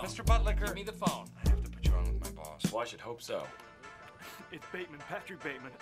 phone. 0.00 0.08
Mr. 0.08 0.24
Buttlicker. 0.24 0.66
Give 0.66 0.74
me 0.74 0.82
the 0.82 0.92
phone. 0.92 1.26
I 1.44 1.48
have 1.48 1.62
to 1.62 1.70
put 1.70 1.86
you 1.86 1.92
on 1.92 2.04
with 2.04 2.20
my 2.36 2.42
boss. 2.42 2.72
Well, 2.72 2.82
I 2.82 2.84
should 2.84 3.00
hope 3.00 3.22
so. 3.22 3.42
It's 4.52 4.64
Bateman, 4.72 5.00
Patrick 5.08 5.42
Bateman. 5.42 5.72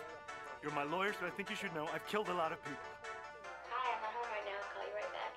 You're 0.62 0.72
my 0.72 0.84
lawyer, 0.84 1.12
so 1.18 1.26
I 1.26 1.30
think 1.30 1.50
you 1.50 1.56
should 1.56 1.74
know 1.74 1.86
I've 1.92 2.06
killed 2.06 2.28
a 2.28 2.34
lot 2.34 2.50
of 2.52 2.62
people. 2.62 2.78
Hi, 3.70 3.94
I'm 3.94 4.02
not 4.02 4.12
home 4.12 4.28
right 4.32 4.46
now. 4.46 4.56
I'll 4.56 4.72
call 4.72 4.86
you 4.88 4.94
right 4.94 5.12
back. 5.12 5.32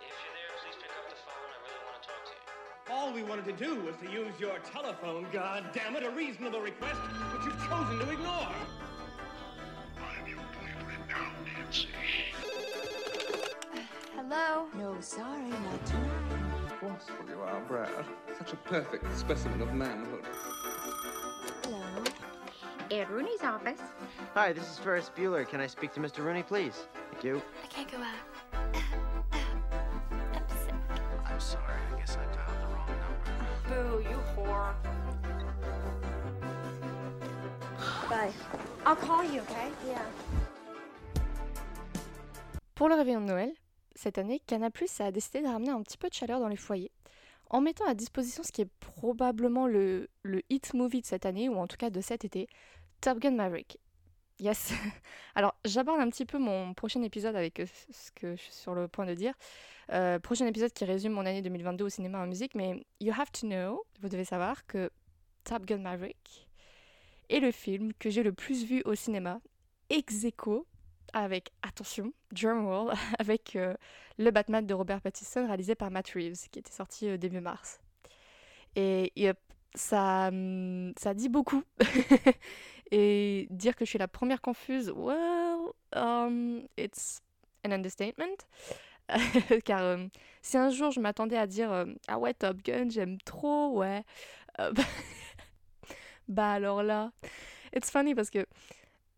If 0.00 0.14
you're 0.22 0.34
there, 0.36 0.52
please 0.62 0.76
pick 0.80 0.90
up 0.94 1.10
the 1.10 1.18
phone. 1.26 1.50
I 1.50 1.58
really 1.66 1.82
want 1.86 2.02
to 2.02 2.08
talk 2.08 2.22
to 2.24 2.32
you. 2.32 2.94
All 2.94 3.12
we 3.12 3.22
wanted 3.24 3.46
to 3.46 3.56
do 3.64 3.80
was 3.84 3.96
to 4.02 4.10
use 4.10 4.32
your 4.38 4.58
telephone, 4.60 5.26
God 5.32 5.64
damn 5.72 5.96
it, 5.96 6.04
a 6.04 6.10
reasonable 6.10 6.60
request, 6.60 7.00
which 7.34 7.46
you've 7.46 7.60
chosen 7.68 7.98
to 7.98 8.10
ignore. 8.10 8.54
I'm 9.98 10.26
your 10.26 10.38
boyfriend 10.54 11.08
now, 11.08 11.30
Nancy. 11.44 11.88
Hello? 14.14 14.66
No, 14.78 14.96
sorry, 15.00 15.50
not 15.50 15.86
tonight. 15.86 16.25
Forceful 16.96 17.28
you 17.28 17.40
are, 17.42 17.60
Brad. 17.68 18.06
Such 18.38 18.54
a 18.54 18.56
perfect 18.56 19.04
specimen 19.18 19.60
of 19.60 19.74
manhood. 19.74 20.24
Hello. 21.64 22.04
Ed 22.90 23.10
Rooney's 23.10 23.42
office. 23.42 23.80
Hi, 24.32 24.54
this 24.54 24.64
is 24.70 24.78
Ferris 24.78 25.10
Bueller. 25.14 25.46
Can 25.46 25.60
I 25.60 25.66
speak 25.66 25.92
to 25.94 26.00
Mr. 26.00 26.24
Rooney, 26.24 26.42
please? 26.42 26.86
Thank 27.12 27.24
you. 27.24 27.42
I 27.62 27.66
can't 27.66 27.90
go 27.90 27.98
out. 27.98 28.74
I'm 30.32 30.48
sick. 30.48 30.74
I'm 31.26 31.40
sorry. 31.40 31.74
I 31.94 31.98
guess 31.98 32.16
I 32.16 32.24
dialed 32.34 32.60
the 32.62 32.74
wrong 32.74 32.88
number. 33.68 34.00
Boo, 34.00 34.08
you 34.08 34.18
whore. 34.34 34.72
Bye. 38.08 38.32
I'll 38.86 38.96
call 38.96 39.22
you, 39.22 39.40
okay? 39.42 39.68
Yeah. 39.86 40.02
Pour 42.74 42.88
le 42.88 42.94
réveillon 42.94 43.20
de 43.20 43.26
Noël, 43.26 43.52
cette 43.96 44.18
année, 44.18 44.40
Canal+ 44.46 44.70
a 45.00 45.10
décidé 45.10 45.42
de 45.42 45.48
ramener 45.48 45.70
un 45.70 45.82
petit 45.82 45.98
peu 45.98 46.08
de 46.08 46.14
chaleur 46.14 46.40
dans 46.40 46.48
les 46.48 46.56
foyers, 46.56 46.92
en 47.50 47.60
mettant 47.60 47.86
à 47.86 47.94
disposition 47.94 48.42
ce 48.42 48.52
qui 48.52 48.62
est 48.62 48.70
probablement 48.80 49.66
le, 49.66 50.08
le 50.22 50.42
hit 50.50 50.74
movie 50.74 51.00
de 51.00 51.06
cette 51.06 51.26
année, 51.26 51.48
ou 51.48 51.56
en 51.56 51.66
tout 51.66 51.76
cas 51.76 51.90
de 51.90 52.00
cet 52.00 52.24
été, 52.24 52.48
Top 53.00 53.18
Gun 53.18 53.32
Maverick. 53.32 53.78
Yes. 54.38 54.72
Alors, 55.34 55.54
j'aborde 55.64 56.00
un 56.00 56.10
petit 56.10 56.26
peu 56.26 56.38
mon 56.38 56.74
prochain 56.74 57.02
épisode 57.02 57.36
avec 57.36 57.60
euh, 57.60 57.66
ce 57.90 58.10
que 58.12 58.36
je 58.36 58.42
suis 58.42 58.52
sur 58.52 58.74
le 58.74 58.86
point 58.86 59.06
de 59.06 59.14
dire. 59.14 59.32
Euh, 59.92 60.18
prochain 60.18 60.46
épisode 60.46 60.72
qui 60.72 60.84
résume 60.84 61.12
mon 61.12 61.24
année 61.24 61.42
2022 61.42 61.84
au 61.84 61.88
cinéma 61.88 62.18
et 62.18 62.22
en 62.22 62.26
musique, 62.26 62.54
mais 62.54 62.84
you 63.00 63.12
have 63.16 63.30
to 63.32 63.46
know, 63.46 63.84
vous 64.00 64.08
devez 64.08 64.24
savoir 64.24 64.66
que 64.66 64.90
Top 65.44 65.64
Gun 65.64 65.78
Maverick 65.78 66.48
est 67.30 67.40
le 67.40 67.50
film 67.50 67.92
que 67.94 68.10
j'ai 68.10 68.22
le 68.22 68.32
plus 68.32 68.64
vu 68.64 68.82
au 68.84 68.94
cinéma, 68.94 69.40
ex 69.88 70.24
aequo 70.24 70.66
avec, 71.12 71.52
attention, 71.62 72.12
drumroll, 72.32 72.92
avec 73.18 73.56
euh, 73.56 73.74
le 74.18 74.30
Batman 74.30 74.66
de 74.66 74.74
Robert 74.74 75.00
Pattinson 75.00 75.46
réalisé 75.46 75.74
par 75.74 75.90
Matt 75.90 76.10
Reeves, 76.10 76.48
qui 76.50 76.58
était 76.58 76.72
sorti 76.72 77.08
euh, 77.08 77.16
début 77.16 77.40
mars. 77.40 77.80
Et 78.78 79.12
ça, 79.74 80.28
hum, 80.28 80.92
ça 80.98 81.14
dit 81.14 81.28
beaucoup. 81.28 81.62
Et 82.90 83.48
dire 83.50 83.74
que 83.74 83.84
je 83.84 83.90
suis 83.90 83.98
la 83.98 84.08
première 84.08 84.40
confuse, 84.40 84.90
well, 84.94 85.72
um, 85.94 86.62
it's 86.76 87.20
an 87.64 87.72
understatement. 87.72 88.36
Car 89.64 89.82
euh, 89.82 90.06
si 90.42 90.56
un 90.56 90.70
jour 90.70 90.90
je 90.90 91.00
m'attendais 91.00 91.36
à 91.36 91.46
dire 91.46 91.72
euh, 91.72 91.86
Ah 92.08 92.18
ouais, 92.18 92.34
Top 92.34 92.58
Gun, 92.62 92.88
j'aime 92.90 93.18
trop, 93.22 93.78
ouais. 93.78 94.02
euh, 94.60 94.72
bah, 94.72 94.82
bah 96.28 96.52
alors 96.52 96.82
là, 96.82 97.12
it's 97.74 97.90
funny 97.90 98.14
parce 98.14 98.30
que 98.30 98.46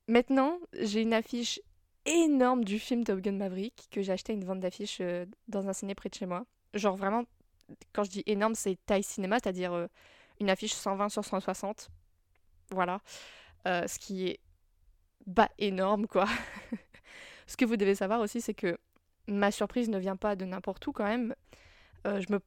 maintenant 0.08 0.58
j'ai 0.78 1.02
une 1.02 1.14
affiche 1.14 1.60
énorme 2.08 2.64
du 2.64 2.78
film 2.78 3.04
Top 3.04 3.20
Gun 3.20 3.32
Maverick 3.32 3.88
que 3.90 4.02
j'ai 4.02 4.12
acheté 4.12 4.32
une 4.32 4.44
vente 4.44 4.60
d'affiches 4.60 4.98
euh, 5.00 5.26
dans 5.46 5.68
un 5.68 5.72
ciné 5.72 5.94
près 5.94 6.08
de 6.08 6.14
chez 6.14 6.26
moi. 6.26 6.44
Genre 6.74 6.96
vraiment, 6.96 7.24
quand 7.92 8.04
je 8.04 8.10
dis 8.10 8.22
énorme, 8.26 8.54
c'est 8.54 8.78
taille 8.86 9.02
cinéma, 9.02 9.38
c'est-à-dire 9.42 9.72
euh, 9.72 9.86
une 10.40 10.50
affiche 10.50 10.72
120 10.72 11.10
sur 11.10 11.24
160. 11.24 11.90
Voilà. 12.70 13.00
Euh, 13.66 13.86
ce 13.86 13.98
qui 13.98 14.28
est 14.28 14.40
bah 15.26 15.50
énorme 15.58 16.06
quoi. 16.06 16.26
ce 17.46 17.56
que 17.56 17.64
vous 17.64 17.76
devez 17.76 17.94
savoir 17.94 18.20
aussi, 18.20 18.40
c'est 18.40 18.54
que 18.54 18.78
ma 19.26 19.50
surprise 19.50 19.90
ne 19.90 19.98
vient 19.98 20.16
pas 20.16 20.36
de 20.36 20.44
n'importe 20.44 20.86
où 20.86 20.92
quand 20.92 21.04
même. 21.04 21.34
Je 22.06 22.32
me, 22.32 22.40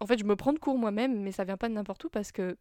en 0.00 0.06
fait, 0.06 0.18
je 0.18 0.24
me 0.24 0.36
prends 0.36 0.52
de 0.52 0.58
court 0.58 0.76
moi-même, 0.76 1.22
mais 1.22 1.32
ça 1.32 1.44
vient 1.44 1.56
pas 1.56 1.70
de 1.70 1.72
n'importe 1.72 2.04
où 2.04 2.10
parce 2.10 2.32
que 2.32 2.58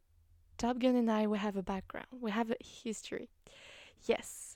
Top 0.56 0.78
Gun 0.78 0.96
and 0.96 1.10
I, 1.10 1.28
we 1.28 1.38
have 1.38 1.58
a 1.58 1.62
background, 1.62 2.08
we 2.22 2.32
have 2.34 2.50
a 2.50 2.56
history. 2.64 3.28
Yes, 4.08 4.49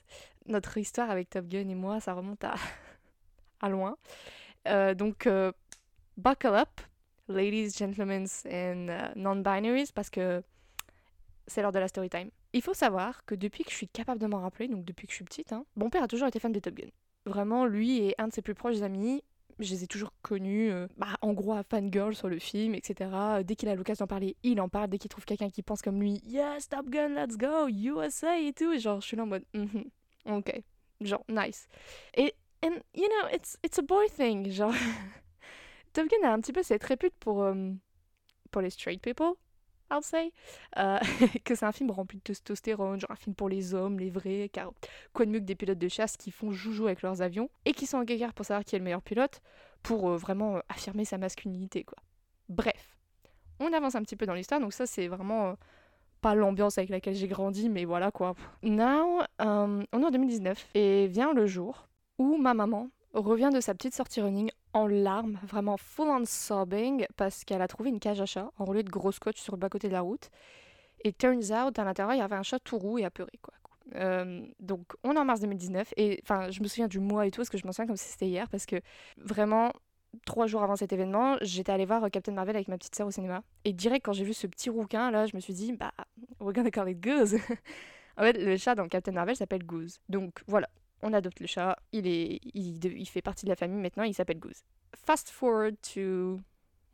notre 0.46 0.78
histoire 0.78 1.10
avec 1.10 1.30
Top 1.30 1.46
Gun 1.46 1.68
et 1.68 1.74
moi, 1.74 2.00
ça 2.00 2.14
remonte 2.14 2.44
à, 3.60 3.68
loin. 3.68 3.96
Euh, 4.68 4.94
donc, 4.94 5.26
euh, 5.26 5.52
buckle 6.16 6.54
up, 6.54 6.80
ladies, 7.28 7.70
gentlemen 7.70 8.26
and 8.46 8.88
euh, 8.88 9.08
non-binaries, 9.16 9.92
parce 9.94 10.10
que 10.10 10.42
c'est 11.46 11.62
l'heure 11.62 11.72
de 11.72 11.78
la 11.78 11.88
story 11.88 12.08
time. 12.08 12.30
Il 12.52 12.62
faut 12.62 12.74
savoir 12.74 13.24
que 13.24 13.34
depuis 13.34 13.64
que 13.64 13.70
je 13.70 13.76
suis 13.76 13.88
capable 13.88 14.20
de 14.20 14.26
m'en 14.26 14.40
rappeler, 14.40 14.68
donc 14.68 14.84
depuis 14.84 15.06
que 15.06 15.12
je 15.12 15.16
suis 15.16 15.24
petite, 15.24 15.52
hein, 15.52 15.64
mon 15.76 15.90
père 15.90 16.02
a 16.02 16.08
toujours 16.08 16.28
été 16.28 16.38
fan 16.38 16.52
de 16.52 16.60
Top 16.60 16.74
Gun. 16.74 16.88
Vraiment, 17.26 17.66
lui 17.66 17.98
et 17.98 18.14
un 18.18 18.28
de 18.28 18.32
ses 18.32 18.42
plus 18.42 18.54
proches 18.54 18.82
amis, 18.82 19.22
je 19.58 19.70
les 19.70 19.84
ai 19.84 19.86
toujours 19.86 20.12
connus, 20.22 20.70
bah, 20.96 21.16
en 21.22 21.32
gros, 21.32 21.52
à 21.52 21.62
fangirl 21.62 22.14
sur 22.14 22.28
le 22.28 22.38
film, 22.38 22.74
etc. 22.74 23.10
Dès 23.44 23.54
qu'il 23.54 23.68
a 23.68 23.74
l'occasion 23.74 24.02
d'en 24.02 24.08
parler, 24.08 24.36
il 24.42 24.60
en 24.60 24.68
parle. 24.68 24.88
Dès 24.88 24.98
qu'il 24.98 25.08
trouve 25.08 25.24
quelqu'un 25.24 25.48
qui 25.48 25.62
pense 25.62 25.80
comme 25.80 26.00
lui, 26.00 26.20
yes, 26.24 26.68
Top 26.68 26.88
Gun, 26.90 27.10
let's 27.10 27.36
go, 27.36 27.68
USA 27.68 28.38
et 28.38 28.52
tout. 28.52 28.76
Genre, 28.78 29.00
je 29.00 29.06
suis 29.06 29.16
là 29.16 29.22
en 29.22 29.26
mode, 29.26 29.44
Mhm, 29.54 29.84
ok, 30.26 30.62
genre, 31.00 31.24
nice. 31.28 31.68
Et, 32.14 32.34
and, 32.62 32.80
you 32.94 33.08
know, 33.08 33.28
it's, 33.32 33.56
it's 33.62 33.78
a 33.78 33.82
boy 33.82 34.06
thing, 34.08 34.50
genre. 34.50 34.74
Top 35.92 36.08
Gun 36.08 36.28
a 36.28 36.32
un 36.32 36.40
petit 36.40 36.52
peu 36.52 36.62
cette 36.62 36.82
répute 36.82 37.14
pour, 37.20 37.42
euh, 37.42 37.70
pour 38.50 38.62
les 38.62 38.70
straight 38.70 39.00
people, 39.00 39.34
I'll 39.90 40.02
say, 40.02 40.32
euh, 40.78 40.98
que 41.44 41.54
c'est 41.54 41.66
un 41.66 41.72
film 41.72 41.90
rempli 41.90 42.18
de 42.18 42.22
testostérone, 42.22 43.00
genre 43.00 43.10
un 43.10 43.16
film 43.16 43.34
pour 43.34 43.48
les 43.48 43.74
hommes, 43.74 43.98
les 43.98 44.10
vrais, 44.10 44.50
car 44.52 44.72
quoi 45.12 45.24
de 45.24 45.30
mieux 45.30 45.38
que 45.38 45.44
des 45.44 45.54
pilotes 45.54 45.78
de 45.78 45.88
chasse 45.88 46.16
qui 46.16 46.30
font 46.30 46.50
joujou 46.50 46.86
avec 46.86 47.02
leurs 47.02 47.22
avions 47.22 47.48
et 47.64 47.72
qui 47.72 47.86
sont 47.86 47.98
en 47.98 48.04
guéguerre 48.04 48.34
pour 48.34 48.44
savoir 48.44 48.64
qui 48.64 48.74
est 48.74 48.78
le 48.78 48.84
meilleur 48.84 49.02
pilote, 49.02 49.40
pour 49.82 50.10
euh, 50.10 50.16
vraiment 50.16 50.60
affirmer 50.68 51.04
sa 51.04 51.18
masculinité, 51.18 51.84
quoi. 51.84 51.98
Bref, 52.48 52.98
on 53.60 53.72
avance 53.72 53.94
un 53.94 54.02
petit 54.02 54.16
peu 54.16 54.26
dans 54.26 54.34
l'histoire, 54.34 54.60
donc 54.60 54.72
ça 54.72 54.86
c'est 54.86 55.08
vraiment 55.08 55.56
pas 56.24 56.34
l'ambiance 56.34 56.78
avec 56.78 56.88
laquelle 56.88 57.14
j'ai 57.14 57.28
grandi, 57.28 57.68
mais 57.68 57.84
voilà 57.84 58.10
quoi. 58.10 58.34
Now, 58.62 59.20
euh, 59.42 59.84
on 59.92 60.02
est 60.02 60.04
en 60.06 60.10
2019 60.10 60.70
et 60.74 61.06
vient 61.06 61.34
le 61.34 61.44
jour 61.44 61.86
où 62.18 62.38
ma 62.38 62.54
maman 62.54 62.88
revient 63.12 63.50
de 63.52 63.60
sa 63.60 63.74
petite 63.74 63.94
sortie 63.94 64.22
running 64.22 64.50
en 64.72 64.86
larmes, 64.86 65.38
vraiment 65.46 65.76
full 65.76 66.08
on 66.08 66.24
sobbing, 66.24 67.04
parce 67.18 67.44
qu'elle 67.44 67.60
a 67.60 67.68
trouvé 67.68 67.90
une 67.90 68.00
cage 68.00 68.22
à 68.22 68.26
chat 68.26 68.50
enroulée 68.58 68.82
de 68.82 68.88
gros 68.88 69.12
scotch 69.12 69.38
sur 69.38 69.52
le 69.52 69.58
bas-côté 69.58 69.88
de 69.88 69.92
la 69.92 70.00
route. 70.00 70.30
Et 71.04 71.12
turns 71.12 71.52
out, 71.52 71.78
à 71.78 71.84
l'intérieur, 71.84 72.14
il 72.14 72.20
y 72.20 72.22
avait 72.22 72.36
un 72.36 72.42
chat 72.42 72.58
tout 72.58 72.78
roux 72.78 72.96
et 72.96 73.04
apeuré, 73.04 73.38
quoi. 73.42 73.52
Euh, 73.96 74.46
donc, 74.60 74.94
on 75.04 75.12
est 75.12 75.18
en 75.18 75.26
mars 75.26 75.40
2019, 75.40 75.92
et 75.98 76.20
enfin, 76.22 76.50
je 76.50 76.62
me 76.62 76.68
souviens 76.68 76.88
du 76.88 77.00
mois 77.00 77.26
et 77.26 77.30
tout, 77.30 77.42
parce 77.42 77.50
que 77.50 77.58
je 77.58 77.66
m'en 77.66 77.72
souviens 77.72 77.86
comme 77.86 77.98
si 77.98 78.10
c'était 78.10 78.28
hier, 78.28 78.48
parce 78.48 78.64
que 78.64 78.76
vraiment, 79.18 79.72
trois 80.24 80.46
jours 80.46 80.62
avant 80.62 80.76
cet 80.76 80.92
événement, 80.92 81.36
j'étais 81.40 81.72
allée 81.72 81.86
voir 81.86 82.04
euh, 82.04 82.08
Captain 82.08 82.32
Marvel 82.32 82.56
avec 82.56 82.68
ma 82.68 82.78
petite 82.78 82.94
sœur 82.94 83.06
au 83.06 83.10
cinéma. 83.10 83.42
Et 83.64 83.72
direct, 83.72 84.04
quand 84.04 84.12
j'ai 84.12 84.24
vu 84.24 84.34
ce 84.34 84.46
petit 84.46 84.70
rouquin, 84.70 85.10
là, 85.10 85.26
je 85.26 85.36
me 85.36 85.40
suis 85.40 85.54
dit, 85.54 85.72
bah, 85.72 85.92
we're 86.40 86.52
gonna 86.52 86.70
call 86.70 86.88
it 86.88 87.00
Goose. 87.00 87.34
en 88.16 88.22
fait, 88.22 88.32
le 88.34 88.56
chat 88.56 88.74
dans 88.74 88.88
Captain 88.88 89.12
Marvel 89.12 89.36
s'appelle 89.36 89.64
Goose. 89.64 90.00
Donc, 90.08 90.42
voilà, 90.46 90.68
on 91.02 91.12
adopte 91.12 91.40
le 91.40 91.46
chat, 91.46 91.76
il, 91.92 92.06
est, 92.06 92.40
il, 92.54 93.06
fait 93.06 93.22
partie 93.22 93.44
de 93.44 93.50
la 93.50 93.56
famille 93.56 93.80
maintenant, 93.80 94.04
il 94.04 94.14
s'appelle 94.14 94.38
Goose. 94.38 94.64
Fast 94.94 95.30
forward 95.30 95.76
to. 95.94 96.40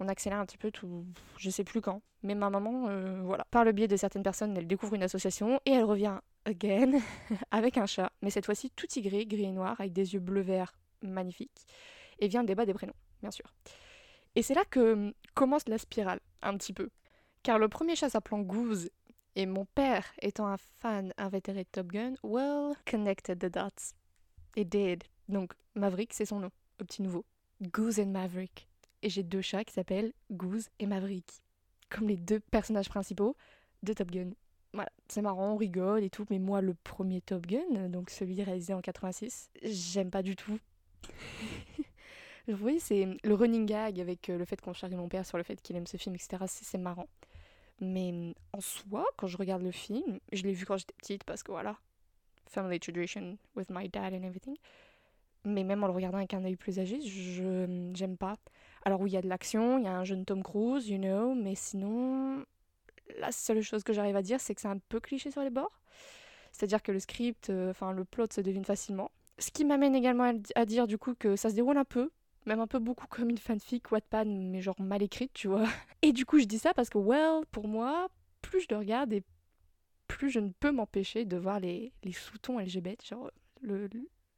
On 0.03 0.09
accélère 0.09 0.39
un 0.39 0.47
petit 0.47 0.59
peu 0.59 0.71
tout. 0.71 1.05
Je 1.37 1.51
sais 1.51 1.63
plus 1.63 1.81
quand. 1.81 2.03
Mais 2.23 2.35
ma 2.35 2.51
maman, 2.51 2.87
euh, 2.89 3.21
voilà. 3.23 3.45
Par 3.51 3.65
le 3.65 3.73
biais 3.73 3.87
de 3.87 3.97
certaines 3.97 4.23
personnes, 4.23 4.57
elle 4.57 4.67
découvre 4.67 4.95
une 4.95 5.03
association 5.03 5.61
et 5.67 5.73
elle 5.73 5.85
revient 5.85 6.19
again 6.45 7.01
avec 7.51 7.77
un 7.77 7.87
chat. 7.87 8.11
Mais 8.23 8.31
cette 8.31 8.47
fois-ci 8.47 8.71
tout 8.71 8.87
tigré, 8.87 9.27
gris 9.27 9.45
et 9.45 9.53
noir, 9.53 9.77
avec 9.79 9.93
des 9.93 10.15
yeux 10.15 10.21
bleu-vert 10.21 10.73
magnifiques. 11.03 11.67
Et 12.19 12.29
vient 12.29 12.43
le 12.43 12.47
débat 12.47 12.67
des 12.67 12.75
prénoms, 12.75 12.95
bien 13.21 13.31
sûr. 13.31 13.47
Et 14.35 14.43
c'est 14.43 14.55
là 14.55 14.65
que 14.65 14.93
hum, 14.93 15.13
commence 15.35 15.69
la 15.69 15.79
spirale, 15.79 16.21
un 16.43 16.57
petit 16.57 16.73
peu. 16.73 16.91
Car 17.43 17.59
le 17.59 17.69
premier 17.69 17.97
chat 17.97 18.11
s'appelant 18.11 18.41
Goose 18.41 18.91
et 19.37 19.47
mon 19.47 19.65
père 19.65 20.05
étant 20.21 20.47
un 20.47 20.57
fan 20.57 21.13
invétéré 21.17 21.65
de 21.65 21.69
Top 21.71 21.89
Gun, 21.89 22.15
well, 22.23 22.75
connected 22.85 23.39
the 23.39 23.53
dots. 23.53 23.95
It 24.57 24.69
did. 24.69 25.05
Donc, 25.29 25.53
Maverick, 25.75 26.13
c'est 26.13 26.25
son 26.25 26.41
nom, 26.41 26.51
au 26.81 26.85
petit 26.85 27.03
nouveau. 27.03 27.25
Goose 27.63 28.01
and 28.01 28.07
Maverick. 28.07 28.69
Et 29.03 29.09
j'ai 29.09 29.23
deux 29.23 29.41
chats 29.41 29.65
qui 29.65 29.73
s'appellent 29.73 30.13
Goose 30.31 30.69
et 30.79 30.87
Maverick. 30.87 31.43
Comme 31.89 32.09
les 32.09 32.17
deux 32.17 32.41
personnages 32.41 32.89
principaux 32.89 33.37
de 33.83 33.93
Top 33.93 34.11
Gun. 34.11 34.31
Voilà, 34.73 34.91
c'est 35.09 35.23
marrant, 35.23 35.53
on 35.53 35.57
rigole 35.57 36.05
et 36.05 36.11
tout, 36.11 36.27
mais 36.31 36.39
moi, 36.39 36.61
le 36.61 36.75
premier 36.75 37.21
Top 37.21 37.47
Gun, 37.47 37.89
donc 37.89 38.11
celui 38.11 38.41
réalisé 38.43 38.73
en 38.75 38.81
86, 38.81 39.51
j'aime 39.63 40.11
pas 40.11 40.23
du 40.23 40.37
tout. 40.37 40.59
Voyez, 42.49 42.81
c'est 42.81 43.07
le 43.23 43.35
running 43.35 43.67
gag 43.67 44.01
avec 44.01 44.29
euh, 44.29 44.39
le 44.39 44.45
fait 44.45 44.61
qu'on 44.61 44.73
charrie 44.73 44.97
mon 44.97 45.09
père 45.09 45.25
sur 45.27 45.39
le 45.39 45.45
fait 45.45 45.61
qu'il 45.61 45.77
aime 45.77 45.87
ce 45.87 45.97
film, 45.97 46.15
etc. 46.15 46.45
C'est 46.47 46.79
marrant. 46.79 47.09
Mais 47.81 48.11
hum, 48.11 48.35
en 48.53 48.61
soi, 48.61 49.07
quand 49.17 49.27
je 49.27 49.37
regarde 49.37 49.63
le 49.63 49.71
film, 49.71 50.21
je 50.33 50.43
l'ai 50.43 50.53
vu 50.53 50.67
quand 50.67 50.77
j'étais 50.77 50.95
petite 50.99 51.25
parce 51.25 51.43
que 51.43 51.53
voilà, 51.53 51.77
family 52.47 52.79
tradition 52.81 53.39
with 53.57 53.71
my 53.71 53.89
dad 53.89 54.13
and 54.13 54.23
everything. 54.23 54.57
mais 55.45 55.65
même 55.65 55.83
en 55.83 55.87
le 55.87 55.93
regardant 55.95 56.19
avec 56.19 56.35
un 56.35 56.45
œil 56.45 56.57
plus 56.57 56.79
âgé, 56.79 57.01
je 57.01 57.91
j'aime 57.95 58.17
pas. 58.17 58.37
Alors 58.85 59.01
oui, 59.01 59.11
il 59.11 59.15
y 59.15 59.17
a 59.17 59.23
de 59.23 59.29
l'action, 59.29 59.79
il 59.79 59.85
y 59.85 59.89
a 59.89 59.93
un 59.93 60.05
jeune 60.05 60.25
Tom 60.25 60.43
Cruise, 60.43 60.89
you 60.89 60.99
know, 60.99 61.35
mais 61.35 61.55
sinon, 61.55 62.45
la 63.19 63.33
seule 63.33 63.63
chose 63.63 63.83
que 63.83 63.93
j'arrive 63.93 64.17
à 64.17 64.23
dire, 64.23 64.41
c'est 64.41 64.55
que 64.55 64.61
c'est 64.61 64.69
un 64.69 64.79
peu 64.89 65.01
cliché 65.01 65.31
sur 65.31 65.43
les 65.43 65.51
bords. 65.51 65.81
C'est-à-dire 66.53 66.83
que 66.83 66.93
le 66.93 67.01
script, 67.01 67.51
euh, 67.51 67.71
enfin 67.71 67.93
le 67.93 68.05
plot 68.05 68.27
se 68.33 68.41
devine 68.41 68.65
facilement. 68.65 69.11
Ce 69.39 69.51
qui 69.51 69.65
m'amène 69.65 69.95
également 69.95 70.33
à 70.55 70.67
dire 70.67 70.87
du 70.87 70.99
coup 70.99 71.15
que 71.15 71.37
ça 71.37 71.49
se 71.51 71.55
déroule 71.55 71.79
un 71.79 71.85
peu, 71.85 72.11
même 72.47 72.61
un 72.61 72.67
peu 72.67 72.79
beaucoup 72.79 73.07
comme 73.07 73.31
une 73.31 73.39
fanfic 73.39 73.91
Wattpad, 73.93 74.27
mais 74.29 74.61
genre 74.61 74.81
mal 74.81 75.03
écrite, 75.03 75.33
tu 75.35 75.49
vois. 75.49 75.69
Et 76.03 76.13
du 76.13 76.25
coup, 76.27 76.39
je 76.39 76.45
dis 76.45 76.59
ça 76.59 76.75
parce 76.75 76.91
que, 76.91 76.99
well, 76.99 77.45
pour 77.53 77.69
moi, 77.69 78.09
plus 78.43 78.61
je 78.61 78.67
le 78.71 78.79
regarde 78.79 79.13
et 79.13 79.23
plus 80.07 80.31
je 80.31 80.41
ne 80.41 80.51
peux 80.51 80.73
m'empêcher 80.73 81.25
de 81.25 81.37
voir 81.37 81.61
les, 81.61 81.93
les 82.03 82.13
sous-tons 82.13 82.59
LGBT, 82.59 83.05
genre 83.07 83.31
le, 83.61 83.89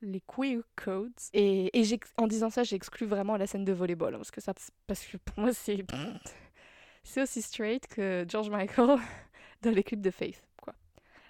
les 0.02 0.20
queer 0.20 0.62
codes. 0.76 1.12
Et, 1.32 1.70
et 1.78 2.00
en 2.18 2.26
disant 2.26 2.50
ça, 2.50 2.64
j'exclus 2.64 3.06
vraiment 3.06 3.36
la 3.36 3.46
scène 3.46 3.64
de 3.64 3.72
volleyball, 3.72 4.14
hein, 4.14 4.18
parce 4.18 4.30
que, 4.30 4.40
ça, 4.40 4.52
parce 4.86 5.06
que 5.06 5.16
pour 5.16 5.38
moi, 5.38 5.52
c'est 5.52 5.84
c'est 7.04 7.22
aussi 7.22 7.42
straight 7.42 7.86
que 7.86 8.24
George 8.28 8.50
Michael 8.50 8.98
dans 9.62 9.70
les 9.70 9.82
clips 9.82 10.02
de 10.02 10.10
Faith, 10.10 10.42
quoi. 10.60 10.74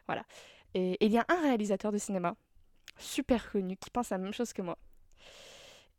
Voilà. 0.06 0.24
Et, 0.74 0.96
il 1.04 1.12
y 1.12 1.18
a 1.18 1.24
un 1.28 1.40
réalisateur 1.42 1.92
de 1.92 1.98
cinéma 1.98 2.34
super 2.98 3.50
connu 3.50 3.76
qui 3.76 3.90
pense 3.90 4.10
la 4.10 4.18
même 4.18 4.32
chose 4.32 4.52
que 4.52 4.62
moi. 4.62 4.78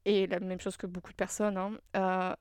Et 0.06 0.28
la 0.28 0.40
même 0.40 0.60
chose 0.60 0.78
que 0.78 0.88
beaucoup 0.88 1.12
de 1.12 1.16
personnes. 1.16 1.58
Hein. 1.58 1.78
Euh, 1.96 2.36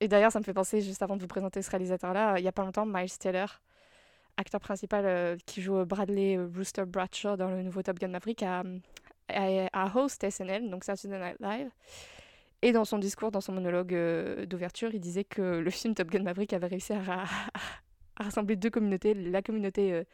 et 0.00 0.08
d'ailleurs, 0.08 0.32
ça 0.32 0.40
me 0.40 0.44
fait 0.44 0.54
penser, 0.54 0.80
juste 0.80 1.02
avant 1.02 1.16
de 1.16 1.22
vous 1.22 1.28
présenter 1.28 1.62
ce 1.62 1.70
réalisateur-là, 1.70 2.38
il 2.38 2.44
y 2.44 2.48
a 2.48 2.52
pas 2.52 2.64
longtemps, 2.64 2.84
Miles 2.86 3.16
Taylor, 3.18 3.60
acteur 4.36 4.60
principal 4.60 5.04
euh, 5.06 5.36
qui 5.46 5.62
joue 5.62 5.84
Bradley 5.84 6.38
Rooster 6.38 6.84
Bradshaw 6.84 7.36
dans 7.36 7.48
le 7.48 7.62
nouveau 7.62 7.82
Top 7.82 7.98
Gun 7.98 8.08
Maverick, 8.08 8.42
a, 8.42 8.64
a, 9.28 9.92
host 9.94 10.28
SNL, 10.28 10.68
donc 10.70 10.84
Saturday 10.84 11.18
Night 11.18 11.36
Live. 11.40 11.70
Et 12.64 12.72
dans 12.72 12.86
son 12.86 12.96
discours, 12.96 13.30
dans 13.30 13.42
son 13.42 13.52
monologue 13.52 13.92
euh, 13.92 14.46
d'ouverture, 14.46 14.94
il 14.94 15.00
disait 15.00 15.24
que 15.24 15.42
le 15.42 15.70
film 15.70 15.94
Top 15.94 16.08
Gun 16.08 16.22
Maverick 16.22 16.54
avait 16.54 16.66
réussi 16.66 16.94
à, 16.94 17.24
rassembler 18.16 18.56
deux 18.56 18.70
communautés, 18.70 19.12
la 19.12 19.42
communauté 19.42 19.92
euh, 19.92 20.04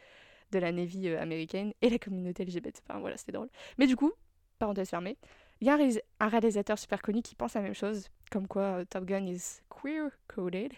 de 0.51 0.59
la 0.59 0.73
Navy 0.73 1.07
euh, 1.07 1.21
américaine 1.21 1.73
et 1.81 1.89
la 1.89 1.97
communauté 1.97 2.43
LGBT. 2.43 2.81
Enfin 2.83 2.99
voilà, 2.99 3.15
c'était 3.15 3.31
drôle. 3.31 3.47
Mais 3.77 3.87
du 3.87 3.95
coup, 3.95 4.11
parenthèse 4.59 4.89
fermée, 4.89 5.17
il 5.61 5.67
y 5.67 5.69
a 5.69 5.77
un, 6.19 6.27
réalisateur 6.27 6.77
super 6.79 7.01
connu 7.01 7.21
qui 7.21 7.35
pense 7.35 7.53
la 7.53 7.61
même 7.61 7.75
chose, 7.75 8.07
comme 8.31 8.47
quoi 8.47 8.63
euh, 8.63 8.85
Top 8.89 9.05
Gun 9.05 9.27
is 9.27 9.61
queer 9.69 10.09
coded. 10.27 10.73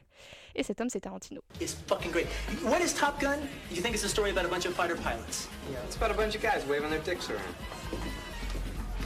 Et 0.55 0.63
cet 0.63 0.81
homme, 0.81 0.89
c'est 0.89 0.99
Tarantino. 0.99 1.41
It's 1.61 1.73
fucking 1.73 2.11
great. 2.11 2.27
What 2.63 2.81
is 2.81 2.93
Top 2.93 3.19
Gun? 3.19 3.39
You 3.71 3.81
think 3.81 3.95
it's 3.95 4.03
a 4.03 4.09
story 4.09 4.31
about 4.31 4.45
a 4.45 4.49
bunch 4.49 4.65
of 4.65 4.73
fighter 4.73 4.95
pilots? 4.95 5.47
Yeah, 5.71 5.77
it's 5.85 5.95
about 5.95 6.11
a 6.11 6.13
bunch 6.13 6.35
of 6.35 6.41
guys 6.41 6.65
waving 6.67 6.89
their 6.89 6.99
dicks 6.99 7.29
around. 7.29 7.55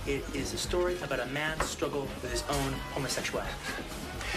It 0.08 0.24
is 0.34 0.54
a 0.54 0.58
story 0.58 0.98
about 1.04 1.20
a 1.20 1.28
man's 1.28 1.66
struggle 1.66 2.08
with 2.22 2.32
his 2.32 2.44
own 2.50 2.74
homosexuality. 2.94 3.52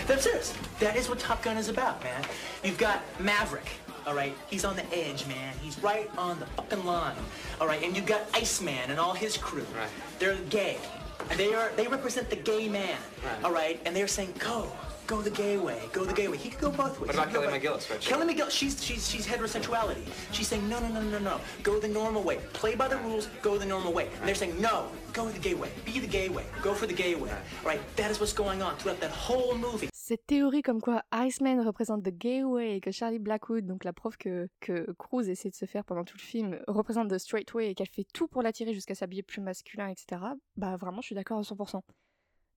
That's 0.06 0.24
serious. 0.24 0.52
That 0.78 0.96
is 0.96 1.08
what 1.08 1.18
Top 1.18 1.42
Gun 1.42 1.56
is 1.56 1.68
about, 1.68 2.02
man. 2.04 2.22
You've 2.62 2.78
got 2.78 3.00
Maverick, 3.18 3.70
all 4.06 4.14
right? 4.14 4.36
He's 4.50 4.66
on 4.66 4.76
the 4.76 4.84
edge, 4.94 5.26
man. 5.26 5.54
He's 5.62 5.82
right 5.82 6.10
on 6.18 6.38
the 6.38 6.46
fucking 6.46 6.84
line, 6.84 7.16
all 7.60 7.66
right? 7.66 7.82
And 7.82 7.96
you've 7.96 8.06
got 8.06 8.22
Iceman 8.34 8.90
and 8.90 9.00
all 9.00 9.14
his 9.14 9.38
crew. 9.38 9.66
Right. 9.74 9.88
They're 10.18 10.36
gay. 10.50 10.76
And 11.28 11.38
they 11.38 11.52
are 11.54 11.70
they 11.76 11.86
represent 11.86 12.30
the 12.30 12.36
gay 12.36 12.68
man, 12.68 12.96
Right. 13.24 13.44
all 13.44 13.52
right? 13.52 13.80
And 13.84 13.94
they're 13.94 14.08
saying, 14.08 14.32
go, 14.38 14.70
go 15.06 15.20
the 15.20 15.30
gay 15.30 15.56
way, 15.58 15.80
go 15.92 16.04
the 16.04 16.12
gay 16.14 16.28
way. 16.28 16.36
He 16.36 16.50
could 16.50 16.60
go 16.60 16.70
both 16.70 16.98
ways. 17.00 17.08
What 17.08 17.14
about 17.16 17.30
Kelly 17.32 17.46
McGillis, 17.48 17.90
right? 17.90 18.00
Kelly 18.00 18.32
McGill, 18.34 18.50
she's 18.50 18.82
she's 18.82 19.08
she's 19.08 19.26
heterosexuality. 19.26 20.04
She's 20.32 20.48
saying 20.48 20.68
no, 20.68 20.78
no, 20.80 20.88
no, 20.88 21.00
no, 21.02 21.18
no. 21.18 21.40
Go 21.62 21.78
the 21.80 21.88
normal 21.88 22.22
way. 22.22 22.38
Play 22.52 22.74
by 22.74 22.88
the 22.88 22.96
rules. 22.98 23.28
Go 23.42 23.58
the 23.58 23.66
normal 23.66 23.92
way. 23.92 24.08
And 24.20 24.26
they're 24.28 24.34
saying 24.34 24.60
no. 24.60 24.86
Go 25.12 25.28
the 25.28 25.38
gay 25.38 25.54
way. 25.54 25.70
Be 25.84 25.98
the 25.98 26.06
gay 26.06 26.28
way. 26.28 26.44
Go 26.62 26.72
for 26.74 26.86
the 26.86 26.94
gay 26.94 27.14
way. 27.16 27.30
All 27.30 27.66
right. 27.66 27.80
That 27.96 28.10
is 28.10 28.20
what's 28.20 28.32
going 28.32 28.62
on 28.62 28.76
throughout 28.76 29.00
that 29.00 29.10
whole 29.10 29.56
movie. 29.56 29.88
Cette 30.10 30.26
théorie 30.26 30.62
comme 30.62 30.80
quoi 30.80 31.04
Iceman 31.12 31.60
représente 31.60 32.02
The 32.02 32.08
Gay 32.08 32.42
Way 32.42 32.74
et 32.74 32.80
que 32.80 32.90
Charlie 32.90 33.20
Blackwood, 33.20 33.64
donc 33.64 33.84
la 33.84 33.92
prof 33.92 34.16
que, 34.16 34.48
que 34.58 34.90
Cruz 34.98 35.30
essaie 35.30 35.50
de 35.50 35.54
se 35.54 35.66
faire 35.66 35.84
pendant 35.84 36.02
tout 36.02 36.16
le 36.16 36.22
film, 36.22 36.60
représente 36.66 37.10
The 37.10 37.18
Straight 37.18 37.54
Way 37.54 37.70
et 37.70 37.74
qu'elle 37.76 37.86
fait 37.86 38.08
tout 38.12 38.26
pour 38.26 38.42
l'attirer 38.42 38.74
jusqu'à 38.74 38.96
s'habiller 38.96 39.22
plus 39.22 39.40
masculin, 39.40 39.86
etc. 39.86 40.20
Bah 40.56 40.76
vraiment, 40.76 41.00
je 41.00 41.06
suis 41.06 41.14
d'accord 41.14 41.38
à 41.38 41.42
100%. 41.42 41.82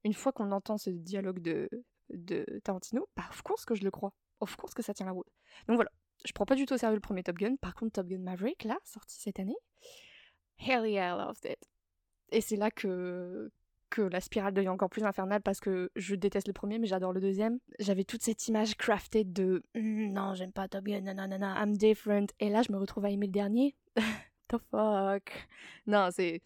Une 0.04 0.16
fois 0.16 0.32
qu'on 0.32 0.52
entend 0.52 0.80
ce 0.80 0.90
dialogue 0.90 1.42
de, 1.42 1.70
de 2.10 2.44
Tarantino, 2.64 3.08
bah 3.16 3.26
of 3.30 3.44
course 3.44 3.66
que 3.66 3.76
je 3.76 3.84
le 3.84 3.92
crois. 3.92 4.16
Of 4.40 4.56
course 4.56 4.74
que 4.74 4.82
ça 4.82 4.96
tient 4.96 5.06
la 5.06 5.12
route. 5.12 5.30
Donc 5.68 5.76
voilà, 5.76 5.92
je 6.26 6.32
prends 6.32 6.48
pas 6.48 6.56
du 6.56 6.66
tout 6.66 6.74
au 6.74 6.78
sérieux 6.78 6.96
le 6.96 7.02
premier 7.02 7.22
Top 7.22 7.36
Gun. 7.36 7.58
Par 7.58 7.76
contre, 7.76 7.92
Top 7.92 8.08
Gun 8.08 8.24
Maverick, 8.24 8.64
là, 8.64 8.80
sorti 8.84 9.20
cette 9.20 9.40
année, 9.40 9.58
hell 10.58 10.88
yeah, 10.88 11.14
I 11.14 11.20
loved 11.20 11.46
it. 11.46 11.70
Et 12.32 12.42
c'est 12.42 12.58
là 12.58 12.72
que, 12.72 13.52
que 13.94 14.02
la 14.02 14.22
spirale 14.22 14.56
devient 14.56 14.70
encore 14.70 14.90
plus 14.90 15.04
infernale 15.04 15.42
parce 15.44 15.60
que 15.60 15.92
je 15.96 16.16
déteste 16.16 16.48
le 16.48 16.54
premier 16.54 16.80
mais 16.80 16.88
j'adore 16.88 17.14
le 17.14 17.22
deuxième. 17.22 17.60
J'avais 17.78 18.04
toute 18.04 18.24
cette 18.24 18.48
image 18.48 18.76
craftée 18.76 19.24
de 19.24 19.62
Hmm, 19.76 20.12
non, 20.12 20.34
j'aime 20.34 20.52
pas 20.52 20.68
Top 20.68 20.86
Gun, 20.86 21.02
nanana, 21.02 21.64
I'm 21.64 21.78
different. 21.78 22.28
Et 22.40 22.50
là, 22.50 22.64
je 22.64 22.72
me 22.72 22.78
retrouve 22.80 23.06
à 23.06 23.12
aimer 23.12 23.28
le 23.28 23.32
dernier. 23.32 23.76
The 24.48 24.58
fuck? 24.72 25.48
Non, 25.86 26.10
c'est. 26.12 26.42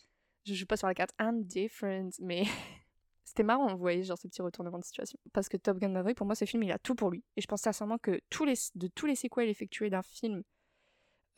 Je 0.46 0.54
joue 0.54 0.66
pas 0.66 0.76
sur 0.76 0.88
la 0.88 0.94
carte 0.94 1.12
I'm 1.22 1.44
different, 1.46 2.12
mais 2.20 2.44
c'était 3.24 3.44
marrant, 3.44 3.68
vous 3.68 3.78
voyez, 3.78 4.04
genre 4.04 4.18
ce 4.18 4.28
petit 4.28 4.42
retournement 4.42 4.80
de 4.80 4.84
situation. 4.84 5.18
Parce 5.32 5.48
que 5.48 5.56
Top 5.56 5.80
Gun 5.80 5.90
Maverick, 5.90 6.18
pour 6.18 6.26
moi, 6.26 6.36
ce 6.36 6.44
film, 6.44 6.64
il 6.64 6.72
a 6.74 6.80
tout 6.80 6.96
pour 6.96 7.12
lui. 7.12 7.24
Et 7.38 7.42
je 7.42 7.48
pense 7.48 7.62
sincèrement 7.62 7.98
que 7.98 8.20
tous 8.30 8.44
les, 8.44 8.56
de 8.76 8.88
tous 8.88 9.06
les 9.06 9.16
sequels 9.16 9.48
effectués 9.48 9.90
d'un 9.90 10.04
film 10.04 10.44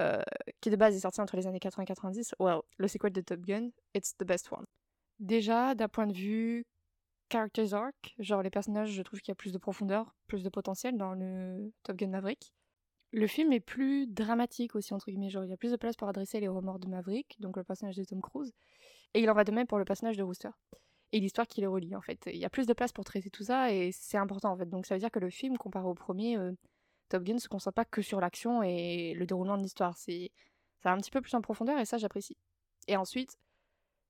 euh, 0.02 0.24
qui 0.60 0.72
de 0.72 0.76
base 0.76 0.96
est 0.96 1.02
sorti 1.02 1.22
entre 1.22 1.36
les 1.36 1.46
années 1.46 1.60
80 1.60 1.84
et 1.84 1.88
90, 1.88 2.36
well, 2.40 2.62
le 2.78 2.88
sequel 2.88 3.12
de 3.12 3.22
Top 3.22 3.42
Gun, 3.42 3.70
it's 3.94 4.18
the 4.18 4.24
best 4.24 4.52
one. 4.52 4.66
Déjà, 5.20 5.76
d'un 5.76 5.88
point 5.88 6.08
de 6.08 6.14
vue 6.14 6.66
characters 7.32 7.74
arc, 7.74 8.16
genre 8.20 8.42
les 8.42 8.50
personnages, 8.50 8.92
je 8.92 9.02
trouve 9.02 9.20
qu'il 9.20 9.32
y 9.32 9.34
a 9.34 9.36
plus 9.36 9.52
de 9.52 9.58
profondeur, 9.58 10.16
plus 10.28 10.44
de 10.44 10.50
potentiel 10.50 10.98
dans 10.98 11.14
le 11.14 11.72
Top 11.84 11.98
Gun 11.98 12.10
Maverick. 12.10 12.54
Le 13.12 13.28
film 13.28 13.52
est 13.54 13.60
plus 13.60 14.08
dramatique 14.08 14.76
aussi, 14.76 14.94
entre 14.94 15.08
guillemets, 15.08 15.30
genre 15.30 15.44
il 15.44 15.50
y 15.50 15.54
a 15.54 15.58
plus 15.58 15.72
de 15.72 15.78
place 15.78 15.96
pour 15.96 16.08
adresser 16.08 16.40
les 16.40 16.48
remords 16.48 16.80
de 16.80 16.88
Maverick, 16.88 17.38
donc 17.40 17.58
le 17.58 17.64
personnage 17.64 17.96
de 17.96 18.04
Tom 18.04 18.22
Cruise, 18.22 18.54
et 19.14 19.22
il 19.22 19.30
en 19.30 19.34
va 19.34 19.44
de 19.44 19.52
même 19.52 19.68
pour 19.68 19.80
le 19.80 19.86
personnage 19.86 20.18
de 20.18 20.24
Rooster. 20.24 20.50
Et 21.12 21.20
l'histoire 21.20 21.48
qui 21.48 21.62
les 21.62 21.68
relie, 21.68 21.96
en 21.96 22.02
fait. 22.02 22.20
Il 22.28 22.38
y 22.38 22.46
a 22.46 22.52
plus 22.52 22.68
de 22.68 22.74
place 22.74 22.92
pour 22.92 23.04
traiter 23.04 23.32
tout 23.32 23.44
ça, 23.44 23.74
et 23.74 23.92
c'est 23.92 24.18
important, 24.18 24.52
en 24.52 24.58
fait. 24.58 24.70
Donc 24.70 24.86
ça 24.86 24.94
veut 24.94 25.00
dire 25.00 25.10
que 25.10 25.20
le 25.20 25.32
film, 25.32 25.58
comparé 25.58 25.88
au 25.88 25.96
premier, 25.96 26.38
euh, 26.38 26.52
Top 27.10 27.24
Gun 27.24 27.40
se 27.40 27.48
concentre 27.48 27.74
pas 27.74 27.86
que 27.86 28.04
sur 28.04 28.22
l'action 28.22 28.62
et 28.62 29.16
le 29.16 29.26
déroulement 29.26 29.58
de 29.58 29.64
l'histoire. 29.64 29.98
C'est 29.98 30.32
ça 30.84 30.92
un 30.92 30.98
petit 30.98 31.10
peu 31.10 31.22
plus 31.22 31.34
en 31.34 31.42
profondeur, 31.42 31.80
et 31.80 31.86
ça, 31.86 31.98
j'apprécie. 31.98 32.38
Et 32.88 32.96
ensuite, 32.96 33.38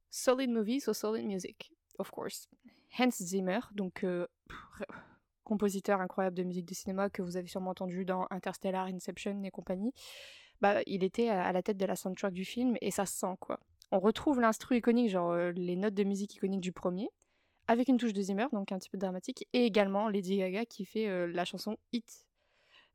solid 0.09 0.49
movie, 0.49 0.79
so 0.79 0.93
solid 0.93 1.25
music, 1.25 1.71
of 1.97 2.11
course. 2.11 2.47
Hans 2.97 3.11
Zimmer, 3.11 3.59
donc 3.73 4.03
euh, 4.03 4.27
compositeur 5.43 6.01
incroyable 6.01 6.35
de 6.35 6.43
musique 6.43 6.65
de 6.65 6.73
cinéma 6.73 7.09
que 7.09 7.21
vous 7.21 7.37
avez 7.37 7.47
sûrement 7.47 7.71
entendu 7.71 8.05
dans 8.05 8.27
Interstellar, 8.29 8.87
Inception 8.87 9.43
et 9.43 9.51
compagnie, 9.51 9.93
bah, 10.61 10.81
il 10.85 11.03
était 11.03 11.29
à 11.29 11.45
à 11.45 11.51
la 11.51 11.63
tête 11.63 11.77
de 11.77 11.85
la 11.85 11.95
soundtrack 11.95 12.33
du 12.33 12.45
film 12.45 12.75
et 12.81 12.91
ça 12.91 13.05
se 13.05 13.17
sent 13.17 13.35
quoi. 13.39 13.59
On 13.91 13.99
retrouve 13.99 14.39
l'instru 14.39 14.77
iconique, 14.77 15.09
genre 15.09 15.31
euh, 15.31 15.51
les 15.51 15.75
notes 15.75 15.95
de 15.95 16.03
musique 16.03 16.35
iconiques 16.35 16.61
du 16.61 16.71
premier, 16.71 17.09
avec 17.67 17.87
une 17.87 17.97
touche 17.97 18.13
de 18.13 18.21
Zimmer, 18.21 18.45
donc 18.51 18.71
un 18.71 18.77
petit 18.77 18.89
peu 18.89 18.97
dramatique, 18.97 19.47
et 19.53 19.65
également 19.65 20.09
Lady 20.09 20.37
Gaga 20.37 20.65
qui 20.65 20.85
fait 20.85 21.07
euh, 21.07 21.27
la 21.27 21.45
chanson 21.45 21.77
Hit 21.91 22.27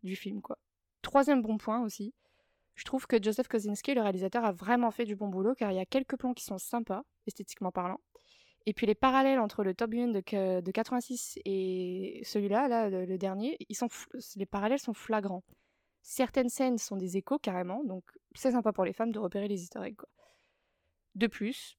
du 0.03 0.15
film 0.15 0.41
quoi. 0.41 0.59
Troisième 1.03 1.43
bon 1.43 1.59
point 1.59 1.83
aussi, 1.83 2.15
je 2.75 2.85
trouve 2.85 3.07
que 3.07 3.23
Joseph 3.23 3.49
Kosinski, 3.49 3.95
le 3.95 4.03
réalisateur, 4.03 4.45
a 4.45 4.53
vraiment 4.53 4.91
fait 4.91 5.05
du 5.05 5.17
bon 5.17 5.29
boulot 5.29 5.55
car 5.55 5.71
il 5.71 5.77
y 5.77 5.81
a 5.81 5.87
quelques 5.87 6.17
plans 6.17 6.35
qui 6.35 6.45
sont 6.45 6.59
sympas, 6.59 7.03
esthétiquement 7.27 7.71
parlant. 7.71 8.01
Et 8.67 8.73
puis 8.73 8.87
les 8.87 8.95
parallèles 8.95 9.41
entre 9.41 9.63
le 9.63 9.75
Top 9.75 9.91
Gun 9.91 10.09
de, 10.09 10.61
de 10.61 10.71
86 10.71 11.39
et 11.45 12.23
celui-là, 12.25 12.69
là, 12.69 12.89
le, 12.89 13.19
dernier, 13.19 13.57
ils 13.69 13.77
sont 13.77 13.89
les 14.37 14.47
parallèles 14.47 14.79
sont 14.79 14.95
flagrants. 14.95 15.45
Certaines 16.03 16.49
scènes 16.49 16.79
sont 16.79 16.97
des 16.97 17.17
échos 17.17 17.39
carrément, 17.39 17.85
donc 17.85 18.05
c'est 18.35 18.53
sympa 18.53 18.73
pour 18.73 18.85
les 18.85 18.93
femmes 18.93 19.13
de 19.13 19.19
repérer 19.19 19.49
les 19.49 19.63
easter. 19.63 19.81
De 21.15 21.27
plus, 21.27 21.79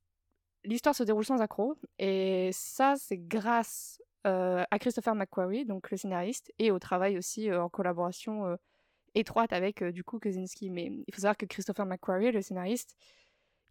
l'histoire 0.64 0.96
se 0.96 1.04
déroule 1.04 1.26
sans 1.26 1.42
accroc, 1.42 1.78
et 2.00 2.52
ça 2.54 2.96
c'est 2.98 3.18
grâce 3.18 4.00
euh, 4.26 4.64
à 4.72 4.80
Christopher 4.80 5.16
McQuarrie, 5.16 5.66
donc 5.66 5.92
le 5.92 5.98
scénariste, 5.98 6.52
et 6.60 6.72
au 6.72 6.80
travail 6.80 7.18
aussi 7.18 7.50
euh, 7.50 7.64
en 7.64 7.70
collaboration 7.70 8.46
euh, 8.46 8.56
étroite 9.16 9.54
avec 9.54 9.82
euh, 9.82 9.92
du 9.92 10.04
coup 10.04 10.20
Kosinski. 10.20 10.70
Mais 10.70 10.92
il 11.08 11.14
faut 11.14 11.22
savoir 11.22 11.38
que 11.38 11.46
Christopher 11.46 11.86
McQuarrie, 11.86 12.32
le 12.32 12.42
scénariste, 12.42 12.96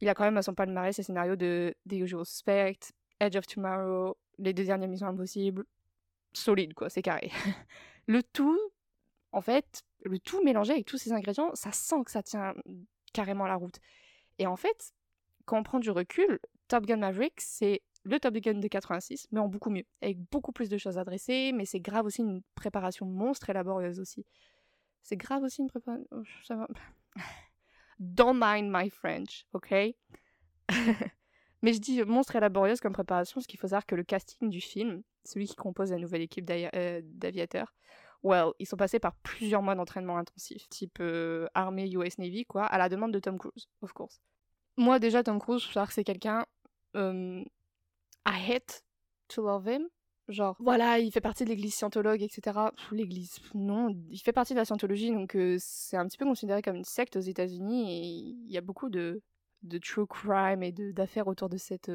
il 0.01 0.09
a 0.09 0.15
quand 0.15 0.25
même 0.25 0.37
à 0.37 0.43
son 0.43 0.55
palmarès 0.55 0.97
les 0.97 1.05
scénarios 1.05 1.37
de 1.37 1.75
The 1.89 1.95
Usual 1.95 2.27
Suspect, 2.27 2.79
Edge 3.21 3.37
of 3.37 3.47
Tomorrow, 3.47 4.17
les 4.39 4.53
deux 4.53 4.65
dernières 4.65 4.89
missions 4.89 5.07
impossibles. 5.07 5.65
Solide, 6.33 6.75
quoi, 6.75 6.91
c'est 6.91 7.03
carré. 7.03 7.31
le 8.07 8.23
tout, 8.23 8.59
en 9.31 9.41
fait, 9.41 9.83
le 10.03 10.19
tout 10.19 10.43
mélangé 10.43 10.73
avec 10.73 10.87
tous 10.87 10.99
ces 10.99 11.13
ingrédients, 11.13 11.55
ça 11.55 11.71
sent 11.71 12.03
que 12.05 12.11
ça 12.11 12.23
tient 12.23 12.55
carrément 13.13 13.47
la 13.47 13.55
route. 13.55 13.79
Et 14.39 14.47
en 14.47 14.57
fait, 14.57 14.93
quand 15.45 15.59
on 15.59 15.63
prend 15.63 15.79
du 15.79 15.91
recul, 15.91 16.41
Top 16.69 16.87
Gun 16.87 16.97
Maverick, 16.97 17.41
c'est 17.41 17.83
le 18.03 18.19
Top 18.19 18.35
Gun 18.35 18.55
de 18.55 18.69
86, 18.69 19.29
mais 19.33 19.41
en 19.41 19.49
beaucoup 19.49 19.71
mieux, 19.71 19.85
avec 20.03 20.19
beaucoup 20.31 20.53
plus 20.53 20.69
de 20.69 20.77
choses 20.77 20.99
adressées, 20.99 21.53
mais 21.53 21.65
c'est 21.65 21.81
grave 21.81 22.07
aussi 22.07 22.21
une 22.21 22.43
préparation 22.55 23.07
monstre 23.07 23.51
et 23.51 23.53
laborieuse 23.53 24.01
aussi. 24.01 24.27
C'est 25.04 25.16
grave 25.16 25.44
aussi 25.44 25.61
une 25.61 25.68
préparation... 25.68 26.06
Ça 26.42 26.56
va... 26.56 26.68
Don't 28.00 28.38
mind 28.40 28.70
my 28.73 28.90
French, 28.90 29.46
ok? 29.52 29.73
Mais 31.62 31.73
je 31.73 31.78
dis 31.78 32.02
monstre 32.02 32.37
et 32.37 32.40
laborieuse 32.40 32.80
comme 32.80 32.92
préparation, 32.92 33.34
parce 33.34 33.46
qu'il 33.46 33.61
faut 33.61 33.68
savoir 33.68 33.87
que 33.87 33.94
le 33.94 34.02
casting 34.02 34.50
du 34.50 34.61
film, 34.61 35.02
celui 35.25 35.46
qui 35.46 35.54
compose 35.54 35.90
la 35.92 35.99
nouvelle 35.99 36.23
équipe 36.23 36.50
euh, 36.50 37.00
d'aviateurs, 37.04 37.73
well, 38.23 38.49
ils 38.58 38.66
sont 38.66 38.76
passés 38.76 38.99
par 38.99 39.14
plusieurs 39.16 39.62
mois 39.62 39.75
d'entraînement 39.75 40.16
intensif, 40.16 40.68
type 40.68 40.99
euh, 41.00 41.46
armée 41.54 41.88
US 41.90 42.18
Navy, 42.18 42.44
quoi, 42.44 42.64
à 42.64 42.78
la 42.78 42.88
demande 42.88 43.12
de 43.12 43.18
Tom 43.18 43.38
Cruise, 43.38 43.68
of 43.82 43.92
course. 43.92 44.20
Moi, 44.76 44.99
déjà, 44.99 45.23
Tom 45.23 45.38
Cruise, 45.38 45.62
je 45.62 45.78
c'est 45.90 46.04
quelqu'un. 46.04 46.44
euh, 46.96 47.44
I 48.26 48.50
hate 48.50 48.82
to 49.28 49.42
love 49.42 49.68
him. 49.68 49.88
Genre, 50.28 50.57
voilà, 50.59 50.99
il 50.99 51.12
fait 51.12 51.21
partie 51.21 51.45
de 51.45 51.50
l'église 51.50 51.75
scientologue, 51.75 52.23
etc. 52.23 52.59
L'église, 52.90 53.38
non, 53.52 53.88
il 54.11 54.19
fait 54.19 54.33
partie 54.33 54.54
de 54.54 54.59
la 54.59 54.64
scientologie, 54.64 55.11
donc 55.11 55.37
c'est 55.59 55.97
un 55.99 56.07
petit 56.07 56.16
peu 56.16 56.25
considéré 56.25 56.62
comme 56.62 56.76
une 56.76 56.85
secte 56.85 57.16
aux 57.16 57.21
États-Unis 57.21 57.93
et 57.93 58.07
il 58.47 58.50
y 58.50 58.57
a 58.57 58.62
beaucoup 58.62 58.88
de, 58.88 59.21
de 59.62 59.78
true 59.78 60.07
crime 60.07 60.62
et 60.62 60.73
d'affaires 60.73 61.28
autour 61.28 61.50
de 61.50 61.59
cette 61.59 61.93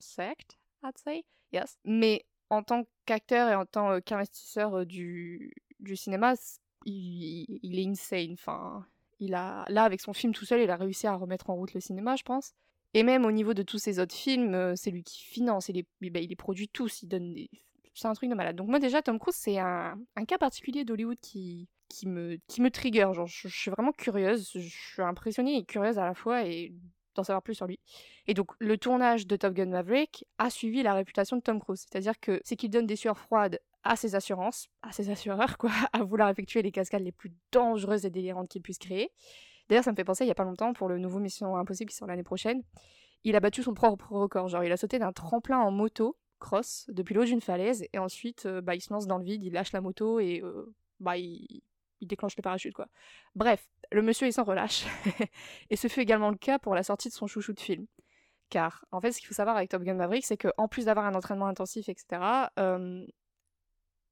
secte, 0.00 0.58
I'd 0.82 0.98
say. 0.98 1.24
Yes. 1.52 1.78
Mais 1.84 2.24
en 2.50 2.62
tant 2.62 2.84
qu'acteur 3.06 3.48
et 3.48 3.54
en 3.54 3.66
tant 3.66 4.00
qu'investisseur 4.00 4.84
du, 4.84 5.54
du 5.80 5.96
cinéma, 5.96 6.34
il, 6.84 7.60
il 7.62 7.78
est 7.78 7.86
insane. 7.86 8.32
Enfin, 8.32 8.84
il 9.20 9.34
a, 9.34 9.64
là, 9.68 9.84
avec 9.84 10.00
son 10.00 10.12
film 10.12 10.32
tout 10.34 10.44
seul, 10.44 10.60
il 10.60 10.70
a 10.70 10.76
réussi 10.76 11.06
à 11.06 11.14
remettre 11.14 11.50
en 11.50 11.54
route 11.54 11.74
le 11.74 11.80
cinéma, 11.80 12.16
je 12.16 12.22
pense. 12.22 12.52
Et 12.94 13.02
même 13.02 13.24
au 13.26 13.32
niveau 13.32 13.54
de 13.54 13.62
tous 13.62 13.78
ses 13.78 13.98
autres 13.98 14.14
films, 14.14 14.54
euh, 14.54 14.74
c'est 14.76 14.90
lui 14.90 15.02
qui 15.02 15.24
finance, 15.24 15.68
il 15.68 15.84
les, 16.00 16.10
bah, 16.10 16.20
les 16.20 16.36
produit 16.36 16.68
tous, 16.68 17.02
il 17.02 17.08
donne 17.08 17.34
des... 17.34 17.50
C'est 17.92 18.08
un 18.08 18.12
truc 18.14 18.30
de 18.30 18.34
malade. 18.34 18.56
Donc 18.56 18.68
moi 18.68 18.78
déjà, 18.78 19.02
Tom 19.02 19.18
Cruise, 19.18 19.36
c'est 19.36 19.58
un, 19.58 19.96
un 20.16 20.24
cas 20.24 20.38
particulier 20.38 20.84
d'Hollywood 20.84 21.18
qui, 21.20 21.68
me, 22.06 22.38
qui 22.48 22.60
me 22.60 22.70
trigger. 22.70 23.08
Genre, 23.12 23.26
je, 23.26 23.48
je 23.48 23.56
suis 23.56 23.70
vraiment 23.70 23.92
curieuse, 23.92 24.50
je 24.54 24.58
suis 24.60 25.02
impressionnée 25.02 25.58
et 25.58 25.64
curieuse 25.64 25.98
à 25.98 26.04
la 26.04 26.14
fois 26.14 26.44
et 26.44 26.72
d'en 27.14 27.22
savoir 27.22 27.42
plus 27.42 27.54
sur 27.54 27.66
lui. 27.66 27.78
Et 28.26 28.34
donc, 28.34 28.50
le 28.58 28.76
tournage 28.78 29.26
de 29.26 29.36
Top 29.36 29.54
Gun 29.54 29.66
Maverick 29.66 30.26
a 30.38 30.50
suivi 30.50 30.82
la 30.82 30.94
réputation 30.94 31.36
de 31.36 31.42
Tom 31.42 31.60
Cruise. 31.60 31.80
C'est-à-dire 31.88 32.18
que 32.20 32.40
c'est 32.44 32.56
qu'il 32.56 32.70
donne 32.70 32.86
des 32.86 32.96
sueurs 32.96 33.18
froides 33.18 33.60
à 33.84 33.96
ses 33.96 34.14
assurances, 34.14 34.68
à 34.82 34.92
ses 34.92 35.10
assureurs, 35.10 35.58
quoi, 35.58 35.70
à 35.92 36.02
vouloir 36.02 36.28
effectuer 36.30 36.62
les 36.62 36.72
cascades 36.72 37.02
les 37.02 37.12
plus 37.12 37.32
dangereuses 37.52 38.06
et 38.06 38.10
délirantes 38.10 38.48
qu'il 38.48 38.62
puisse 38.62 38.78
créer. 38.78 39.10
D'ailleurs, 39.68 39.84
ça 39.84 39.90
me 39.90 39.96
fait 39.96 40.04
penser, 40.04 40.24
il 40.24 40.28
y 40.28 40.30
a 40.30 40.34
pas 40.34 40.44
longtemps, 40.44 40.72
pour 40.72 40.88
le 40.88 40.98
nouveau 40.98 41.18
Mission 41.18 41.56
Impossible 41.56 41.90
qui 41.90 41.96
sort 41.96 42.08
l'année 42.08 42.22
prochaine, 42.22 42.62
il 43.24 43.36
a 43.36 43.40
battu 43.40 43.62
son 43.62 43.74
propre 43.74 44.12
record. 44.12 44.48
Genre, 44.48 44.64
il 44.64 44.72
a 44.72 44.76
sauté 44.76 44.98
d'un 44.98 45.12
tremplin 45.12 45.58
en 45.58 45.70
moto, 45.70 46.16
cross, 46.38 46.86
depuis 46.88 47.14
le 47.14 47.22
haut 47.22 47.24
d'une 47.24 47.40
falaise, 47.40 47.84
et 47.92 47.98
ensuite, 47.98 48.46
euh, 48.46 48.60
bah, 48.60 48.74
il 48.74 48.80
se 48.80 48.92
lance 48.92 49.06
dans 49.06 49.18
le 49.18 49.24
vide, 49.24 49.42
il 49.42 49.52
lâche 49.52 49.72
la 49.72 49.80
moto 49.80 50.20
et 50.20 50.42
euh, 50.42 50.74
bah, 51.00 51.16
il, 51.16 51.62
il 52.00 52.06
déclenche 52.06 52.36
le 52.36 52.42
parachute, 52.42 52.74
quoi. 52.74 52.88
Bref, 53.34 53.66
le 53.90 54.02
monsieur, 54.02 54.26
il 54.26 54.32
s'en 54.32 54.44
relâche. 54.44 54.84
et 55.70 55.76
ce 55.76 55.88
fut 55.88 56.00
également 56.00 56.30
le 56.30 56.36
cas 56.36 56.58
pour 56.58 56.74
la 56.74 56.82
sortie 56.82 57.08
de 57.08 57.14
son 57.14 57.26
chouchou 57.26 57.52
de 57.52 57.60
film. 57.60 57.86
Car, 58.50 58.84
en 58.92 59.00
fait, 59.00 59.12
ce 59.12 59.18
qu'il 59.18 59.26
faut 59.26 59.34
savoir 59.34 59.56
avec 59.56 59.70
Top 59.70 59.82
Gun 59.82 59.94
Maverick, 59.94 60.26
c'est 60.26 60.36
qu'en 60.36 60.68
plus 60.68 60.84
d'avoir 60.84 61.06
un 61.06 61.14
entraînement 61.14 61.46
intensif, 61.46 61.88
etc., 61.88 62.22
euh, 62.58 63.04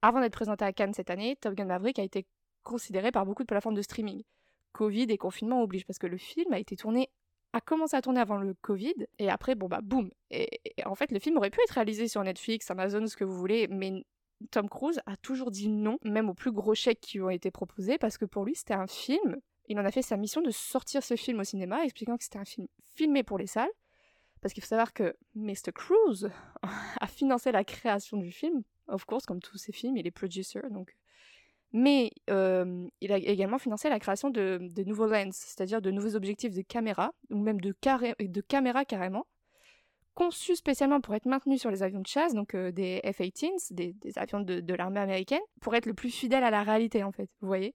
avant 0.01 0.21
d'être 0.21 0.33
présenté 0.33 0.65
à 0.65 0.73
Cannes 0.73 0.95
cette 0.95 1.11
année, 1.11 1.37
Top 1.37 1.55
Gun 1.55 1.67
Maverick 1.67 1.99
a 1.99 2.03
été 2.03 2.27
considéré 2.63 3.13
par 3.13 3.25
beaucoup 3.27 3.43
de 3.43 3.47
plateformes 3.47 3.75
de 3.75 3.83
streaming. 3.83 4.23
Covid 4.73 5.07
et 5.09 5.19
confinement 5.19 5.63
oblige, 5.63 5.87
parce 5.87 5.99
que 5.99 6.07
le 6.07 6.17
film 6.17 6.53
a 6.53 6.59
été 6.59 6.77
tourné, 6.77 7.11
a 7.53 7.61
commencé 7.61 7.97
à 7.97 8.03
tourner 8.03 8.21
avant 8.21 8.39
le 8.39 8.55
Covid, 8.55 8.95
et 9.19 9.29
après, 9.29 9.55
bon 9.55 9.69
bah 9.69 9.81
boum. 9.83 10.11
Et, 10.31 10.49
en 10.85 10.95
fait, 10.95 11.13
le 11.13 11.19
film 11.19 11.37
aurait 11.37 11.51
pu 11.51 11.61
être 11.63 11.73
réalisé 11.73 12.09
sur 12.09 12.23
Netflix, 12.23 12.71
Amazon, 12.71 13.07
ce 13.07 13.17
que 13.17 13.25
vous 13.25 13.37
voulez, 13.37 13.69
mais 13.69 14.05
Tom 14.51 14.69
Cruise 14.69 15.01
a 15.07 15.17
toujours 15.17 15.51
dit 15.51 15.69
non, 15.69 15.99
même 16.03 16.29
aux 16.29 16.35
plus 16.35 16.53
gros 16.53 16.75
chèques 16.75 17.01
qui 17.01 17.19
lui 17.19 17.25
ont 17.25 17.31
été 17.31 17.51
proposés, 17.51 17.99
parce 17.99 18.19
que 18.19 18.25
pour 18.25 18.45
lui, 18.45 18.55
c'était 18.55 18.75
un 18.75 18.87
film. 18.87 19.37
Il 19.69 19.79
en 19.79 19.85
a 19.85 19.91
fait 19.91 20.03
sa 20.03 20.17
mission 20.17 20.43
de 20.43 20.51
sortir 20.51 21.03
ce 21.03 21.17
film 21.17 21.41
au 21.41 21.45
cinéma, 21.45 21.85
expliquant 21.85 22.17
que 22.17 22.25
c'était 22.25 22.39
un 22.39 22.45
film 22.45 22.67
filmé 22.95 23.23
pour 23.23 23.39
les 23.39 23.47
salles. 23.47 23.71
Parce 24.41 24.53
qu'il 24.53 24.63
faut 24.63 24.69
savoir 24.69 24.93
que 24.93 25.15
Mr. 25.37 25.73
Cruise 25.73 26.31
a 27.01 27.07
financé 27.07 27.53
la 27.53 27.63
création 27.63 28.17
du 28.17 28.33
film, 28.33 28.63
of 28.89 29.05
course, 29.05 29.25
comme 29.25 29.41
tous 29.41 29.57
ses 29.57 29.73
films, 29.73 29.97
il 29.97 30.07
est 30.07 30.11
producer, 30.11 30.61
donc. 30.71 30.97
Mais 31.73 32.11
il 32.27 33.13
a 33.13 33.17
également 33.17 33.59
financé 33.59 33.89
la 33.89 33.99
création 33.99 34.31
de, 34.31 34.59
de 34.61 34.85
nouveaux 34.85 35.07
lens, 35.07 35.37
c'est-à-dire 35.37 35.81
de 35.81 35.91
nouveaux 35.91 36.17
objectifs 36.17 36.55
de 36.55 36.63
caméra, 36.63 37.13
ou 37.31 37.39
même 37.39 37.61
de, 37.61 37.75
de 38.21 38.41
caméra 38.43 38.85
carrément, 38.85 39.27
conçus 40.15 40.57
spécialement 40.57 41.01
pour 41.01 41.15
être 41.15 41.27
maintenus 41.27 41.61
sur 41.61 41.71
les 41.71 41.83
avions 41.83 42.01
de 42.01 42.07
chasse, 42.07 42.35
donc 42.35 42.55
des 42.55 43.01
F-18s, 43.05 43.73
des, 43.73 43.95
avions 44.17 44.41
de, 44.41 44.75
l'armée 44.75 45.01
américaine, 45.01 45.41
pour 45.61 45.75
être 45.75 45.87
le 45.87 45.95
plus 45.95 46.11
fidèle 46.11 46.45
à 46.45 46.51
la 46.51 46.63
réalité 46.63 47.03
en 47.03 47.13
fait, 47.13 47.31
vous 47.41 47.49
voyez. 47.49 47.75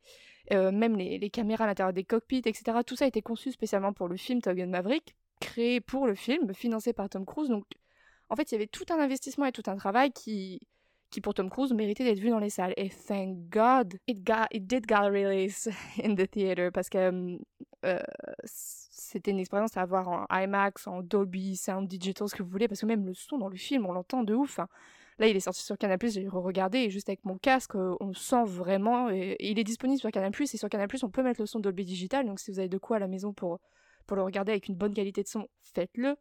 Même 0.51 0.95
les, 0.95 1.29
caméras 1.29 1.65
à 1.65 1.67
l'intérieur 1.67 1.93
des 1.93 2.03
cockpits, 2.03 2.43
etc. 2.45 2.79
Tout 2.85 2.95
ça 2.95 3.05
a 3.05 3.07
été 3.07 3.21
conçu 3.21 3.51
spécialement 3.51 3.93
pour 3.93 4.07
le 4.07 4.17
film 4.17 4.41
Top 4.41 4.57
Maverick, 4.57 5.15
créé 5.39 5.81
pour 5.81 6.07
le 6.07 6.15
film, 6.15 6.53
financé 6.53 6.93
par 6.93 7.09
Tom 7.09 7.25
Cruise. 7.25 7.49
Donc, 7.49 7.65
en 8.29 8.35
fait, 8.35 8.51
il 8.51 8.55
y 8.55 8.57
avait 8.57 8.67
tout 8.67 8.85
un 8.89 8.99
investissement 8.99 9.45
et 9.45 9.51
tout 9.51 9.63
un 9.67 9.75
travail 9.75 10.11
qui, 10.11 10.61
qui 11.09 11.21
pour 11.21 11.33
Tom 11.33 11.49
Cruise 11.49 11.73
méritait 11.73 12.03
d'être 12.03 12.19
vu 12.19 12.29
dans 12.29 12.39
les 12.39 12.49
salles. 12.49 12.73
Et 12.77 12.89
thank 12.89 13.49
God, 13.49 13.99
it, 14.07 14.23
got, 14.25 14.47
it 14.51 14.65
did 14.67 14.85
get 14.87 14.95
a 14.95 15.09
release 15.09 15.69
in 16.03 16.15
the 16.15 16.29
theater 16.29 16.71
parce 16.71 16.89
que 16.89 17.39
euh, 17.85 17.99
c'était 18.43 19.31
une 19.31 19.39
expérience 19.39 19.77
à 19.77 19.81
avoir 19.81 20.09
en 20.09 20.25
IMAX, 20.29 20.87
en 20.87 21.01
Dolby, 21.01 21.55
Sound 21.55 21.87
Digital, 21.87 22.27
ce 22.27 22.35
que 22.35 22.43
vous 22.43 22.49
voulez, 22.49 22.67
parce 22.67 22.81
que 22.81 22.85
même 22.85 23.05
le 23.05 23.13
son 23.13 23.37
dans 23.37 23.49
le 23.49 23.55
film, 23.55 23.85
on 23.85 23.91
l'entend 23.91 24.23
de 24.23 24.33
ouf. 24.33 24.59
Hein. 24.59 24.67
Là, 25.19 25.27
il 25.27 25.35
est 25.35 25.39
sorti 25.41 25.63
sur 25.63 25.77
Canal+, 25.77 25.97
j'ai 26.03 26.27
re-regardé, 26.27 26.79
et 26.79 26.89
juste 26.89 27.09
avec 27.09 27.25
mon 27.25 27.37
casque, 27.37 27.75
on 27.75 28.13
sent 28.13 28.43
vraiment, 28.45 29.09
et 29.09 29.35
il 29.39 29.57
est 29.57 29.63
disponible 29.63 29.99
sur 29.99 30.11
Canal+, 30.11 30.31
et 30.39 30.45
sur 30.45 30.69
Canal+, 30.69 30.87
on 31.01 31.09
peut 31.09 31.23
mettre 31.23 31.41
le 31.41 31.47
son 31.47 31.59
Dolby 31.59 31.85
Digital, 31.85 32.25
donc 32.25 32.39
si 32.39 32.51
vous 32.51 32.59
avez 32.59 32.69
de 32.69 32.77
quoi 32.77 32.97
à 32.97 32.99
la 32.99 33.07
maison 33.07 33.33
pour, 33.33 33.59
pour 34.05 34.15
le 34.15 34.23
regarder 34.23 34.51
avec 34.51 34.67
une 34.67 34.75
bonne 34.75 34.93
qualité 34.93 35.23
de 35.23 35.27
son, 35.27 35.47
faites-le. 35.73 36.15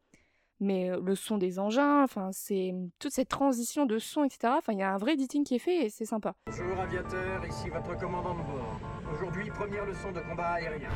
Mais 0.60 0.90
le 1.02 1.14
son 1.14 1.36
des 1.36 1.58
engins, 1.58 2.02
enfin, 2.02 2.30
c'est 2.32 2.74
toute 2.98 3.12
cette 3.12 3.28
transition 3.28 3.84
de 3.84 3.98
son, 3.98 4.24
etc. 4.24 4.54
Enfin, 4.56 4.72
il 4.72 4.78
y 4.78 4.82
a 4.82 4.92
un 4.92 4.96
vrai 4.96 5.12
editing 5.12 5.44
qui 5.44 5.56
est 5.56 5.60
fait 5.60 5.86
et 5.86 5.90
c'est 5.90 6.06
sympa. 6.06 6.34
Bonjour 6.46 6.78
aviateur, 6.78 7.44
ici 7.46 7.68
votre 7.68 7.96
commandant 7.98 8.34
de 8.34 8.42
bord. 8.42 8.80
Aujourd'hui, 9.12 9.50
première 9.50 9.84
leçon 9.84 10.12
de 10.12 10.20
combat 10.20 10.52
aérien. 10.52 10.88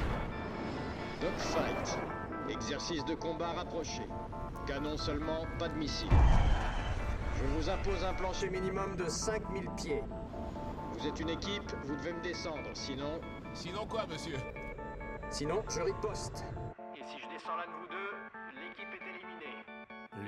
Dogfight. 1.21 1.99
Exercice 2.49 3.05
de 3.05 3.15
combat 3.15 3.53
rapproché. 3.53 4.03
Canon 4.67 4.97
seulement, 4.97 5.45
pas 5.59 5.69
de 5.69 5.75
missiles. 5.75 6.09
Je 7.37 7.45
vous 7.45 7.71
impose 7.71 8.05
un 8.05 8.15
plancher 8.15 8.51
minimum 8.51 8.97
de 8.97 9.05
5000 9.09 9.69
pieds. 9.77 10.03
Vous 10.93 11.07
êtes 11.07 11.21
une 11.21 11.31
équipe, 11.31 11.71
vous 11.85 11.97
devez 11.97 12.13
me 12.13 12.23
descendre, 12.23 12.71
sinon... 12.75 13.21
Sinon 13.53 13.87
quoi, 13.87 14.07
monsieur? 14.07 14.37
Sinon, 15.31 15.63
je 15.69 15.81
riposte. 15.81 16.45
Et 16.95 17.05
si 17.05 17.19
je 17.19 17.29
descends 17.29 17.57
l'un 17.57 17.67
de 17.67 17.80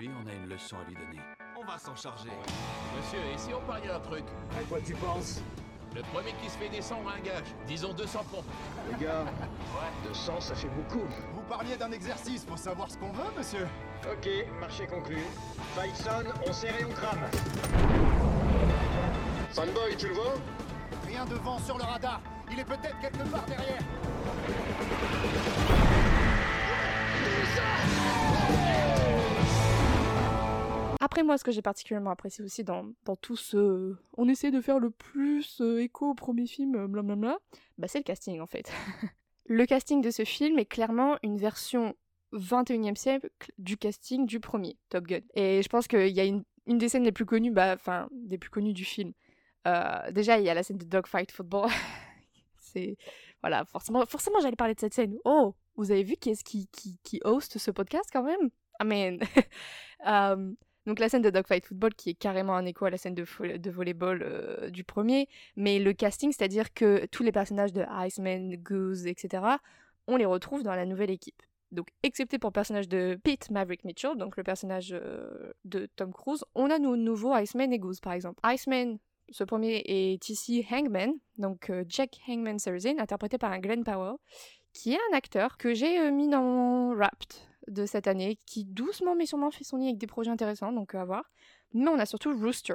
Lui, 0.03 0.11
on 0.21 0.29
a 0.29 0.33
une 0.33 0.49
leçon 0.49 0.75
à 0.85 0.89
lui 0.89 0.97
donner. 0.97 1.23
On 1.57 1.65
va 1.65 1.79
s'en 1.79 1.95
charger. 1.95 2.33
Monsieur, 2.97 3.21
et 3.21 3.39
si 3.39 3.55
on 3.55 3.61
pariait 3.61 3.93
un 3.93 4.01
truc? 4.01 4.25
À 4.51 4.65
quoi 4.65 4.81
tu 4.85 4.95
penses? 4.95 5.41
Le 5.95 6.03
premier 6.03 6.33
qui 6.43 6.51
se 6.51 6.59
fait 6.59 6.69
descendre 6.69 7.09
a 7.09 7.19
un 7.19 7.21
gage. 7.21 7.47
Disons 7.69 7.93
200 7.93 8.25
pompes. 8.33 8.45
Les 8.91 9.05
gars, 9.05 9.25
200, 10.09 10.41
ça 10.41 10.57
fait 10.57 10.67
beaucoup. 10.71 11.07
Vous 11.35 11.43
parliez 11.43 11.77
d'un 11.77 11.93
exercice 11.93 12.45
pour 12.45 12.59
savoir 12.59 12.91
ce 12.91 12.99
qu'on 12.99 13.13
veut, 13.13 13.31
monsieur 13.39 13.69
Ok, 14.11 14.29
marché 14.59 14.89
conclu. 14.89 15.19
Fight 15.77 15.95
son, 15.95 16.25
on 16.49 16.53
serre 16.53 16.81
et 16.81 16.85
on 16.85 16.95
crame. 16.95 17.21
Fanboy, 19.53 19.97
tu 19.97 20.09
le 20.09 20.15
vois? 20.15 20.35
Rien 21.07 21.25
de 21.27 21.37
vent 21.37 21.61
sur 21.61 21.79
le 21.79 21.85
radar. 21.85 22.21
Il 22.51 22.59
est 22.59 22.65
peut-être 22.65 22.99
quelque 22.99 23.23
part 23.31 23.47
derrière. 23.47 23.79
Moi, 31.25 31.39
ce 31.39 31.45
que 31.45 31.53
j'ai 31.53 31.63
particulièrement 31.63 32.11
apprécié 32.11 32.45
aussi 32.45 32.65
dans, 32.65 32.87
dans 33.05 33.17
tout 33.17 33.37
ce... 33.37 33.95
On 34.17 34.29
essaie 34.29 34.51
de 34.51 34.61
faire 34.61 34.79
le 34.79 34.91
plus 34.91 35.61
euh, 35.61 35.79
écho 35.81 36.11
au 36.11 36.15
premier 36.15 36.47
film, 36.47 36.75
euh, 36.77 36.89
blablabla, 36.89 37.39
bah 37.79 37.89
c'est 37.89 37.99
le 37.99 38.05
casting 38.05 38.41
en 38.41 38.47
fait. 38.47 38.73
le 39.47 39.67
casting 39.67 40.01
de 40.01 40.11
ce 40.11 40.25
film 40.25 40.59
est 40.59 40.67
clairement 40.67 41.19
une 41.23 41.39
version 41.39 41.95
21e 42.33 42.97
siècle 42.97 43.29
du 43.59 43.77
casting 43.77 44.27
du 44.27 44.41
premier, 44.41 44.77
Top 44.89 45.07
Gun. 45.07 45.21
Et 45.35 45.63
je 45.63 45.69
pense 45.69 45.87
qu'il 45.87 46.09
y 46.09 46.21
a 46.21 46.25
une, 46.25 46.45
une 46.67 46.79
des 46.79 46.89
scènes 46.89 47.05
les 47.05 47.13
plus 47.13 47.27
connues, 47.27 47.53
bah, 47.53 47.73
enfin, 47.75 48.09
des 48.13 48.39
plus 48.39 48.51
connues 48.51 48.73
du 48.73 48.85
film. 48.85 49.13
Euh, 49.67 50.11
déjà, 50.11 50.39
il 50.39 50.45
y 50.45 50.51
a 50.51 50.55
la 50.55 50.63
scène 50.63 50.79
de 50.79 50.85
Dogfight 50.85 51.31
Football. 51.31 51.69
c'est... 52.57 52.97
Voilà, 53.43 53.65
forcément, 53.65 54.05
forcément 54.07 54.39
j'allais 54.41 54.57
parler 54.57 54.75
de 54.75 54.81
cette 54.81 54.95
scène. 54.95 55.17
Oh, 55.25 55.55
vous 55.77 55.91
avez 55.91 56.05
vu 56.05 56.17
qui 56.17 56.31
est-ce 56.31 56.45
qui, 56.45 56.69
qui, 56.69 56.99
qui 57.03 57.21
host 57.25 57.59
ce 57.59 57.71
podcast 57.71 58.09
quand 58.13 58.23
même? 58.23 58.51
I 58.81 58.85
mean... 58.85 59.19
um, 60.05 60.57
donc 60.87 60.99
la 60.99 61.09
scène 61.09 61.23
de 61.23 61.31
Dogfight 61.31 61.65
Football 61.65 61.95
qui 61.95 62.11
est 62.11 62.15
carrément 62.15 62.55
un 62.55 62.67
écho 62.67 62.85
à 62.85 62.91
la 62.91 62.99
scène 62.99 63.15
de, 63.15 63.25
de 63.57 63.71
volleyball 63.71 64.23
euh, 64.23 64.71
du 64.71 64.85
premier, 64.85 65.29
mais 65.57 65.79
le 65.79 65.93
casting, 65.93 66.33
c'est-à-dire 66.33 66.73
que 66.75 67.07
tous 67.07 67.23
les 67.23 67.33
personnages 67.33 67.73
de 67.73 67.85
Iceman, 68.07 68.57
Goose, 68.57 69.07
etc., 69.07 69.45
on 70.07 70.17
les 70.17 70.25
retrouve 70.25 70.63
dans 70.63 70.75
la 70.75 70.87
nouvelle 70.87 71.11
équipe. 71.11 71.43
Donc, 71.73 71.89
excepté 72.03 72.39
pour 72.39 72.51
le 72.51 72.53
personnage 72.53 72.89
de 72.89 73.19
Pete 73.23 73.51
Maverick 73.51 73.85
Mitchell, 73.85 74.17
donc 74.17 74.37
le 74.37 74.43
personnage 74.43 74.91
euh, 74.93 75.53
de 75.65 75.87
Tom 75.97 76.13
Cruise, 76.13 76.45
on 76.55 76.69
a 76.69 76.79
nos 76.79 76.97
nouveaux 76.97 77.35
Iceman 77.35 77.73
et 77.73 77.79
Goose, 77.79 78.01
par 78.01 78.13
exemple. 78.13 78.41
Iceman, 78.45 78.99
ce 79.31 79.43
premier, 79.43 79.83
est 79.87 80.29
ici 80.29 80.67
Hangman, 80.71 81.15
donc 81.39 81.71
euh, 81.71 81.85
Jack 81.89 82.21
Hangman 82.29 82.59
Sarazin, 82.59 82.99
interprété 82.99 83.39
par 83.39 83.53
un 83.53 83.59
Glenn 83.59 83.85
Powell, 83.85 84.17
qui 84.75 84.93
est 84.93 84.99
un 85.11 85.17
acteur 85.17 85.57
que 85.57 85.73
j'ai 85.73 85.99
euh, 85.99 86.11
mis 86.11 86.29
dans 86.29 86.95
Wrapped 86.95 87.37
de 87.69 87.87
cette 87.87 88.07
année, 88.07 88.39
qui 88.47 88.65
doucement 88.65 89.15
mais 89.15 89.27
sûrement 89.27 89.51
fait 89.51 89.65
son 89.65 89.79
nid 89.79 89.89
avec 89.89 89.99
des 89.99 90.07
projets 90.07 90.31
intéressants, 90.31 90.73
donc 90.73 90.95
à 90.95 91.05
voir. 91.05 91.31
Mais 91.73 91.89
on 91.89 91.99
a 91.99 92.07
surtout 92.07 92.37
Rooster, 92.37 92.75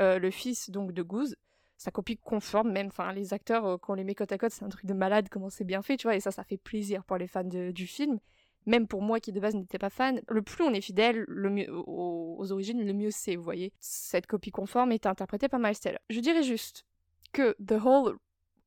euh, 0.00 0.18
le 0.18 0.30
fils 0.30 0.70
donc 0.70 0.92
de 0.92 1.02
Goose, 1.02 1.36
sa 1.76 1.90
copie 1.90 2.16
conforme 2.16 2.70
même, 2.72 2.88
enfin 2.88 3.12
les 3.12 3.32
acteurs, 3.32 3.66
euh, 3.66 3.76
quand 3.78 3.92
on 3.92 3.96
les 3.96 4.04
met 4.04 4.14
côte 4.14 4.32
à 4.32 4.38
côte, 4.38 4.52
c'est 4.52 4.64
un 4.64 4.68
truc 4.68 4.86
de 4.86 4.94
malade, 4.94 5.28
comment 5.30 5.50
c'est 5.50 5.64
bien 5.64 5.82
fait, 5.82 5.96
tu 5.96 6.06
vois, 6.06 6.16
et 6.16 6.20
ça, 6.20 6.30
ça 6.30 6.44
fait 6.44 6.56
plaisir 6.56 7.04
pour 7.04 7.16
les 7.16 7.26
fans 7.26 7.44
du 7.44 7.86
film. 7.86 8.18
Même 8.66 8.86
pour 8.86 9.02
moi 9.02 9.20
qui 9.20 9.30
de 9.30 9.40
base 9.40 9.54
n'étais 9.54 9.78
pas 9.78 9.90
fan, 9.90 10.22
le 10.28 10.40
plus 10.40 10.64
on 10.64 10.72
est 10.72 10.80
fidèle 10.80 11.24
le 11.28 11.50
mieux, 11.50 11.68
aux, 11.70 12.50
origines, 12.50 12.82
le 12.82 12.92
mieux 12.94 13.10
c'est, 13.10 13.36
vous 13.36 13.42
voyez. 13.42 13.72
Cette 13.78 14.26
copie 14.26 14.50
conforme 14.50 14.92
est 14.92 15.04
interprétée 15.04 15.48
par 15.48 15.60
Miles. 15.60 15.98
Je 16.08 16.20
dirais 16.20 16.42
juste 16.42 16.86
que 17.32 17.54
the 17.62 17.72
whole 17.72 18.16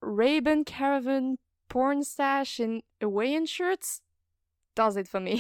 Ray-Ban 0.02 0.64
Caravan 0.64 1.38
porn 1.68 2.04
stash 2.04 2.60
and 2.60 2.82
Hawaiian 3.02 3.46
shirts 3.46 4.02
it 4.98 5.08
for 5.08 5.22
me. 5.22 5.38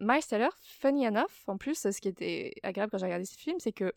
Miles 0.00 0.22
funny 0.62 1.06
enough, 1.06 1.44
en 1.46 1.58
plus, 1.58 1.74
ce 1.74 2.00
qui 2.00 2.08
était 2.08 2.54
agréable 2.62 2.90
quand 2.90 2.98
j'ai 2.98 3.04
regardé 3.04 3.26
ce 3.26 3.36
film, 3.36 3.58
c'est 3.58 3.72
que 3.72 3.92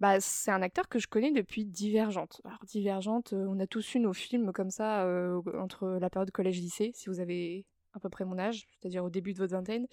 bah, 0.00 0.18
c'est 0.20 0.50
un 0.50 0.62
acteur 0.62 0.88
que 0.88 0.98
je 0.98 1.06
connais 1.06 1.30
depuis 1.30 1.64
Divergente. 1.64 2.40
Alors, 2.44 2.64
Divergente, 2.64 3.32
euh, 3.34 3.46
on 3.48 3.60
a 3.60 3.66
tous 3.66 3.94
eu 3.94 4.00
nos 4.00 4.14
films 4.14 4.52
comme 4.52 4.70
ça 4.70 5.04
euh, 5.04 5.40
entre 5.58 5.98
la 6.00 6.10
période 6.10 6.30
collège-lycée, 6.30 6.90
si 6.94 7.08
vous 7.08 7.20
avez 7.20 7.66
à 7.92 8.00
peu 8.00 8.08
près 8.08 8.24
mon 8.24 8.38
âge, 8.38 8.66
c'est-à-dire 8.70 9.04
au 9.04 9.10
début 9.10 9.34
de 9.34 9.38
votre 9.38 9.52
vingtaine. 9.52 9.86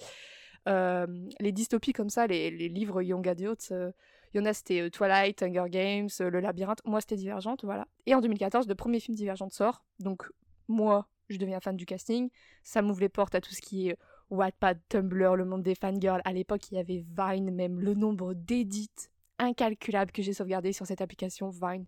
Euh, 0.68 1.08
les 1.40 1.52
dystopies 1.52 1.94
comme 1.94 2.10
ça, 2.10 2.28
les, 2.28 2.50
livres 2.50 3.02
Young 3.02 3.28
Adults, 3.28 3.72
euh, 3.72 3.92
il 4.34 4.38
y 4.38 4.42
en 4.42 4.46
a 4.46 4.54
c'était 4.54 4.90
Twilight, 4.90 5.42
Hunger 5.42 5.66
Games, 5.70 6.10
Le 6.20 6.40
Labyrinthe. 6.40 6.82
Moi, 6.86 7.00
c'était 7.02 7.16
Divergente, 7.16 7.64
voilà. 7.64 7.88
Et 8.06 8.16
en 8.16 8.22
2014, 8.22 8.68
le 8.68 8.76
premier 8.76 9.00
film 9.00 9.16
Divergente 9.16 9.54
sort. 9.54 9.84
Donc, 10.00 10.30
moi, 10.68 11.08
je 11.30 11.38
deviens 11.38 11.60
fan 11.60 11.76
du 11.76 11.86
casting. 11.86 12.30
Ça 12.64 12.82
m'ouvre 12.82 13.02
les 13.02 13.10
portes 13.10 13.36
à 13.36 13.42
tout 13.42 13.54
ce 13.54 13.62
qui 13.62 13.90
est 13.90 13.98
Wattpad, 14.30 14.80
Tumblr, 14.90 15.36
le 15.36 15.46
monde 15.46 15.64
des 15.64 15.76
fangirls. 15.76 16.22
À 16.26 16.34
l'époque, 16.34 16.72
il 16.72 16.76
y 16.76 16.80
avait 16.80 17.06
Vine, 17.18 17.52
même 17.52 17.80
le 17.80 17.94
nombre 17.94 18.34
d'édits 18.34 19.10
incalculable 19.40 20.12
que 20.12 20.22
j'ai 20.22 20.34
sauvegardé 20.34 20.74
sur 20.74 20.86
cette 20.86 21.02
application 21.02 21.50
Vine. 21.50 21.86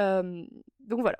Euh, 0.00 0.44
donc 0.80 1.00
voilà. 1.00 1.18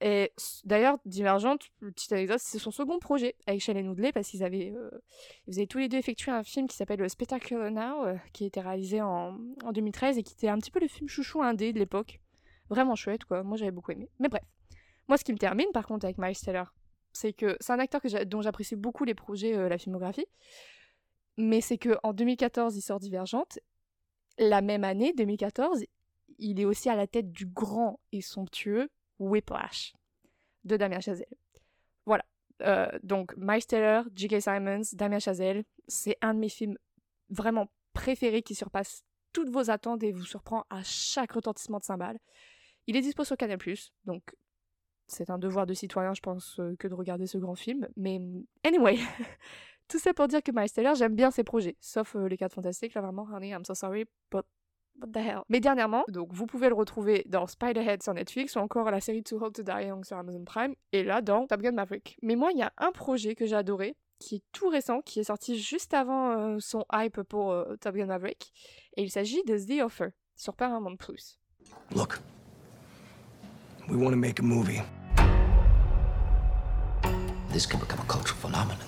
Et 0.00 0.32
d'ailleurs, 0.64 0.98
Divergente, 1.06 1.70
petite 1.80 2.12
anecdote, 2.12 2.38
c'est 2.40 2.60
son 2.60 2.70
second 2.70 3.00
projet 3.00 3.34
avec 3.48 3.60
Shailene 3.60 3.88
Woodley 3.88 4.12
parce 4.12 4.28
qu'ils 4.28 4.44
avaient, 4.44 4.70
euh, 4.70 4.90
avaient 5.48 5.66
tous 5.66 5.78
les 5.78 5.88
deux 5.88 5.98
effectué 5.98 6.30
un 6.30 6.44
film 6.44 6.68
qui 6.68 6.76
s'appelle 6.76 7.02
euh, 7.02 7.08
Spectacular 7.08 7.68
Now, 7.72 8.16
qui 8.32 8.44
a 8.44 8.46
été 8.46 8.60
réalisé 8.60 9.00
en, 9.00 9.36
en 9.64 9.72
2013 9.72 10.18
et 10.18 10.22
qui 10.22 10.34
était 10.34 10.48
un 10.48 10.58
petit 10.58 10.70
peu 10.70 10.78
le 10.78 10.86
film 10.86 11.08
chouchou 11.08 11.42
indé 11.42 11.72
de 11.72 11.80
l'époque. 11.80 12.20
Vraiment 12.70 12.94
chouette, 12.94 13.24
quoi. 13.24 13.42
Moi, 13.42 13.56
j'avais 13.56 13.72
beaucoup 13.72 13.90
aimé. 13.90 14.08
Mais 14.20 14.28
bref. 14.28 14.44
Moi, 15.08 15.16
ce 15.16 15.24
qui 15.24 15.32
me 15.32 15.38
termine, 15.38 15.68
par 15.72 15.86
contre, 15.86 16.04
avec 16.04 16.18
Miles 16.18 16.36
Teller, 16.36 16.64
c'est 17.12 17.32
que 17.32 17.56
c'est 17.60 17.72
un 17.72 17.78
acteur 17.78 18.02
dont 18.26 18.42
j'apprécie 18.42 18.76
beaucoup 18.76 19.04
les 19.04 19.14
projets, 19.14 19.56
euh, 19.56 19.68
la 19.68 19.78
filmographie. 19.78 20.26
Mais 21.36 21.60
c'est 21.60 21.78
que 21.78 21.96
en 22.02 22.12
2014, 22.12 22.76
il 22.76 22.82
sort 22.82 23.00
Divergente. 23.00 23.58
La 24.38 24.60
même 24.60 24.84
année, 24.84 25.12
2014, 25.16 25.84
il 26.38 26.60
est 26.60 26.64
aussi 26.64 26.88
à 26.88 26.94
la 26.94 27.06
tête 27.06 27.32
du 27.32 27.46
grand 27.46 27.98
et 28.12 28.20
somptueux 28.20 28.90
Whiplash 29.18 29.94
de 30.64 30.76
Damien 30.76 31.00
Chazelle. 31.00 31.26
Voilà. 32.06 32.24
Euh, 32.62 32.88
donc, 33.02 33.34
Miles 33.36 33.66
Teller, 33.66 34.02
J.K. 34.14 34.42
Simons, 34.42 34.82
Damien 34.92 35.18
Chazelle, 35.18 35.64
c'est 35.86 36.16
un 36.20 36.34
de 36.34 36.40
mes 36.40 36.48
films 36.48 36.76
vraiment 37.30 37.68
préférés 37.92 38.42
qui 38.42 38.54
surpasse 38.54 39.04
toutes 39.32 39.48
vos 39.48 39.70
attentes 39.70 40.02
et 40.02 40.12
vous 40.12 40.24
surprend 40.24 40.64
à 40.70 40.82
chaque 40.82 41.32
retentissement 41.32 41.78
de 41.78 41.84
cymbales. 41.84 42.18
Il 42.86 42.96
est 42.96 43.00
dispo 43.00 43.24
sur 43.24 43.36
Canal+, 43.36 43.58
donc 44.04 44.34
c'est 45.08 45.30
un 45.30 45.38
devoir 45.38 45.66
de 45.66 45.74
citoyen, 45.74 46.14
je 46.14 46.20
pense, 46.20 46.60
euh, 46.60 46.76
que 46.78 46.86
de 46.86 46.94
regarder 46.94 47.26
ce 47.26 47.38
grand 47.38 47.54
film. 47.54 47.88
Mais 47.96 48.20
anyway, 48.64 48.98
tout 49.88 49.98
ça 49.98 50.14
pour 50.14 50.28
dire 50.28 50.42
que 50.42 50.52
Miles 50.52 50.70
Teller, 50.70 50.92
j'aime 50.96 51.14
bien 51.14 51.30
ses 51.30 51.44
projets, 51.44 51.76
sauf 51.80 52.14
euh, 52.14 52.28
les 52.28 52.36
4 52.36 52.54
fantastiques, 52.54 52.94
là 52.94 53.00
vraiment, 53.00 53.26
honey, 53.32 53.50
I'm 53.50 53.64
so 53.64 53.74
sorry, 53.74 54.04
but 54.30 54.44
what 55.00 55.08
the 55.12 55.16
hell. 55.16 55.40
Mais 55.48 55.60
dernièrement, 55.60 56.04
donc 56.08 56.32
vous 56.32 56.46
pouvez 56.46 56.68
le 56.68 56.74
retrouver 56.74 57.24
dans 57.28 57.46
Spiderhead 57.46 58.02
sur 58.02 58.14
Netflix 58.14 58.56
ou 58.56 58.58
encore 58.58 58.90
la 58.90 59.00
série 59.00 59.22
Too 59.22 59.36
Hot 59.42 59.50
to 59.50 59.62
Die 59.62 59.86
Young 59.86 60.04
sur 60.04 60.16
Amazon 60.16 60.44
Prime 60.44 60.74
et 60.92 61.02
là 61.02 61.20
dans 61.22 61.46
Top 61.46 61.62
Gun 61.62 61.72
Maverick. 61.72 62.18
Mais 62.22 62.36
moi, 62.36 62.50
il 62.52 62.58
y 62.58 62.62
a 62.62 62.72
un 62.78 62.92
projet 62.92 63.34
que 63.34 63.46
j'ai 63.46 63.56
adoré 63.56 63.96
qui 64.18 64.36
est 64.36 64.42
tout 64.52 64.68
récent, 64.68 65.00
qui 65.00 65.20
est 65.20 65.24
sorti 65.24 65.58
juste 65.58 65.94
avant 65.94 66.32
euh, 66.32 66.56
son 66.58 66.84
hype 66.92 67.22
pour 67.22 67.52
euh, 67.52 67.76
Top 67.80 67.94
Gun 67.94 68.06
Maverick 68.06 68.52
et 68.96 69.02
il 69.02 69.10
s'agit 69.10 69.42
de 69.44 69.56
The 69.56 69.82
Offer 69.82 70.08
sur 70.34 70.54
Paramount+. 70.54 70.96
Look, 71.94 72.18
we 73.88 73.96
want 73.96 74.12
to 74.12 74.16
make 74.16 74.38
a 74.38 74.42
movie. 74.42 74.82
This 77.50 77.64
could 77.64 77.80
become 77.80 78.00
a 78.00 78.04
cultural 78.04 78.38
phenomenon. 78.38 78.78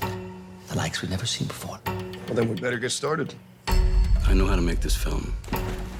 The 0.69 0.77
likes 0.77 1.01
we've 1.01 1.11
never 1.11 1.27
seen 1.27 1.49
before. 1.49 1.79
Well, 1.87 2.35
then 2.35 2.49
we 2.49 2.61
better 2.61 2.79
get 2.79 2.91
started. 2.91 3.35
I 3.67 4.35
know 4.35 4.47
how 4.47 4.57
to 4.57 4.63
make 4.63 4.81
this 4.81 4.95
film. 4.95 5.35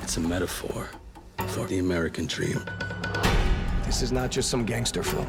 It's 0.03 0.19
a 0.19 0.21
metaphor 0.21 0.91
for 1.49 1.67
the 1.67 1.79
American 1.79 2.27
dream. 2.27 2.63
This 3.85 4.03
is 4.03 4.13
not 4.13 4.31
just 4.31 4.51
some 4.51 4.65
gangster 4.65 5.03
film. 5.03 5.27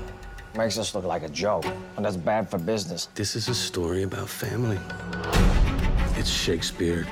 Makes 0.56 0.78
us 0.78 0.94
look 0.94 1.06
like 1.06 1.24
a 1.24 1.30
joke, 1.30 1.66
and 1.96 2.06
that's 2.06 2.18
bad 2.18 2.50
for 2.50 2.58
business. 2.58 3.08
This 3.16 3.38
is 3.38 3.48
a 3.48 3.56
story 3.56 4.04
about 4.04 4.28
family. 4.28 4.80
It's 6.18 6.30
Shakespeare. 6.30 7.08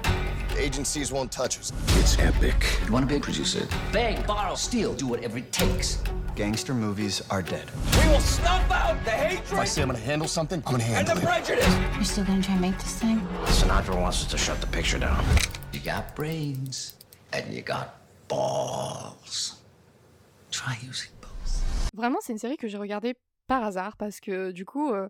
Agencies 0.58 1.12
won't 1.12 1.32
touch 1.32 1.58
us. 1.58 1.72
It's 2.00 2.20
epic. 2.20 2.66
You 2.86 2.92
want 2.92 3.08
to 3.08 3.12
be 3.12 3.16
a 3.16 3.20
producer? 3.22 3.66
Beg, 3.94 4.28
borrow, 4.28 4.56
steal, 4.56 4.94
do 4.94 5.08
whatever 5.08 5.38
it 5.38 5.52
takes. 5.54 6.04
Gangster 6.40 6.74
movies 6.74 7.22
are 7.30 7.42
dead. 7.42 7.70
We 8.02 8.08
will 8.14 8.22
snuff 8.22 8.72
out 8.72 9.04
the 9.04 9.12
hatred 9.12 9.44
If 9.52 9.60
I 9.60 9.66
say 9.66 9.82
I'm 9.82 9.90
gonna 9.90 10.00
handle 10.00 10.30
something, 10.30 10.64
I'm 10.66 10.72
gonna 10.72 10.86
and 10.86 11.06
handle 11.06 11.16
the 11.16 11.22
it. 11.22 11.26
prejudice. 11.28 11.68
You 11.98 12.06
still 12.06 12.24
gonna 12.24 12.42
try 12.42 12.54
and 12.54 12.62
make 12.62 12.78
this 12.78 12.96
thing? 12.96 13.20
Sinatra 13.44 14.00
wants 14.00 14.24
us 14.24 14.32
to 14.32 14.38
shut 14.38 14.62
the 14.62 14.68
picture 14.68 14.98
down. 15.00 15.22
You 15.74 15.82
got 15.82 16.16
brains 16.16 16.94
and 17.34 17.54
you 17.54 17.62
got 17.62 18.00
balls. 18.30 19.58
Try 20.50 20.78
using 20.82 21.12
Vraiment, 21.94 22.20
c'est 22.22 22.32
une 22.32 22.40
série 22.40 22.56
que 22.56 22.70
j'ai 22.70 22.78
regardée 22.78 23.16
par 23.48 23.62
hasard 23.66 23.98
parce 23.98 24.22
que 24.22 24.52
du 24.52 24.64
coup, 24.64 24.94
euh, 24.94 25.10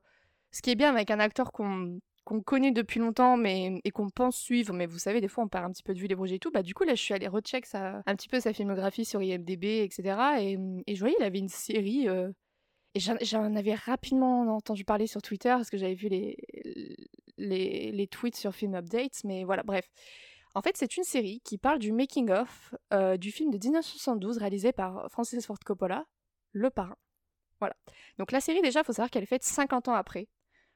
ce 0.51 0.63
qui 0.63 0.71
est 0.71 0.75
bien 0.75 0.89
avec 0.89 1.11
un 1.11 1.19
acteur 1.19 1.51
qu'on 1.51 1.99
qu'on 2.29 2.41
connaît 2.41 2.71
depuis 2.71 2.99
longtemps 2.99 3.37
mais 3.37 3.81
et 3.83 3.89
qu'on 3.89 4.11
pense 4.11 4.37
suivre, 4.37 4.71
mais 4.71 4.85
vous 4.85 4.99
savez, 4.99 5.19
des 5.19 5.27
fois 5.27 5.43
on 5.43 5.47
perd 5.47 5.65
un 5.65 5.71
petit 5.71 5.81
peu 5.81 5.95
de 5.95 5.99
vue 5.99 6.05
les 6.05 6.15
projets 6.15 6.35
et 6.35 6.39
tout, 6.39 6.51
bah 6.51 6.61
du 6.61 6.75
coup 6.75 6.83
là 6.83 6.93
je 6.93 7.01
suis 7.01 7.13
allée 7.15 7.27
recheck 7.27 7.65
sa, 7.65 8.03
un 8.05 8.15
petit 8.15 8.27
peu 8.29 8.39
sa 8.39 8.53
filmographie 8.53 9.03
sur 9.03 9.19
IMDB, 9.19 9.83
etc. 9.83 10.15
Et, 10.39 10.57
et 10.85 10.95
je 10.95 10.99
voyais 10.99 11.15
il 11.19 11.23
avait 11.23 11.39
une 11.39 11.49
série 11.49 12.07
euh, 12.07 12.29
et 12.93 12.99
j'en 12.99 13.55
avais 13.55 13.73
rapidement 13.73 14.41
entendu 14.55 14.85
parler 14.85 15.07
sur 15.07 15.23
Twitter 15.23 15.49
parce 15.49 15.71
que 15.71 15.77
j'avais 15.77 15.95
vu 15.95 16.07
les, 16.07 16.37
les, 17.37 17.91
les 17.91 18.07
tweets 18.07 18.35
sur 18.35 18.53
Film 18.53 18.75
Updates, 18.75 19.23
mais 19.23 19.43
voilà, 19.43 19.63
bref. 19.63 19.87
En 20.55 20.61
fait, 20.61 20.75
c'est 20.77 20.97
une 20.97 21.03
série 21.03 21.41
qui 21.43 21.57
parle 21.57 21.79
du 21.79 21.91
making-of 21.91 22.75
euh, 22.93 23.17
du 23.17 23.31
film 23.31 23.51
de 23.51 23.57
1972 23.57 24.37
réalisé 24.37 24.71
par 24.71 25.09
Francis 25.11 25.45
Ford 25.45 25.59
Coppola, 25.63 26.05
Le 26.51 26.69
Parrain. 26.69 26.97
Voilà. 27.59 27.75
Donc 28.17 28.31
la 28.31 28.39
série, 28.39 28.61
déjà, 28.61 28.81
il 28.81 28.85
faut 28.85 28.93
savoir 28.93 29.09
qu'elle 29.11 29.23
est 29.23 29.27
faite 29.27 29.43
50 29.43 29.87
ans 29.87 29.93
après 29.93 30.27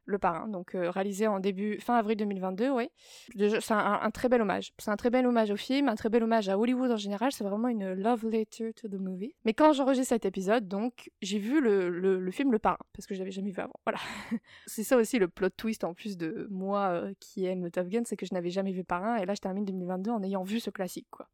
Le 0.06 0.18
Parrain, 0.18 0.48
donc 0.50 0.76
euh, 0.76 0.89
réalisé 0.89 1.28
en 1.28 1.39
début, 1.39 1.80
fin 1.80 1.96
avril 1.96 2.18
2022, 2.18 2.72
oui. 2.72 2.89
C'est 3.38 3.72
un, 3.72 4.12
très 4.12 4.28
bel 4.28 4.42
hommage. 4.42 4.74
C'est 4.78 4.92
un 4.92 4.98
très 4.98 5.10
bel 5.10 5.26
hommage 5.26 5.50
au 5.52 5.56
film, 5.56 5.88
un 5.88 5.96
très 5.96 6.10
bel 6.10 6.24
hommage 6.24 6.50
à 6.50 6.58
Hollywood 6.58 6.92
en 6.92 6.98
général. 6.98 7.32
C'est 7.32 7.44
vraiment 7.46 7.70
une 7.70 7.94
love 7.94 8.26
letter 8.28 8.74
to 8.74 8.89
the 8.89 9.00
movie. 9.00 9.34
Mais 9.46 9.54
quand 9.54 9.72
j'enregistre 9.72 10.10
cet 10.10 10.26
épisode, 10.26 10.68
donc, 10.68 11.10
j'ai 11.22 11.39
vu 11.39 11.62
le, 11.62 11.89
le- 11.89 12.20
le 12.20 12.32
film 12.32 12.52
Le 12.52 12.60
Parrain, 12.60 12.78
parce 12.94 13.08
que 13.08 13.13
je 13.16 13.20
l'avais 13.20 13.32
jamais 13.32 13.52
vu 13.52 13.62
avant. 13.62 13.80
Voilà. 13.86 14.00
c'est 14.66 14.84
ça 14.84 14.98
aussi 14.98 15.20
le 15.20 15.28
plot 15.30 15.50
twist 15.52 15.84
en 15.86 15.94
plus 15.94 16.18
de 16.18 16.48
moi 16.52 16.89
euh, 16.89 17.13
qui 17.22 17.46
aime 17.46 17.72
Top 17.72 17.88
Gun, 17.88 18.02
c'est 18.06 18.18
que 18.18 18.26
je 18.26 18.34
n'avais 18.34 18.50
jamais 18.50 18.72
vu 18.74 18.84
Parrain, 18.84 19.16
et 19.18 19.26
là 19.26 19.34
je 19.36 19.39
termine 19.42 19.63
2022 19.63 20.12
en 20.12 20.22
ayant 20.24 20.44
vu 20.44 20.60
ce 20.60 20.70
classique, 20.70 21.08
quoi. 21.12 21.30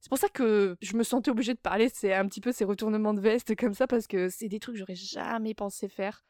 C'est 0.00 0.08
pour 0.08 0.18
ça 0.18 0.28
que 0.28 0.76
je 0.80 0.96
me 0.96 1.02
sentais 1.02 1.30
obligée 1.30 1.54
de 1.54 1.58
parler, 1.58 1.88
c'est 1.92 2.14
un 2.14 2.26
petit 2.28 2.40
peu 2.40 2.52
ces 2.52 2.64
retournements 2.64 3.14
de 3.14 3.20
veste 3.20 3.56
comme 3.56 3.74
ça, 3.74 3.86
parce 3.86 4.06
que 4.06 4.28
c'est 4.28 4.48
des 4.48 4.60
trucs 4.60 4.74
que 4.74 4.78
j'aurais 4.80 4.94
jamais 4.94 5.54
pensé 5.54 5.88
faire. 5.88 6.24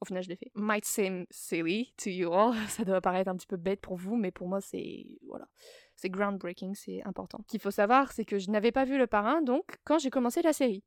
Au 0.00 0.04
final, 0.04 0.22
je 0.22 0.28
l'ai 0.28 0.36
fait. 0.36 0.50
Might 0.54 0.84
seem 0.84 1.26
silly 1.30 1.94
to 1.96 2.10
you 2.10 2.32
all, 2.32 2.54
ça 2.68 2.84
doit 2.84 3.00
paraître 3.00 3.30
un 3.30 3.36
petit 3.36 3.46
peu 3.46 3.56
bête 3.56 3.80
pour 3.80 3.96
vous, 3.96 4.16
mais 4.16 4.30
pour 4.30 4.48
moi, 4.48 4.60
c'est. 4.60 5.06
Voilà. 5.26 5.48
C'est 5.96 6.10
groundbreaking, 6.10 6.74
c'est 6.74 7.02
important. 7.04 7.38
Ce 7.42 7.46
qu'il 7.46 7.60
faut 7.60 7.70
savoir, 7.70 8.12
c'est 8.12 8.24
que 8.24 8.38
je 8.38 8.50
n'avais 8.50 8.72
pas 8.72 8.84
vu 8.84 8.98
le 8.98 9.06
parrain, 9.06 9.42
donc, 9.42 9.76
quand 9.84 9.98
j'ai 9.98 10.10
commencé 10.10 10.42
la 10.42 10.52
série. 10.52 10.82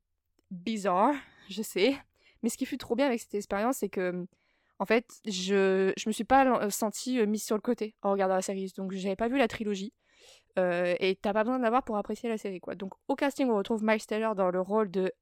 Bizarre, 0.50 1.14
je 1.48 1.62
sais. 1.62 1.96
Mais 2.42 2.50
ce 2.50 2.58
qui 2.58 2.66
fut 2.66 2.78
trop 2.78 2.94
bien 2.94 3.06
avec 3.06 3.20
cette 3.20 3.34
expérience, 3.34 3.78
c'est 3.78 3.88
que. 3.88 4.26
En 4.80 4.86
fait, 4.86 5.20
je, 5.24 5.92
je 5.96 6.08
me 6.08 6.12
suis 6.12 6.22
pas 6.22 6.46
euh, 6.62 6.70
sentie 6.70 7.18
euh, 7.18 7.26
mise 7.26 7.42
sur 7.42 7.56
le 7.56 7.60
côté 7.60 7.96
en 8.02 8.12
regardant 8.12 8.36
la 8.36 8.42
série. 8.42 8.72
Donc, 8.76 8.92
j'avais 8.92 9.16
pas 9.16 9.26
vu 9.26 9.36
la 9.36 9.48
trilogie. 9.48 9.92
Euh, 10.58 10.94
et 10.98 11.16
t'as 11.16 11.32
pas 11.32 11.44
besoin 11.44 11.58
d'avoir 11.58 11.84
pour 11.84 11.96
apprécier 11.96 12.28
la 12.28 12.38
série, 12.38 12.60
quoi. 12.60 12.74
Donc, 12.74 12.92
au 13.06 13.14
casting, 13.14 13.48
on 13.48 13.56
retrouve 13.56 13.84
Miles 13.84 14.04
Teller 14.04 14.30
dans 14.36 14.50
le 14.50 14.60
rôle 14.60 14.90
de 14.90 15.12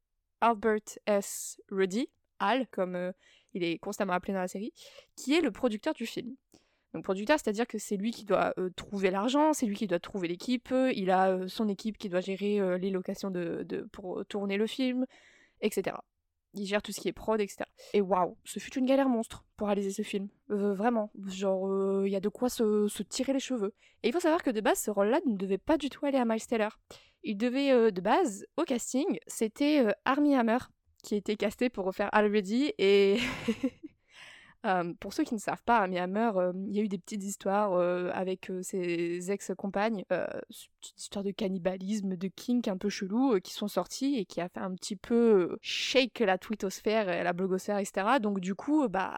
Albert 0.40 0.99
S. 1.07 1.61
Ruddy, 1.70 2.09
Al, 2.38 2.66
comme 2.68 2.96
euh, 2.96 3.12
il 3.54 3.64
est 3.64 3.78
constamment 3.78 4.12
appelé 4.12 4.32
dans 4.32 4.40
la 4.40 4.48
série, 4.48 4.72
qui 5.16 5.35
est 5.35 5.40
le 5.40 5.50
producteur 5.50 5.94
du 5.94 6.06
film. 6.06 6.37
Donc, 6.96 7.04
producteur, 7.04 7.38
c'est-à-dire 7.38 7.66
que 7.66 7.76
c'est 7.76 7.98
lui 7.98 8.11
qui 8.11 8.24
doit 8.24 8.54
euh, 8.59 8.70
trouver 8.74 9.11
l'argent, 9.11 9.52
c'est 9.52 9.66
lui 9.66 9.76
qui 9.76 9.87
doit 9.87 9.98
trouver 9.98 10.28
l'équipe, 10.28 10.72
il 10.94 11.11
a 11.11 11.30
euh, 11.30 11.46
son 11.46 11.68
équipe 11.68 11.98
qui 11.98 12.09
doit 12.09 12.20
gérer 12.20 12.59
euh, 12.59 12.78
les 12.78 12.88
locations 12.88 13.30
de, 13.30 13.87
pour 13.92 14.24
tourner 14.24 14.56
le 14.56 14.66
film, 14.66 15.04
etc. 15.61 15.96
il 16.54 16.64
gère 16.64 16.80
tout 16.80 16.92
ce 16.92 17.00
qui 17.02 17.09
est 17.09 17.12
prod, 17.12 17.38
etc. 17.38 17.64
Et 17.92 18.00
waouh, 18.00 18.38
ce 18.44 18.61
fut 18.61 18.78
une 18.78 18.87
galère 18.87 19.11
monstre 19.11 19.44
pour 19.59 19.66
réaliser 19.66 19.90
ce 19.90 20.00
film. 20.00 20.28
Vraiment, 20.48 21.11
genre, 21.26 22.06
il 22.06 22.11
y 22.11 22.16
a 22.16 22.20
de 22.20 22.30
quoi 22.30 22.48
se, 22.48 23.02
tirer 23.02 23.35
les 23.35 23.40
cheveux. 23.40 23.74
Et 24.02 24.09
il 24.09 24.12
faut 24.14 24.20
savoir 24.20 24.42
que 24.42 24.50
de 24.50 24.62
base, 24.62 24.78
ce 24.78 24.90
rôle-là 24.90 25.20
ne 25.26 25.37
devait 25.37 25.59
pas 25.59 25.76
du 25.76 25.90
tout 25.90 26.06
aller 26.06 26.16
à 26.16 26.24
Miles 26.24 26.46
Teller. 26.46 26.70
Il 27.22 27.37
devait, 27.37 27.92
de 27.92 28.00
base, 28.00 28.46
au 28.56 28.62
casting, 28.62 29.18
c'était 29.26 29.85
Armie 30.06 30.35
Hammer 30.35 30.59
qui 31.07 31.14
était 31.14 31.37
casté 31.37 31.71
pour 31.71 31.85
refaire 31.85 32.09
Already 32.12 32.73
et 32.79 33.19
pour 34.99 35.12
ceux 35.12 35.23
qui 35.23 35.35
ne 35.35 35.38
savent 35.38 35.62
pas, 35.62 35.79
Amy 35.79 36.01
Hammer, 36.01 36.33
il 36.66 36.75
y 36.75 36.81
a 36.81 36.83
eu 36.83 36.88
des 36.88 36.99
petites 36.99 37.23
histoires 37.23 37.79
avec 38.12 38.51
ses 38.62 39.31
ex-compagnes, 39.31 40.05
petites 40.09 40.99
histoires 40.99 41.23
de 41.23 41.31
cannibalisme, 41.31 42.16
de 42.16 42.27
kink 42.27 42.66
un 42.66 42.77
peu 42.77 42.88
chelou 42.88 43.38
qui 43.38 43.53
sont 43.53 43.69
sorties 43.69 44.16
et 44.16 44.25
qui 44.25 44.40
a 44.40 44.49
fait 44.49 44.59
un 44.59 44.75
petit 44.75 44.97
peu 44.97 45.57
shake 45.61 46.19
la 46.19 46.38
twittosphère 46.38 47.09
et 47.09 47.23
la 47.23 47.33
blogosphère, 47.33 47.79
etc. 47.79 48.19
Donc 48.21 48.40
du 48.40 48.57
coup, 48.57 48.88
bah, 48.88 49.16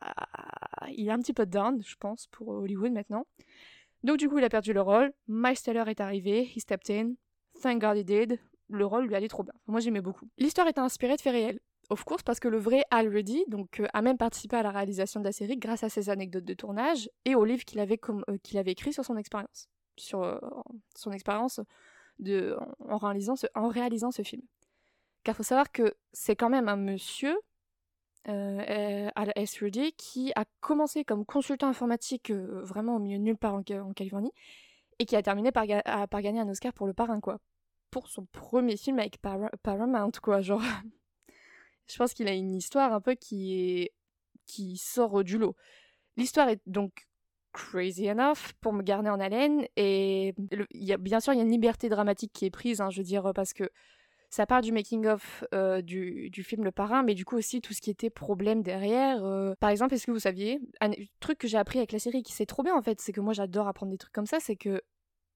il 0.95 1.09
est 1.09 1.13
un 1.13 1.21
petit 1.21 1.33
peu 1.33 1.47
down, 1.47 1.83
je 1.83 1.97
pense, 1.97 2.27
pour 2.27 2.49
Hollywood 2.49 2.93
maintenant. 2.93 3.27
Donc 4.05 4.19
du 4.19 4.29
coup, 4.29 4.37
il 4.37 4.45
a 4.45 4.51
perdu 4.51 4.75
le 4.75 4.83
rôle. 4.83 5.11
Miles 5.27 5.59
Teller 5.59 5.85
est 5.87 6.03
arrivé, 6.03 6.51
he 6.55 6.61
stepped 6.61 6.91
in. 6.91 7.15
Thank 7.63 7.81
God 7.81 7.97
he 7.97 8.05
did. 8.05 8.39
Le 8.69 8.85
rôle 8.85 9.07
lui 9.07 9.15
allait 9.15 9.29
trop 9.29 9.45
bien. 9.45 9.55
Moi, 9.67 9.81
j'aimais 9.81 10.03
beaucoup. 10.03 10.29
L'histoire 10.37 10.67
est 10.67 10.77
inspirée 10.77 11.17
de 11.17 11.23
faits 11.23 11.33
réels 11.33 11.61
of 11.91 12.05
course, 12.05 12.23
parce 12.23 12.41
que 12.41 12.49
le 12.49 12.59
vrai 12.59 12.85
Al 12.91 13.09
Reddy 13.09 13.45
donc, 13.49 13.81
euh, 13.81 13.87
a 13.93 14.03
même 14.03 14.19
participé 14.19 14.57
à 14.57 14.63
la 14.63 14.71
réalisation 14.71 15.21
de 15.21 15.25
la 15.25 15.33
série 15.33 15.57
grâce 15.57 15.85
à 15.85 15.89
ses 15.89 16.11
anecdotes 16.11 16.45
de 16.45 16.55
tournage 16.55 17.11
et 17.25 17.35
au 17.35 17.45
livre 17.45 17.65
qu'il 17.65 17.81
avait, 17.81 17.99
euh, 18.09 18.39
qu'il 18.43 18.59
avait 18.59 18.73
écrit 18.73 18.93
sur 18.93 19.05
son 19.05 19.17
expérience, 19.17 19.69
sur 19.97 20.23
euh, 20.23 20.39
son 20.97 21.13
expérience 21.13 21.61
en, 22.21 22.97
réalisant 22.99 23.37
ce, 23.37 23.47
en 23.55 23.69
réalisant 23.69 24.11
ce 24.11 24.23
film. 24.23 24.43
Car 25.25 25.35
il 25.35 25.37
faut 25.37 25.43
savoir 25.43 25.71
que 25.73 25.95
c'est 26.13 26.37
quand 26.37 26.51
même 26.51 26.69
un 26.69 26.77
monsieur, 26.77 27.37
Al 28.25 29.33
S. 29.37 29.63
Reddy 29.63 29.93
qui 29.93 30.33
a 30.37 30.45
commencé 30.61 31.03
comme 31.03 31.25
consultant 31.25 31.69
informatique 31.69 32.31
vraiment 32.31 32.97
au 32.97 32.99
milieu 32.99 33.17
nulle 33.17 33.39
part 33.39 33.55
en, 33.55 33.63
Californie 33.63 34.33
et 34.99 35.07
qui 35.07 35.17
a 35.17 35.23
terminé 35.23 35.51
par, 35.51 35.65
par, 36.11 36.21
gagner 36.21 36.41
un 36.41 36.49
Oscar 36.49 36.75
pour 36.75 36.87
Le 36.87 36.93
Parrain, 36.93 37.21
quoi. 37.21 37.39
Pour 37.91 38.09
son 38.09 38.27
premier 38.27 38.77
film 38.77 38.99
avec 38.99 39.19
Paramount, 39.63 40.11
quoi, 40.21 40.43
genre 40.43 40.61
je 41.91 41.97
pense 41.97 42.15
qu'il 42.15 42.29
a 42.29 42.33
une 42.33 42.55
histoire 42.55 42.93
un 42.93 43.01
peu 43.01 43.15
qui 43.15 43.91
qui 44.47 44.77
sort 44.79 45.23
du 45.25 45.39
lot. 45.39 45.55
L'histoire 46.17 46.49
est 46.49 46.61
donc 46.67 47.07
crazy 47.53 48.11
enough 48.11 48.53
pour 48.61 48.73
me 48.73 48.83
garder 48.83 49.11
en 49.11 49.21
haleine 49.21 49.67
et 49.77 50.35
y 50.73 50.93
a, 50.93 50.97
bien 50.97 51.21
sûr 51.21 51.33
il 51.33 51.37
y 51.37 51.41
a 51.41 51.43
une 51.43 51.51
liberté 51.51 51.89
dramatique 51.89 52.33
qui 52.33 52.45
est 52.45 52.51
prise, 52.51 52.81
hein, 52.81 52.91
je 52.91 52.99
veux 52.99 53.05
dire 53.05 53.33
parce 53.35 53.53
que 53.53 53.71
ça 54.31 54.47
part 54.47 54.61
du 54.61 54.73
making 54.73 55.07
of 55.07 55.45
euh, 55.55 55.81
du, 55.81 56.29
du, 56.31 56.45
film 56.45 56.65
Le 56.65 56.71
Parrain, 56.71 57.03
mais 57.03 57.15
du 57.15 57.25
coup 57.25 57.37
aussi 57.37 57.61
tout 57.61 57.73
ce 57.73 57.81
qui 57.81 57.91
était 57.91 58.11
problème 58.11 58.63
derrière. 58.63 59.25
Euh. 59.25 59.55
Par 59.59 59.71
exemple, 59.71 59.95
est-ce 59.95 60.07
que 60.07 60.11
vous 60.11 60.19
saviez 60.19 60.61
un 60.81 60.91
truc 61.21 61.39
que 61.39 61.49
j'ai 61.49 61.57
appris 61.57 61.79
avec 61.79 61.93
la 61.93 61.99
série 61.99 62.23
qui 62.23 62.33
c'est 62.33 62.47
trop 62.47 62.63
bien 62.63 62.77
en 62.77 62.83
fait, 62.83 63.01
c'est 63.01 63.13
que 63.13 63.21
moi 63.21 63.33
j'adore 63.33 63.69
apprendre 63.69 63.91
des 63.91 63.99
trucs 63.99 64.13
comme 64.13 64.27
ça, 64.27 64.39
c'est 64.41 64.57
que 64.57 64.83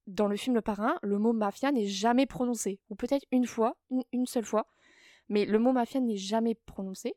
dans 0.06 0.26
le 0.26 0.36
film 0.36 0.54
Le 0.54 0.62
Parrain, 0.62 0.98
le 1.02 1.18
mot 1.18 1.32
mafia 1.32 1.72
n'est 1.72 1.86
jamais 1.86 2.26
prononcé, 2.26 2.80
ou 2.90 2.94
peut-être 2.94 3.24
une 3.30 3.46
fois, 3.46 3.76
une 4.12 4.26
seule 4.26 4.44
fois. 4.44 4.66
Mais 5.28 5.44
le 5.44 5.58
mot 5.58 5.72
mafia 5.72 6.00
n'est 6.00 6.16
jamais 6.16 6.54
prononcé 6.54 7.14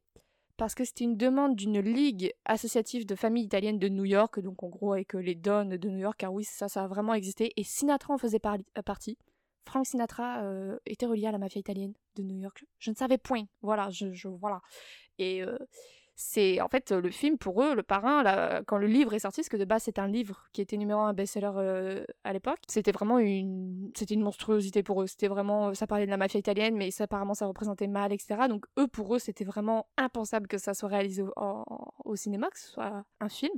parce 0.57 0.73
que 0.73 0.85
c'était 0.85 1.03
une 1.03 1.17
demande 1.17 1.55
d'une 1.55 1.79
ligue 1.79 2.33
associative 2.45 3.05
de 3.05 3.15
familles 3.15 3.45
italiennes 3.45 3.79
de 3.79 3.89
New 3.89 4.05
York, 4.05 4.39
donc 4.39 4.63
en 4.63 4.69
gros 4.69 4.93
avec 4.93 5.15
euh, 5.15 5.19
les 5.19 5.35
Dons 5.35 5.65
de 5.65 5.89
New 5.89 5.99
York, 5.99 6.15
car 6.17 6.33
oui, 6.33 6.45
ça, 6.45 6.69
ça 6.69 6.83
a 6.83 6.87
vraiment 6.87 7.13
existé. 7.13 7.51
Et 7.57 7.63
Sinatra 7.63 8.13
en 8.13 8.17
faisait 8.17 8.39
euh, 8.45 8.81
partie. 8.81 9.17
Frank 9.67 9.85
Sinatra 9.85 10.43
euh, 10.43 10.77
était 10.85 11.07
relié 11.07 11.27
à 11.27 11.31
la 11.31 11.39
mafia 11.39 11.59
italienne 11.59 11.93
de 12.15 12.23
New 12.23 12.37
York. 12.37 12.63
Je 12.79 12.91
ne 12.91 12.95
savais 12.95 13.17
point. 13.17 13.43
Voilà, 13.61 13.89
je, 13.89 14.27
voilà. 14.27 14.61
Et 15.17 15.43
c'est 16.15 16.61
en 16.61 16.69
fait 16.69 16.91
le 16.91 17.09
film 17.11 17.37
pour 17.37 17.61
eux, 17.61 17.75
le 17.75 17.83
parrain, 17.83 18.23
là, 18.23 18.63
quand 18.65 18.77
le 18.77 18.87
livre 18.87 19.13
est 19.13 19.19
sorti, 19.19 19.41
parce 19.41 19.49
que 19.49 19.57
de 19.57 19.65
base 19.65 19.83
c'est 19.83 19.99
un 19.99 20.07
livre 20.07 20.47
qui 20.53 20.61
était 20.61 20.77
numéro 20.77 21.01
un 21.01 21.13
best-seller 21.13 21.51
euh, 21.57 22.05
à 22.23 22.33
l'époque, 22.33 22.59
c'était 22.67 22.91
vraiment 22.91 23.19
une, 23.19 23.91
une 24.09 24.21
monstruosité 24.21 24.81
pour 24.81 25.01
eux. 25.01 25.07
C'était 25.07 25.27
vraiment, 25.27 25.73
ça 25.73 25.87
parlait 25.87 26.05
de 26.05 26.11
la 26.11 26.17
mafia 26.17 26.39
italienne, 26.39 26.75
mais 26.75 26.91
ça, 26.91 27.03
apparemment 27.03 27.33
ça 27.33 27.45
représentait 27.45 27.87
mal, 27.87 28.13
etc. 28.13 28.47
Donc 28.47 28.65
eux, 28.79 28.87
pour 28.87 29.15
eux, 29.15 29.19
c'était 29.19 29.45
vraiment 29.45 29.87
impensable 29.97 30.47
que 30.47 30.57
ça 30.57 30.73
soit 30.73 30.89
réalisé 30.89 31.23
au, 31.23 31.65
au 32.05 32.15
cinéma, 32.15 32.49
que 32.49 32.59
ce 32.59 32.69
soit 32.69 33.03
un 33.19 33.29
film. 33.29 33.53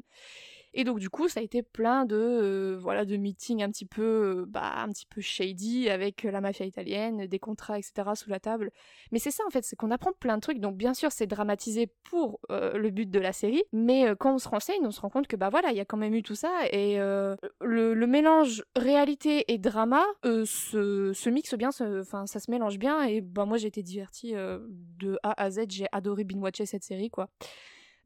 Et 0.79 0.83
donc 0.83 0.99
du 0.99 1.09
coup, 1.09 1.27
ça 1.27 1.39
a 1.39 1.43
été 1.43 1.63
plein 1.63 2.05
de 2.05 2.15
euh, 2.15 2.77
voilà 2.79 3.03
de 3.03 3.17
meetings 3.17 3.63
un 3.63 3.71
petit 3.71 3.87
peu 3.87 4.03
euh, 4.03 4.45
bah 4.47 4.75
un 4.77 4.89
petit 4.89 5.07
peu 5.07 5.21
shady 5.21 5.89
avec 5.89 6.21
la 6.21 6.39
mafia 6.39 6.67
italienne, 6.67 7.25
des 7.25 7.39
contrats 7.39 7.79
etc 7.79 8.11
sous 8.13 8.29
la 8.29 8.39
table. 8.39 8.69
Mais 9.11 9.17
c'est 9.17 9.31
ça 9.31 9.43
en 9.47 9.49
fait, 9.49 9.63
c'est 9.63 9.75
qu'on 9.75 9.89
apprend 9.89 10.11
plein 10.13 10.35
de 10.35 10.41
trucs. 10.41 10.59
Donc 10.59 10.77
bien 10.77 10.93
sûr, 10.93 11.11
c'est 11.11 11.25
dramatisé 11.25 11.89
pour 12.03 12.39
euh, 12.51 12.77
le 12.77 12.91
but 12.91 13.09
de 13.09 13.19
la 13.19 13.33
série, 13.33 13.63
mais 13.73 14.05
quand 14.19 14.35
on 14.35 14.37
se 14.37 14.47
renseigne, 14.47 14.85
on 14.85 14.91
se 14.91 15.01
rend 15.01 15.09
compte 15.09 15.27
que 15.27 15.35
bah 15.35 15.49
voilà, 15.49 15.71
il 15.71 15.77
y 15.77 15.79
a 15.79 15.85
quand 15.85 15.97
même 15.97 16.13
eu 16.13 16.21
tout 16.21 16.35
ça 16.35 16.51
et 16.71 16.97
le, 16.97 18.05
mélange 18.05 18.63
réalité 18.75 19.51
et 19.51 19.57
drama 19.57 20.03
se, 20.23 21.11
se 21.11 21.29
mixe 21.31 21.55
bien, 21.55 21.69
enfin 21.81 22.27
ça 22.27 22.39
se 22.39 22.51
mélange 22.51 22.77
bien 22.77 23.01
et 23.01 23.21
bah 23.21 23.45
moi 23.45 23.57
j'ai 23.57 23.67
été 23.67 23.81
divertie 23.81 24.33
de 24.33 25.17
A 25.23 25.41
à 25.41 25.49
Z, 25.49 25.61
j'ai 25.69 25.87
adoré 25.91 26.23
binge-watcher 26.23 26.67
cette 26.67 26.83
série 26.83 27.09
quoi. 27.09 27.29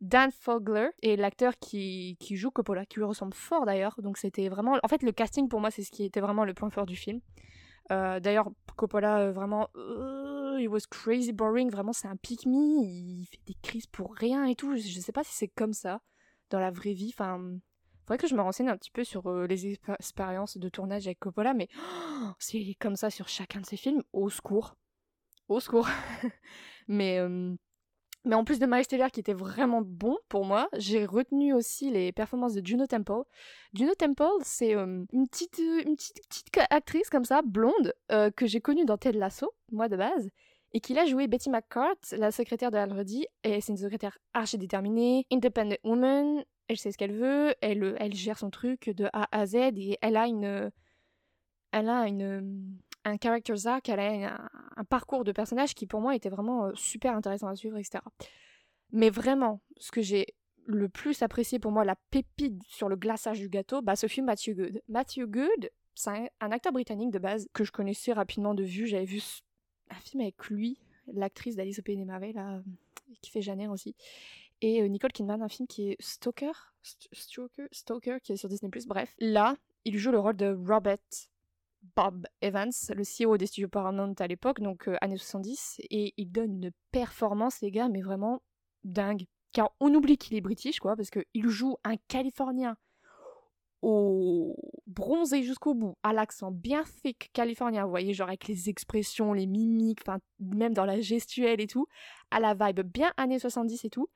Dan 0.02 0.32
Fogler 0.32 0.90
est 1.04 1.16
l'acteur 1.16 1.54
qui, 1.60 2.18
joue 2.32 2.50
Coppola, 2.50 2.88
qui 2.88 2.98
lui 2.98 3.06
ressemble 3.06 3.36
fort 3.36 3.66
d'ailleurs. 3.68 3.96
Donc 4.02 4.18
c'était 4.18 4.50
vraiment... 4.50 4.80
En 4.84 4.88
fait, 4.88 5.04
le 5.04 5.12
casting 5.12 5.48
pour 5.48 5.62
moi, 5.62 5.70
c'est 5.70 5.84
ce 5.84 5.92
qui 5.92 6.04
était 6.04 6.22
vraiment 6.22 6.44
le 6.44 6.56
point 6.56 6.72
fort 6.72 6.88
du 6.88 6.96
film. 6.96 7.22
Euh, 7.92 8.20
d'ailleurs, 8.20 8.50
Coppola, 8.78 9.20
euh, 9.20 9.32
vraiment, 9.32 9.70
uh, 9.76 10.60
it 10.60 10.70
was 10.70 10.88
crazy 10.90 11.32
boring. 11.32 11.70
Vraiment, 11.70 11.94
c'est 11.94 12.08
un 12.08 12.16
pick 12.16 12.48
me. 12.48 12.84
Il 12.84 13.28
fait 13.30 13.42
des 13.46 13.56
crises 13.62 13.86
pour 13.86 14.16
rien 14.16 14.46
et 14.46 14.56
tout. 14.56 14.76
Je, 14.76 15.00
sais 15.00 15.12
pas 15.12 15.24
si 15.24 15.34
c'est 15.34 15.50
comme 15.50 15.74
ça 15.74 16.02
dans 16.50 16.60
la 16.60 16.72
vraie 16.72 16.94
vie. 16.94 17.14
Enfin, 17.14 17.40
faudrait 18.08 18.18
que 18.18 18.28
je 18.28 18.36
me 18.36 18.42
renseigne 18.42 18.70
un 18.70 18.78
petit 18.78 18.92
peu 18.92 19.04
sur 19.04 19.28
euh, 19.28 19.46
les 19.46 19.78
expériences 20.00 20.58
de 20.58 20.70
tournage 20.70 21.06
avec 21.06 21.20
Coppola, 21.20 21.54
mais 21.54 21.68
c'est 22.40 22.76
comme 22.80 22.96
ça 22.96 23.12
sur 23.12 23.28
chacun 23.28 23.62
de 23.62 23.66
ses 23.68 23.78
films. 23.78 24.02
Au 24.14 24.30
secours. 24.30 24.76
Au 25.48 25.60
secours. 25.60 25.88
mais 26.88 27.20
mais 28.24 28.36
en 28.36 28.44
plus 28.44 28.60
de 28.60 28.66
Miles 28.66 28.86
Teller 28.86 29.10
qui 29.12 29.20
était 29.20 29.34
vraiment 29.34 29.82
bon 29.82 30.18
pour 30.30 30.46
moi, 30.46 30.70
j'ai 30.78 31.06
retenu 31.06 31.54
aussi 31.54 31.90
les 31.90 32.12
performances 32.12 32.54
de 32.54 32.66
Juno 32.66 32.86
Temple. 32.86 33.24
Juno 33.74 33.94
Temple, 33.96 34.42
c'est 34.44 34.76
euh, 34.76 35.04
une, 35.12 35.28
petite, 35.28 35.60
euh, 35.60 35.82
une 35.86 35.96
petite, 35.96 36.22
petite 36.28 36.48
actrice 36.70 37.10
comme 37.10 37.26
ça, 37.26 37.42
blonde, 37.42 37.94
euh, 38.12 38.30
que 38.30 38.46
j'ai 38.46 38.62
connue 38.62 38.86
dans 38.86 38.98
Ted 38.98 39.18
Lasso, 39.18 39.52
moi 39.72 39.90
de 39.90 39.98
base, 39.98 40.30
et 40.74 40.80
qui 40.80 40.98
a 40.98 41.06
joué 41.06 41.28
Betty 41.28 41.50
McCart, 41.50 41.98
la 42.12 42.32
secrétaire 42.32 42.72
de 42.72 42.78
Already, 42.78 43.26
et 43.44 43.60
c'est 43.60 43.72
une 43.72 43.78
secrétaire 43.78 44.18
archi 44.34 44.58
déterminée, 44.58 45.26
independent 45.32 45.78
woman, 45.84 46.44
elle 46.68 46.78
sait 46.78 46.92
ce 46.92 46.98
qu'elle 46.98 47.16
veut, 47.16 47.56
elle, 47.62 47.96
elle 48.00 48.14
gère 48.14 48.38
son 48.38 48.50
truc 48.50 48.90
de 48.90 49.10
A 49.14 49.28
à 49.32 49.46
Z, 49.46 49.56
et 49.56 49.98
elle 50.02 50.18
a 50.18 50.28
une... 50.28 50.72
Elle 51.74 51.88
a 51.88 52.06
une 52.06 52.78
un 53.04 53.18
character 53.18 53.54
arc, 53.66 53.90
elle 53.90 54.00
a 54.00 54.50
un, 54.76 54.84
parcours 54.84 55.24
de 55.24 55.32
personnage 55.32 55.74
qui 55.74 55.88
pour 55.88 56.02
moi 56.02 56.16
était 56.16 56.30
vraiment 56.30 56.66
euh, 56.66 56.72
super 56.76 57.16
intéressant 57.16 57.48
à 57.48 57.56
suivre, 57.56 57.78
etc. 57.78 58.00
Mais 58.92 59.10
vraiment, 59.10 59.62
ce 59.78 59.92
que 59.92 60.02
j'ai 60.02 60.28
le 60.66 60.90
plus 60.90 61.22
apprécié 61.22 61.60
pour 61.60 61.72
moi, 61.72 61.84
la 61.84 61.96
pépite 62.12 62.62
sur 62.68 62.90
le 62.90 62.96
glaçage 62.96 63.40
du 63.40 63.50
gâteau, 63.50 63.82
bah 63.82 63.96
ce 63.96 64.08
film 64.08 64.28
Matthew 64.28 64.56
Good. 64.56 64.82
Matthew 64.88 65.26
Good, 65.26 65.72
c'est 65.96 66.32
un, 66.40 66.52
acteur 66.52 66.72
britannique 66.72 67.12
de 67.12 67.20
base 67.20 67.48
que 67.54 67.64
je 67.64 67.72
connaissais 67.72 68.14
rapidement 68.14 68.54
de 68.54 68.64
vue. 68.64 68.88
J'avais 68.88 69.06
vu 69.06 69.22
un 69.90 69.96
film 69.96 70.22
avec 70.22 70.46
lui, 70.48 70.80
l'actrice 71.08 71.56
d'Alice 71.56 71.80
au 71.80 71.82
Pays 71.82 71.98
des 71.98 72.06
là, 72.06 72.62
qui 73.22 73.32
fait 73.32 73.42
Janet 73.42 73.70
aussi. 73.70 73.96
Et 74.62 74.82
euh, 74.82 74.88
Nicole 74.88 75.12
Kidman, 75.12 75.42
un 75.42 75.50
film 75.50 75.68
qui 75.68 75.90
est 75.90 75.98
Stalker, 76.00 76.52
Stalker, 76.84 77.68
Stalker, 77.72 78.18
qui 78.24 78.34
est 78.34 78.38
sur 78.38 78.48
Disney+. 78.48 78.72
Bref, 78.86 79.14
là, 79.20 79.58
il 79.86 79.98
joue 79.98 80.12
le 80.12 80.20
rôle 80.20 80.38
de 80.38 80.56
Robert 80.68 80.98
Bob 81.96 82.28
Evans, 82.42 82.72
le 82.90 83.04
CEO 83.04 83.38
des 83.38 83.48
studios 83.48 83.68
Paramount 83.68 84.14
à 84.20 84.28
l'époque, 84.28 84.62
donc 84.62 84.88
euh, 84.88 84.96
années 85.02 85.18
70, 85.18 85.82
et 85.90 86.14
il 86.18 86.32
donne 86.32 86.64
une 86.64 86.72
performance, 86.92 87.62
les 87.62 87.72
gars, 87.72 87.90
mais 87.90 88.02
vraiment 88.02 88.42
dingue. 88.84 89.26
Car 89.52 89.76
on 89.80 89.94
oublie 89.94 90.18
qu'il 90.18 90.36
est 90.38 90.42
british, 90.42 90.80
quoi, 90.80 90.96
parce 90.96 91.10
qu'il 91.10 91.50
joue 91.50 91.78
un 91.84 91.98
Californien 92.08 92.78
au 93.82 94.56
bronzé 94.86 95.42
jusqu'au 95.42 95.74
bout, 95.74 95.96
à 96.04 96.14
l'accent 96.14 96.52
bien 96.52 96.84
thick 96.84 97.32
californien, 97.34 97.84
vous 97.84 97.90
voyez, 97.90 98.14
genre 98.14 98.28
avec 98.28 98.48
les 98.48 98.70
expressions, 98.70 99.34
les 99.34 99.48
mimiques, 99.48 100.02
enfin 100.06 100.20
même 100.40 100.74
dans 100.74 100.86
la 100.86 101.00
gestuelle 101.00 101.62
et 101.62 101.68
tout, 101.68 101.88
à 102.30 102.40
la 102.40 102.54
vibe 102.54 102.82
bien 102.82 103.12
années 103.18 103.40
70 103.40 103.86
et 103.86 103.90
tout. 103.90 104.10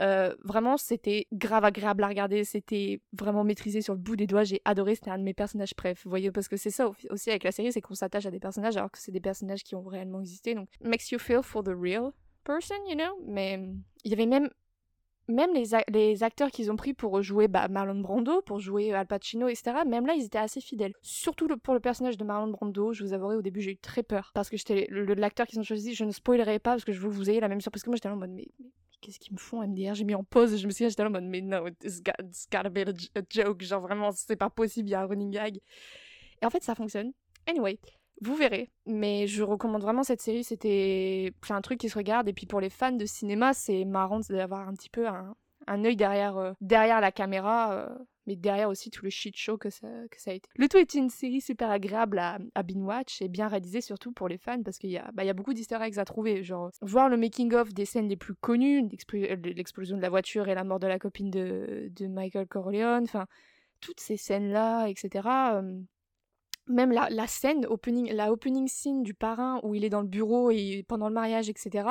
Euh, 0.00 0.34
vraiment, 0.44 0.76
c'était 0.76 1.26
grave 1.32 1.64
agréable 1.64 2.04
à 2.04 2.08
regarder, 2.08 2.44
c'était 2.44 3.00
vraiment 3.12 3.42
maîtrisé 3.42 3.82
sur 3.82 3.94
le 3.94 4.00
bout 4.00 4.16
des 4.16 4.26
doigts, 4.26 4.44
j'ai 4.44 4.60
adoré, 4.64 4.94
c'était 4.94 5.10
un 5.10 5.18
de 5.18 5.24
mes 5.24 5.34
personnages 5.34 5.74
préf, 5.74 6.02
vous 6.04 6.10
voyez, 6.10 6.30
parce 6.30 6.48
que 6.48 6.56
c'est 6.56 6.70
ça 6.70 6.90
aussi 7.10 7.30
avec 7.30 7.42
la 7.42 7.52
série, 7.52 7.72
c'est 7.72 7.80
qu'on 7.80 7.94
s'attache 7.94 8.26
à 8.26 8.30
des 8.30 8.40
personnages 8.40 8.76
alors 8.76 8.90
que 8.90 8.98
c'est 8.98 9.12
des 9.12 9.20
personnages 9.20 9.64
qui 9.64 9.74
ont 9.74 9.82
réellement 9.82 10.20
existé, 10.20 10.54
donc 10.54 10.68
makes 10.80 11.10
you 11.10 11.18
feel 11.18 11.42
for 11.42 11.64
the 11.64 11.74
real 11.76 12.12
person, 12.44 12.76
you 12.88 12.94
know, 12.94 13.20
mais 13.26 13.60
il 14.04 14.10
y 14.10 14.14
avait 14.14 14.26
même 14.26 14.48
même 15.28 15.52
les, 15.54 15.64
les 15.88 16.22
acteurs 16.22 16.50
qu'ils 16.50 16.70
ont 16.72 16.76
pris 16.76 16.94
pour 16.94 17.22
jouer 17.22 17.48
bah, 17.48 17.68
Marlon 17.68 18.00
Brando, 18.00 18.40
pour 18.42 18.60
jouer 18.60 18.92
Al 18.92 19.06
Pacino, 19.06 19.48
etc., 19.48 19.72
même 19.86 20.06
là, 20.06 20.14
ils 20.14 20.24
étaient 20.24 20.38
assez 20.38 20.60
fidèles. 20.60 20.92
Surtout 21.02 21.46
pour 21.58 21.74
le 21.74 21.80
personnage 21.80 22.16
de 22.16 22.24
Marlon 22.24 22.50
Brando, 22.50 22.92
je 22.92 23.04
vous 23.04 23.12
avouerai, 23.12 23.36
au 23.36 23.42
début, 23.42 23.60
j'ai 23.60 23.72
eu 23.72 23.76
très 23.76 24.02
peur. 24.02 24.30
Parce 24.34 24.48
que 24.48 24.56
l'acteur 25.14 25.46
qu'ils 25.46 25.60
ont 25.60 25.64
choisi, 25.64 25.94
je 25.94 26.04
ne 26.04 26.10
spoilerai 26.10 26.58
pas, 26.58 26.72
parce 26.72 26.84
que 26.84 26.92
je 26.92 27.00
veux 27.00 27.08
que 27.08 27.14
vous 27.14 27.30
ayez 27.30 27.40
la 27.40 27.48
même 27.48 27.60
surprise 27.60 27.82
que 27.82 27.90
moi. 27.90 27.96
J'étais 27.96 28.08
en 28.08 28.16
mode, 28.16 28.30
mais, 28.30 28.48
qu'est-ce 29.00 29.18
qu'ils 29.18 29.34
me 29.34 29.38
font, 29.38 29.62
MDR 29.66 29.94
J'ai 29.94 30.04
mis 30.04 30.14
en 30.14 30.24
pause, 30.24 30.56
je 30.56 30.66
me 30.66 30.72
suis 30.72 30.84
dit, 30.84 30.90
j'étais 30.90 31.02
en 31.02 31.10
mode, 31.10 31.24
mais 31.24 31.40
no, 31.40 31.68
it's 31.68 32.02
got- 32.02 32.60
a 32.60 33.20
joke. 33.28 33.62
Genre, 33.62 33.80
vraiment, 33.80 34.10
c'est 34.12 34.36
pas 34.36 34.50
possible, 34.50 34.88
il 34.88 34.92
y 34.92 34.94
a 34.94 35.02
un 35.02 35.06
running 35.06 35.30
gag. 35.30 35.58
Et 36.40 36.46
en 36.46 36.50
fait, 36.50 36.62
ça 36.62 36.74
fonctionne. 36.74 37.12
Anyway, 37.46 37.78
vous 38.22 38.34
verrez. 38.34 38.70
Mais 38.86 39.26
je 39.26 39.42
recommande 39.42 39.82
vraiment 39.82 40.02
cette 40.02 40.20
série. 40.22 40.44
C'était 40.44 41.32
un 41.50 41.60
truc 41.60 41.78
qui 41.80 41.88
se 41.88 41.96
regarde. 41.98 42.28
Et 42.28 42.32
puis 42.32 42.46
pour 42.46 42.60
les 42.60 42.70
fans 42.70 42.92
de 42.92 43.06
cinéma, 43.06 43.54
c'est 43.54 43.84
marrant 43.84 44.20
d'avoir 44.28 44.68
un 44.68 44.74
petit 44.74 44.90
peu 44.90 45.06
un, 45.08 45.34
un 45.66 45.84
œil 45.84 45.96
derrière, 45.96 46.36
euh, 46.36 46.52
derrière 46.60 47.00
la 47.00 47.12
caméra. 47.12 47.72
euh, 47.72 47.88
mais 48.26 48.36
derrière 48.36 48.68
aussi 48.68 48.90
tout 48.90 49.06
le 49.06 49.10
shit 49.10 49.34
show 49.38 49.56
que 49.56 49.70
ça, 49.70 49.88
que 50.10 50.20
ça 50.20 50.32
a 50.32 50.34
été. 50.34 50.46
Le 50.56 50.68
tout 50.68 50.76
est 50.76 50.92
une 50.92 51.08
série 51.08 51.40
super 51.40 51.70
agréable 51.70 52.18
à, 52.18 52.36
à 52.54 52.62
binge-watch 52.62 53.22
et 53.22 53.28
bien 53.28 53.48
réalisée 53.48 53.80
surtout 53.80 54.12
pour 54.12 54.28
les 54.28 54.36
fans 54.36 54.62
parce 54.62 54.76
qu'il 54.76 54.90
y, 54.90 54.98
a- 54.98 55.10
bah, 55.14 55.24
y 55.24 55.30
a 55.30 55.32
beaucoup 55.32 55.54
d'easter 55.54 55.78
eggs 55.80 55.98
à 55.98 56.04
trouver. 56.04 56.44
Genre, 56.44 56.70
voir 56.82 57.08
le 57.08 57.16
making-of 57.16 57.72
des 57.72 57.86
scènes 57.86 58.06
les 58.06 58.18
plus 58.18 58.34
connues, 58.34 58.82
l'explo- 58.86 59.34
l'explosion 59.54 59.96
de 59.96 60.02
la 60.02 60.10
voiture 60.10 60.46
et 60.48 60.54
la 60.54 60.62
mort 60.64 60.78
de 60.78 60.86
la 60.86 60.98
copine 60.98 61.30
de, 61.30 61.90
de 61.90 62.06
Michael 62.06 62.46
Corleone, 62.48 63.04
enfin, 63.04 63.24
toutes 63.80 64.00
ces 64.00 64.18
scènes-là, 64.18 64.88
etc. 64.88 65.26
euh, 65.62 65.80
même 66.68 66.92
la, 66.92 67.26
scène 67.26 67.66
opening, 67.66 68.12
la 68.12 68.32
opening 68.32 68.68
scene 68.68 69.02
du 69.02 69.14
parrain 69.14 69.60
où 69.62 69.74
il 69.74 69.84
est 69.84 69.88
dans 69.88 70.02
le 70.02 70.08
bureau 70.08 70.50
et 70.50 70.84
pendant 70.88 71.08
le 71.08 71.14
mariage, 71.14 71.48
etc. 71.48 71.88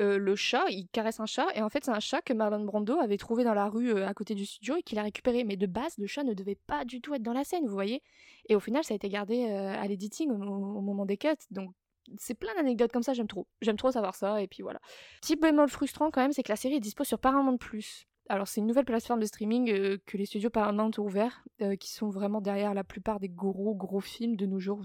euh, 0.00 0.18
le 0.18 0.36
chat, 0.36 0.64
il 0.70 0.88
caresse 0.88 1.20
un 1.20 1.26
chat 1.26 1.46
et 1.54 1.62
en 1.62 1.68
fait 1.68 1.84
c'est 1.84 1.90
un 1.90 2.00
chat 2.00 2.22
que 2.22 2.32
Marlon 2.32 2.64
Brando 2.64 2.98
avait 2.98 3.18
trouvé 3.18 3.44
dans 3.44 3.54
la 3.54 3.68
rue 3.68 3.94
euh, 3.94 4.06
à 4.06 4.14
côté 4.14 4.34
du 4.34 4.46
studio 4.46 4.76
et 4.76 4.82
qu'il 4.82 4.98
a 4.98 5.02
récupéré. 5.02 5.44
Mais 5.44 5.56
de 5.56 5.66
base, 5.66 5.96
le 5.98 6.06
chat 6.06 6.24
ne 6.24 6.34
devait 6.34 6.58
pas 6.66 6.84
du 6.84 7.00
tout 7.00 7.14
être 7.14 7.22
dans 7.22 7.32
la 7.32 7.44
scène, 7.44 7.66
vous 7.66 7.74
voyez. 7.74 8.02
Et 8.48 8.56
au 8.56 8.60
final, 8.60 8.84
ça 8.84 8.94
a 8.94 8.96
été 8.96 9.08
gardé 9.08 9.44
euh, 9.44 9.74
à 9.74 9.86
l'editing 9.86 10.30
au, 10.30 10.36
moment 10.80 11.06
des 11.06 11.16
cuts. 11.16 11.28
Donc 11.50 11.72
c'est 12.18 12.34
plein 12.34 12.54
d'anecdotes 12.54 12.92
comme 12.92 13.02
ça, 13.02 13.12
j'aime 13.12 13.28
trop. 13.28 13.46
J'aime 13.60 13.76
trop 13.76 13.92
savoir 13.92 14.14
ça 14.14 14.42
et 14.42 14.48
puis 14.48 14.62
voilà. 14.62 14.80
Petit 15.20 15.36
bémol 15.36 15.68
frustrant 15.68 16.10
quand 16.10 16.20
même, 16.20 16.32
c'est 16.32 16.42
que 16.42 16.52
la 16.52 16.56
série 16.56 16.74
est 16.74 16.80
dispo 16.80 17.04
sur 17.04 17.18
Paramount+. 17.18 17.58
Alors 18.28 18.48
c'est 18.48 18.60
une 18.60 18.66
nouvelle 18.66 18.84
plateforme 18.84 19.20
de 19.20 19.26
streaming 19.26 19.98
que 20.06 20.16
les 20.16 20.26
studios 20.26 20.50
Paramount 20.50 20.90
ont 20.98 21.02
ouvert, 21.02 21.44
qui 21.80 21.90
sont 21.92 22.08
vraiment 22.08 22.40
derrière 22.40 22.72
la 22.74 22.84
plupart 22.84 23.20
des 23.20 23.28
gros 23.28 23.74
gros 23.74 24.00
films 24.00 24.36
de 24.36 24.46
nos 24.46 24.60
jours. 24.60 24.82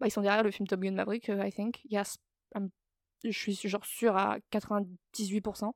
Bah, 0.00 0.06
ils 0.06 0.10
sont 0.10 0.20
derrière 0.22 0.42
le 0.42 0.50
film 0.50 0.66
Top 0.66 0.80
Gun 0.80 0.92
Maverick, 0.92 1.30
euh, 1.30 1.46
I 1.46 1.52
think. 1.52 1.80
Yes, 1.88 2.18
I'm- 2.54 2.70
je 3.22 3.30
suis 3.30 3.54
genre 3.68 3.86
sûre 3.86 4.16
à 4.16 4.38
98%. 4.50 5.74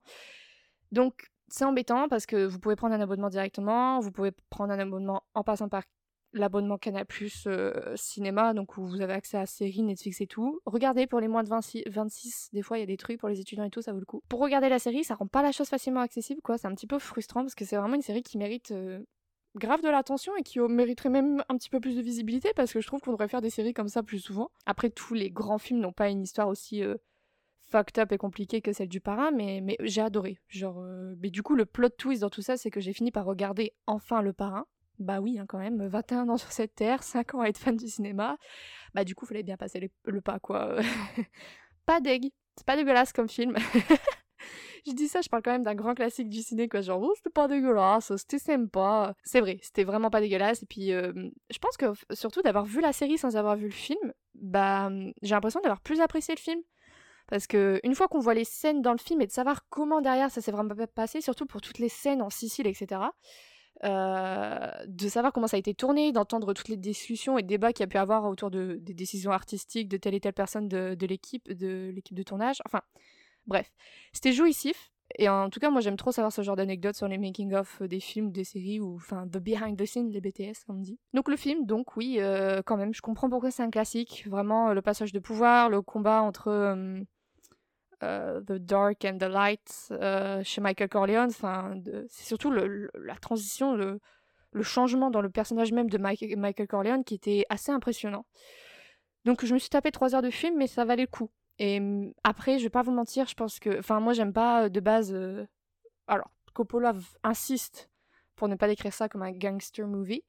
Donc 0.92 1.30
c'est 1.48 1.64
embêtant 1.64 2.08
parce 2.08 2.26
que 2.26 2.44
vous 2.44 2.58
pouvez 2.58 2.76
prendre 2.76 2.94
un 2.94 3.00
abonnement 3.00 3.28
directement, 3.30 4.00
vous 4.00 4.10
pouvez 4.10 4.32
prendre 4.50 4.72
un 4.72 4.78
abonnement 4.78 5.22
en 5.34 5.42
passant 5.44 5.68
par 5.68 5.84
l'abonnement 6.32 6.78
Canal 6.78 7.06
euh, 7.46 7.96
cinéma, 7.96 8.54
donc 8.54 8.76
où 8.76 8.86
vous 8.86 9.00
avez 9.00 9.12
accès 9.12 9.38
à 9.38 9.46
séries, 9.46 9.82
Netflix 9.82 10.20
et 10.20 10.26
tout. 10.26 10.60
Regardez 10.66 11.06
pour 11.06 11.20
les 11.20 11.28
moins 11.28 11.42
de 11.42 11.48
26, 11.48 11.84
26, 11.86 12.50
des 12.52 12.62
fois 12.62 12.78
il 12.78 12.80
y 12.80 12.84
a 12.84 12.86
des 12.86 12.96
trucs 12.96 13.18
pour 13.18 13.28
les 13.28 13.40
étudiants 13.40 13.64
et 13.64 13.70
tout, 13.70 13.82
ça 13.82 13.92
vaut 13.92 14.00
le 14.00 14.04
coup. 14.04 14.22
Pour 14.28 14.40
regarder 14.40 14.68
la 14.68 14.78
série, 14.78 15.04
ça 15.04 15.14
rend 15.14 15.26
pas 15.26 15.42
la 15.42 15.52
chose 15.52 15.68
facilement 15.68 16.00
accessible, 16.00 16.40
quoi. 16.42 16.58
C'est 16.58 16.66
un 16.66 16.74
petit 16.74 16.86
peu 16.86 16.98
frustrant 16.98 17.42
parce 17.42 17.54
que 17.54 17.64
c'est 17.64 17.76
vraiment 17.76 17.94
une 17.94 18.02
série 18.02 18.22
qui 18.22 18.38
mérite 18.38 18.70
euh, 18.72 19.00
grave 19.56 19.82
de 19.82 19.88
l'attention 19.88 20.36
et 20.36 20.42
qui 20.42 20.60
mériterait 20.60 21.10
même 21.10 21.42
un 21.48 21.56
petit 21.56 21.70
peu 21.70 21.80
plus 21.80 21.96
de 21.96 22.02
visibilité 22.02 22.52
parce 22.54 22.72
que 22.72 22.80
je 22.80 22.86
trouve 22.86 23.00
qu'on 23.00 23.12
devrait 23.12 23.28
faire 23.28 23.40
des 23.40 23.50
séries 23.50 23.74
comme 23.74 23.88
ça 23.88 24.02
plus 24.02 24.20
souvent. 24.20 24.50
Après, 24.66 24.90
tous 24.90 25.14
les 25.14 25.30
grands 25.30 25.58
films 25.58 25.80
n'ont 25.80 25.92
pas 25.92 26.08
une 26.08 26.22
histoire 26.22 26.48
aussi 26.48 26.82
euh, 26.82 26.96
fucked 27.70 27.98
up 27.98 28.12
et 28.12 28.18
compliquée 28.18 28.60
que 28.60 28.72
celle 28.72 28.88
du 28.88 29.00
parrain, 29.00 29.30
mais, 29.30 29.60
mais 29.62 29.76
j'ai 29.80 30.00
adoré. 30.00 30.38
Genre, 30.48 30.80
euh, 30.80 31.14
mais 31.20 31.30
du 31.30 31.42
coup, 31.42 31.54
le 31.54 31.66
plot 31.66 31.90
twist 31.90 32.22
dans 32.22 32.30
tout 32.30 32.42
ça, 32.42 32.56
c'est 32.56 32.70
que 32.70 32.80
j'ai 32.80 32.92
fini 32.92 33.10
par 33.10 33.24
regarder 33.24 33.72
enfin 33.86 34.22
le 34.22 34.32
parrain. 34.32 34.66
Bah 34.98 35.20
oui, 35.20 35.38
hein, 35.38 35.46
quand 35.48 35.58
même, 35.58 35.86
21 35.86 36.28
ans 36.28 36.36
sur 36.36 36.50
cette 36.50 36.74
terre, 36.74 37.02
5 37.02 37.34
ans 37.34 37.40
à 37.40 37.46
être 37.48 37.58
fan 37.58 37.76
du 37.76 37.86
cinéma. 37.88 38.36
Bah 38.94 39.04
du 39.04 39.14
coup, 39.14 39.26
fallait 39.26 39.44
bien 39.44 39.56
passer 39.56 39.90
le 40.04 40.20
pas, 40.20 40.38
quoi. 40.40 40.76
pas 41.86 42.00
deg. 42.00 42.30
C'est 42.56 42.66
pas 42.66 42.76
dégueulasse 42.76 43.12
comme 43.12 43.28
film. 43.28 43.56
je 44.86 44.92
dis 44.92 45.08
ça, 45.08 45.20
je 45.20 45.28
parle 45.28 45.42
quand 45.42 45.52
même 45.52 45.62
d'un 45.62 45.74
grand 45.76 45.94
classique 45.94 46.28
du 46.28 46.42
ciné, 46.42 46.68
quoi. 46.68 46.80
Genre, 46.80 47.00
oh, 47.00 47.12
c'était 47.16 47.30
pas 47.30 47.46
dégueulasse, 47.48 48.14
c'était 48.16 48.38
sympa. 48.40 49.14
C'est 49.22 49.40
vrai, 49.40 49.58
c'était 49.62 49.84
vraiment 49.84 50.10
pas 50.10 50.20
dégueulasse. 50.20 50.62
Et 50.62 50.66
puis, 50.66 50.92
euh, 50.92 51.12
je 51.50 51.58
pense 51.58 51.76
que 51.76 51.86
surtout 52.12 52.42
d'avoir 52.42 52.64
vu 52.64 52.80
la 52.80 52.92
série 52.92 53.18
sans 53.18 53.36
avoir 53.36 53.56
vu 53.56 53.66
le 53.66 53.70
film, 53.72 54.12
bah, 54.34 54.90
j'ai 55.22 55.34
l'impression 55.34 55.60
d'avoir 55.60 55.80
plus 55.80 56.00
apprécié 56.00 56.34
le 56.34 56.40
film. 56.40 56.60
Parce 57.28 57.46
que 57.46 57.78
une 57.84 57.94
fois 57.94 58.08
qu'on 58.08 58.20
voit 58.20 58.34
les 58.34 58.44
scènes 58.44 58.80
dans 58.82 58.92
le 58.92 58.98
film 58.98 59.20
et 59.20 59.26
de 59.26 59.32
savoir 59.32 59.68
comment 59.68 60.00
derrière 60.00 60.30
ça 60.30 60.40
s'est 60.40 60.50
vraiment 60.50 60.74
pa- 60.74 60.86
passé, 60.86 61.20
surtout 61.20 61.44
pour 61.46 61.60
toutes 61.60 61.78
les 61.78 61.90
scènes 61.90 62.22
en 62.22 62.30
Sicile, 62.30 62.66
etc., 62.66 63.02
euh, 63.84 64.70
de 64.86 65.08
savoir 65.08 65.32
comment 65.32 65.46
ça 65.46 65.56
a 65.56 65.60
été 65.60 65.74
tourné, 65.74 66.12
d'entendre 66.12 66.52
toutes 66.52 66.68
les 66.68 66.76
discussions 66.76 67.38
et 67.38 67.42
débats 67.42 67.72
qu'il 67.72 67.82
y 67.82 67.84
a 67.84 67.88
pu 67.88 67.96
avoir 67.96 68.24
autour 68.24 68.50
de, 68.50 68.78
des 68.80 68.94
décisions 68.94 69.30
artistiques 69.30 69.88
de 69.88 69.96
telle 69.96 70.14
et 70.14 70.20
telle 70.20 70.32
personne 70.32 70.68
de, 70.68 71.06
l'équipe, 71.06 71.52
de 71.52 71.90
l'équipe 71.94 72.16
de 72.16 72.22
tournage. 72.22 72.60
Enfin, 72.66 72.82
bref, 73.46 73.70
c'était 74.12 74.32
jouissif. 74.32 74.90
Et 75.16 75.28
en 75.28 75.48
tout 75.48 75.58
cas, 75.58 75.70
moi 75.70 75.80
j'aime 75.80 75.96
trop 75.96 76.12
savoir 76.12 76.32
ce 76.32 76.42
genre 76.42 76.56
d'anecdotes 76.56 76.96
sur 76.96 77.08
les 77.08 77.16
making-of 77.16 77.82
des 77.82 78.00
films, 78.00 78.30
des 78.30 78.44
séries, 78.44 78.78
ou 78.78 78.96
enfin, 78.96 79.26
the 79.26 79.38
behind 79.38 79.78
the 79.78 79.86
scenes, 79.86 80.10
les 80.10 80.20
BTS, 80.20 80.64
comme 80.66 80.78
on 80.78 80.82
dit. 80.82 80.98
Donc 81.14 81.28
le 81.28 81.36
film, 81.36 81.64
donc 81.64 81.96
oui, 81.96 82.16
euh, 82.18 82.60
quand 82.66 82.76
même, 82.76 82.92
je 82.92 83.00
comprends 83.00 83.30
pourquoi 83.30 83.50
c'est 83.50 83.62
un 83.62 83.70
classique. 83.70 84.26
Vraiment, 84.28 84.68
euh, 84.68 84.74
le 84.74 84.82
passage 84.82 85.12
de 85.12 85.18
pouvoir, 85.18 85.70
le 85.70 85.80
combat 85.80 86.20
entre 86.20 87.04
euh, 88.02 88.40
The 88.42 88.52
Dark 88.52 89.04
and 89.04 89.18
the 89.18 89.24
Light 89.24 89.88
euh, 89.90 90.42
chez 90.44 90.60
Michael 90.60 90.88
Corleone, 90.88 91.30
enfin, 91.30 91.74
c'est 92.08 92.24
surtout 92.26 92.50
la 92.50 93.14
transition, 93.16 93.74
le, 93.74 94.00
changement 94.62 95.10
dans 95.10 95.20
le 95.20 95.30
personnage 95.30 95.72
même 95.72 95.88
de 95.88 95.98
Michael 95.98 96.66
Corleone 96.66 97.04
qui 97.04 97.14
était 97.14 97.44
assez 97.48 97.70
impressionnant. 97.70 98.24
Donc 99.24 99.44
je 99.44 99.52
me 99.52 99.58
suis 99.58 99.68
tapé 99.68 99.90
trois 99.90 100.14
heures 100.14 100.22
de 100.22 100.30
film, 100.30 100.56
mais 100.56 100.66
ça 100.66 100.84
valait 100.84 101.02
le 101.02 101.08
coup. 101.08 101.30
Et 101.58 101.78
hum, 101.78 102.12
après, 102.24 102.58
je 102.58 102.64
vais 102.64 102.70
pas 102.70 102.82
vous 102.82 102.92
mentir, 102.92 103.26
je 103.26 103.34
pense 103.34 103.58
que. 103.58 103.78
Enfin, 103.78 104.00
moi, 104.00 104.12
j'aime 104.12 104.32
pas 104.32 104.64
euh, 104.64 104.68
de 104.68 104.80
base. 104.80 105.16
Alors, 106.06 106.30
Coppola 106.54 106.94
insiste 107.22 107.90
pour 108.36 108.48
ne 108.48 108.54
pas 108.54 108.68
décrire 108.68 108.92
ça 108.92 109.08
comme 109.08 109.22
un 109.22 109.32
gangster 109.32 109.86
movie. 109.86 110.24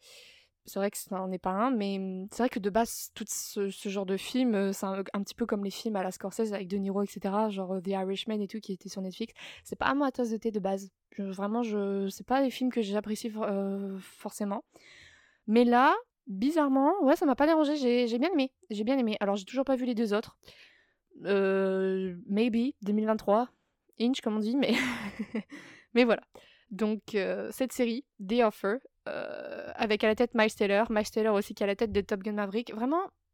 C'est 0.69 0.79
vrai 0.79 0.91
que 0.91 0.97
ça 0.97 1.17
n'en 1.17 1.31
est 1.31 1.39
pas 1.39 1.49
un, 1.49 1.71
mais 1.71 2.27
c'est 2.31 2.43
vrai 2.43 2.49
que 2.49 2.59
de 2.59 2.69
base, 2.69 3.09
tout 3.15 3.25
ce, 3.27 3.69
genre 3.69 4.05
de 4.05 4.17
film, 4.17 4.53
euh, 4.53 4.71
c'est 4.71 4.85
un, 4.85 5.03
petit 5.03 5.33
peu 5.33 5.45
comme 5.45 5.63
les 5.63 5.71
films 5.71 5.95
à 5.95 6.03
la 6.03 6.11
Scorsese 6.11 6.53
avec 6.53 6.67
De 6.67 6.77
Niro, 6.77 7.01
etc., 7.01 7.49
genre 7.49 7.73
euh, 7.73 7.81
The 7.81 7.89
Irishman 7.89 8.39
et 8.39 8.47
tout, 8.47 8.59
qui 8.59 8.73
était 8.73 8.87
sur 8.87 9.01
Netflix. 9.01 9.33
C'est 9.63 9.75
pas 9.75 9.87
à 9.87 9.95
moi 9.95 10.07
à 10.07 10.11
tasse 10.11 10.29
de 10.29 10.37
thé 10.37 10.51
de 10.51 10.59
base. 10.59 10.91
Je- 11.11 11.23
vraiment, 11.23 11.63
je, 11.63 12.07
c'est 12.09 12.25
pas 12.25 12.41
des 12.43 12.51
films 12.51 12.71
que 12.71 12.81
j'apprécie 12.81 13.31
euh, 13.35 13.97
forcément. 13.99 14.63
Mais 15.47 15.63
là, 15.63 15.95
bizarrement, 16.27 16.93
ouais, 17.01 17.15
ça 17.15 17.25
m'a 17.25 17.35
pas 17.35 17.47
dérangé. 17.47 17.75
J'ai 17.75 18.19
bien 18.19 18.31
aimé. 18.31 18.51
J'ai 18.69 18.83
bien 18.83 18.97
aimé. 18.97 19.17
Alors, 19.19 19.35
j'ai 19.35 19.45
toujours 19.45 19.65
pas 19.65 19.75
vu 19.75 19.85
les 19.85 19.95
deux 19.95 20.13
autres. 20.13 20.37
Euh, 21.25 22.15
maybe 22.27 22.75
2023, 22.83 23.49
inch 23.99 24.21
comme 24.21 24.37
on 24.37 24.39
dit, 24.39 24.55
mais 24.55 24.73
voilà. 26.05 26.21
Donc 26.69 27.01
cette 27.51 27.73
série, 27.73 28.05
The 28.25 28.43
Offer, 28.43 28.77
avec 29.05 30.03
à 30.03 30.07
la 30.07 30.15
tête 30.15 30.31
Miles 30.35 30.53
Taylor, 30.53 30.91
Miles 30.91 31.09
Taylor 31.09 31.33
aussi 31.35 31.53
qui 31.53 31.63
est 31.63 31.65
à 31.65 31.67
la 31.67 31.75
tête 31.75 31.91
de 31.91 32.01
Top 32.01 32.21
Gun 32.21 32.33
Maverick, 32.33 32.73
vraiment.« 32.73 33.09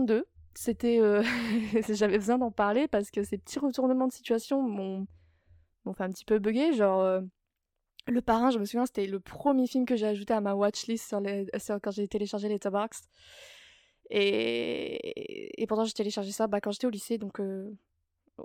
2022, 0.00 0.26
c'était, 0.54 0.98
euh, 1.00 1.22
j'avais 1.90 2.18
besoin 2.18 2.38
d'en 2.38 2.50
parler 2.50 2.88
parce 2.88 3.10
que 3.10 3.22
ces 3.22 3.38
petits 3.38 3.58
retournements 3.58 4.06
de 4.06 4.12
situation 4.12 4.62
m'ont 4.62 5.06
fait 5.94 6.04
un 6.04 6.10
petit 6.10 6.24
peu 6.24 6.38
bugger. 6.38 6.72
Genre, 6.72 7.00
euh, 7.00 7.20
Le 8.06 8.22
Parrain, 8.22 8.50
je 8.50 8.58
me 8.58 8.64
souviens, 8.64 8.86
c'était 8.86 9.06
le 9.06 9.20
premier 9.20 9.66
film 9.66 9.84
que 9.86 9.96
j'ai 9.96 10.06
ajouté 10.06 10.32
à 10.34 10.40
ma 10.40 10.54
watchlist 10.54 11.08
sur 11.08 11.20
les, 11.20 11.46
quand 11.82 11.90
j'ai 11.90 12.08
téléchargé 12.08 12.48
les 12.48 12.54
Letterboxd. 12.54 13.04
Et, 14.10 15.62
et 15.62 15.66
pourtant, 15.66 15.84
j'ai 15.84 15.92
téléchargé 15.92 16.32
ça 16.32 16.46
bah, 16.46 16.60
quand 16.60 16.72
j'étais 16.72 16.86
au 16.86 16.90
lycée, 16.90 17.18
donc 17.18 17.40
euh, 17.40 17.70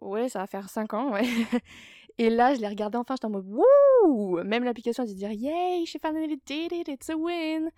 ouais, 0.02 0.30
ça 0.30 0.40
va 0.40 0.48
faire 0.48 0.70
5 0.70 0.94
ans, 0.94 1.12
ouais. 1.14 1.26
Et 2.20 2.32
là, 2.32 2.56
je 2.56 2.60
l'ai 2.62 2.68
regardé 2.68 2.98
enfin, 2.98 3.14
j'étais 3.16 3.26
en 3.26 3.30
mode 3.30 3.46
wouh 3.46 4.42
Même 4.44 4.64
l'application 4.64 5.04
a 5.04 5.06
dû 5.06 5.14
dire 5.14 5.32
yay, 5.32 5.86
she 5.86 5.98
finally 6.02 6.42
did 6.46 6.72
it, 6.72 6.88
it's 6.88 7.10
a 7.10 7.16
win. 7.16 7.70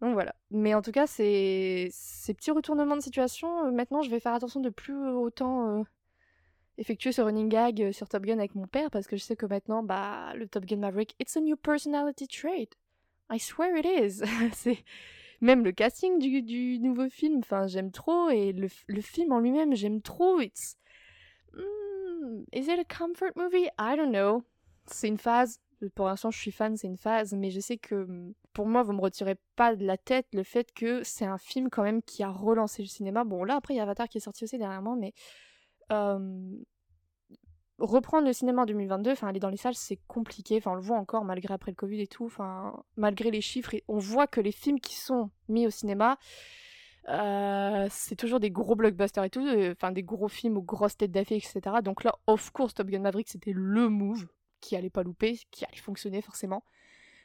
Donc 0.00 0.12
voilà. 0.14 0.34
Mais 0.50 0.74
en 0.74 0.82
tout 0.82 0.92
cas, 0.92 1.06
c'est 1.06 1.88
ces 1.90 2.34
petits 2.34 2.50
retournements 2.50 2.96
de 2.96 3.02
situation. 3.02 3.66
euh, 3.66 3.70
Maintenant, 3.70 4.02
je 4.02 4.10
vais 4.10 4.20
faire 4.20 4.34
attention 4.34 4.60
de 4.60 4.70
plus 4.70 4.94
autant 5.08 5.80
euh, 5.80 5.82
effectuer 6.76 7.12
ce 7.12 7.20
running 7.20 7.48
gag 7.48 7.82
euh, 7.82 7.92
sur 7.92 8.08
Top 8.08 8.24
Gun 8.24 8.38
avec 8.38 8.54
mon 8.54 8.66
père 8.66 8.90
parce 8.90 9.06
que 9.06 9.16
je 9.16 9.22
sais 9.22 9.36
que 9.36 9.46
maintenant, 9.46 9.82
bah, 9.82 10.32
le 10.36 10.46
Top 10.46 10.64
Gun 10.64 10.76
Maverick, 10.78 11.14
it's 11.18 11.36
a 11.36 11.40
new 11.40 11.56
personality 11.56 12.28
trait. 12.28 12.68
I 13.30 13.38
swear 13.38 13.76
it 13.76 13.84
is. 13.86 14.22
c'est 14.52 14.84
même 15.40 15.64
le 15.64 15.72
casting 15.72 16.18
du, 16.18 16.42
du 16.42 16.78
nouveau 16.78 17.08
film. 17.08 17.38
Enfin, 17.40 17.66
j'aime 17.66 17.90
trop 17.90 18.30
et 18.30 18.52
le, 18.52 18.68
le 18.86 19.00
film 19.00 19.32
en 19.32 19.40
lui-même, 19.40 19.74
j'aime 19.74 20.00
trop. 20.02 20.40
It's 20.40 20.76
Hmm, 21.52 22.42
is 22.52 22.68
it 22.68 22.78
a 22.78 22.84
comfort 22.84 23.34
movie? 23.36 23.68
I 23.78 23.96
don't 23.96 24.12
know. 24.12 24.44
C'est 24.86 25.08
une 25.08 25.18
phase. 25.18 25.60
Pour 25.94 26.06
l'instant, 26.06 26.30
je 26.30 26.38
suis 26.38 26.50
fan, 26.52 26.76
c'est 26.76 26.86
une 26.88 26.96
phase, 26.96 27.32
mais 27.34 27.50
je 27.50 27.60
sais 27.60 27.78
que 27.78 27.94
hmm, 28.04 28.34
pour 28.58 28.66
moi, 28.66 28.82
vous 28.82 28.92
me 28.92 29.00
retirez 29.00 29.36
pas 29.54 29.76
de 29.76 29.86
la 29.86 29.96
tête 29.96 30.26
le 30.32 30.42
fait 30.42 30.72
que 30.74 31.04
c'est 31.04 31.24
un 31.24 31.38
film 31.38 31.70
quand 31.70 31.84
même 31.84 32.02
qui 32.02 32.24
a 32.24 32.28
relancé 32.28 32.82
le 32.82 32.88
cinéma. 32.88 33.22
Bon, 33.22 33.44
là, 33.44 33.54
après, 33.54 33.74
il 33.74 33.76
y 33.76 33.80
a 33.80 33.84
Avatar 33.84 34.08
qui 34.08 34.18
est 34.18 34.20
sorti 34.20 34.42
aussi 34.42 34.58
dernièrement, 34.58 34.96
mais 34.96 35.14
reprendre 37.78 38.26
le 38.26 38.32
cinéma 38.32 38.62
en 38.62 38.66
2022, 38.66 39.12
enfin, 39.12 39.28
aller 39.28 39.38
dans 39.38 39.48
les 39.48 39.56
salles, 39.56 39.76
c'est 39.76 40.00
compliqué. 40.08 40.56
Enfin, 40.56 40.72
on 40.72 40.74
le 40.74 40.80
voit 40.80 40.96
encore 40.96 41.24
malgré 41.24 41.54
après 41.54 41.70
le 41.70 41.76
Covid 41.76 42.00
et 42.00 42.08
tout. 42.08 42.24
Enfin, 42.24 42.82
malgré 42.96 43.30
les 43.30 43.40
chiffres, 43.40 43.76
on 43.86 43.98
voit 43.98 44.26
que 44.26 44.40
les 44.40 44.50
films 44.50 44.80
qui 44.80 44.96
sont 44.96 45.30
mis 45.48 45.64
au 45.64 45.70
cinéma, 45.70 46.18
c'est 47.06 48.16
toujours 48.16 48.40
des 48.40 48.50
gros 48.50 48.74
blockbusters 48.74 49.22
et 49.22 49.30
tout, 49.30 49.46
enfin 49.70 49.92
des 49.92 50.02
gros 50.02 50.26
films 50.26 50.56
aux 50.56 50.62
grosses 50.62 50.96
têtes 50.96 51.12
d'affiches, 51.12 51.46
etc. 51.54 51.76
Donc 51.84 52.02
là, 52.02 52.16
of 52.26 52.50
course, 52.50 52.74
Top 52.74 52.88
Gun 52.88 53.02
Maverick, 53.02 53.28
c'était 53.28 53.52
le 53.54 53.88
move 53.88 54.26
qui 54.60 54.74
allait 54.74 54.90
pas 54.90 55.04
louper, 55.04 55.38
qui 55.52 55.64
allait 55.64 55.76
fonctionner 55.76 56.22
forcément. 56.22 56.64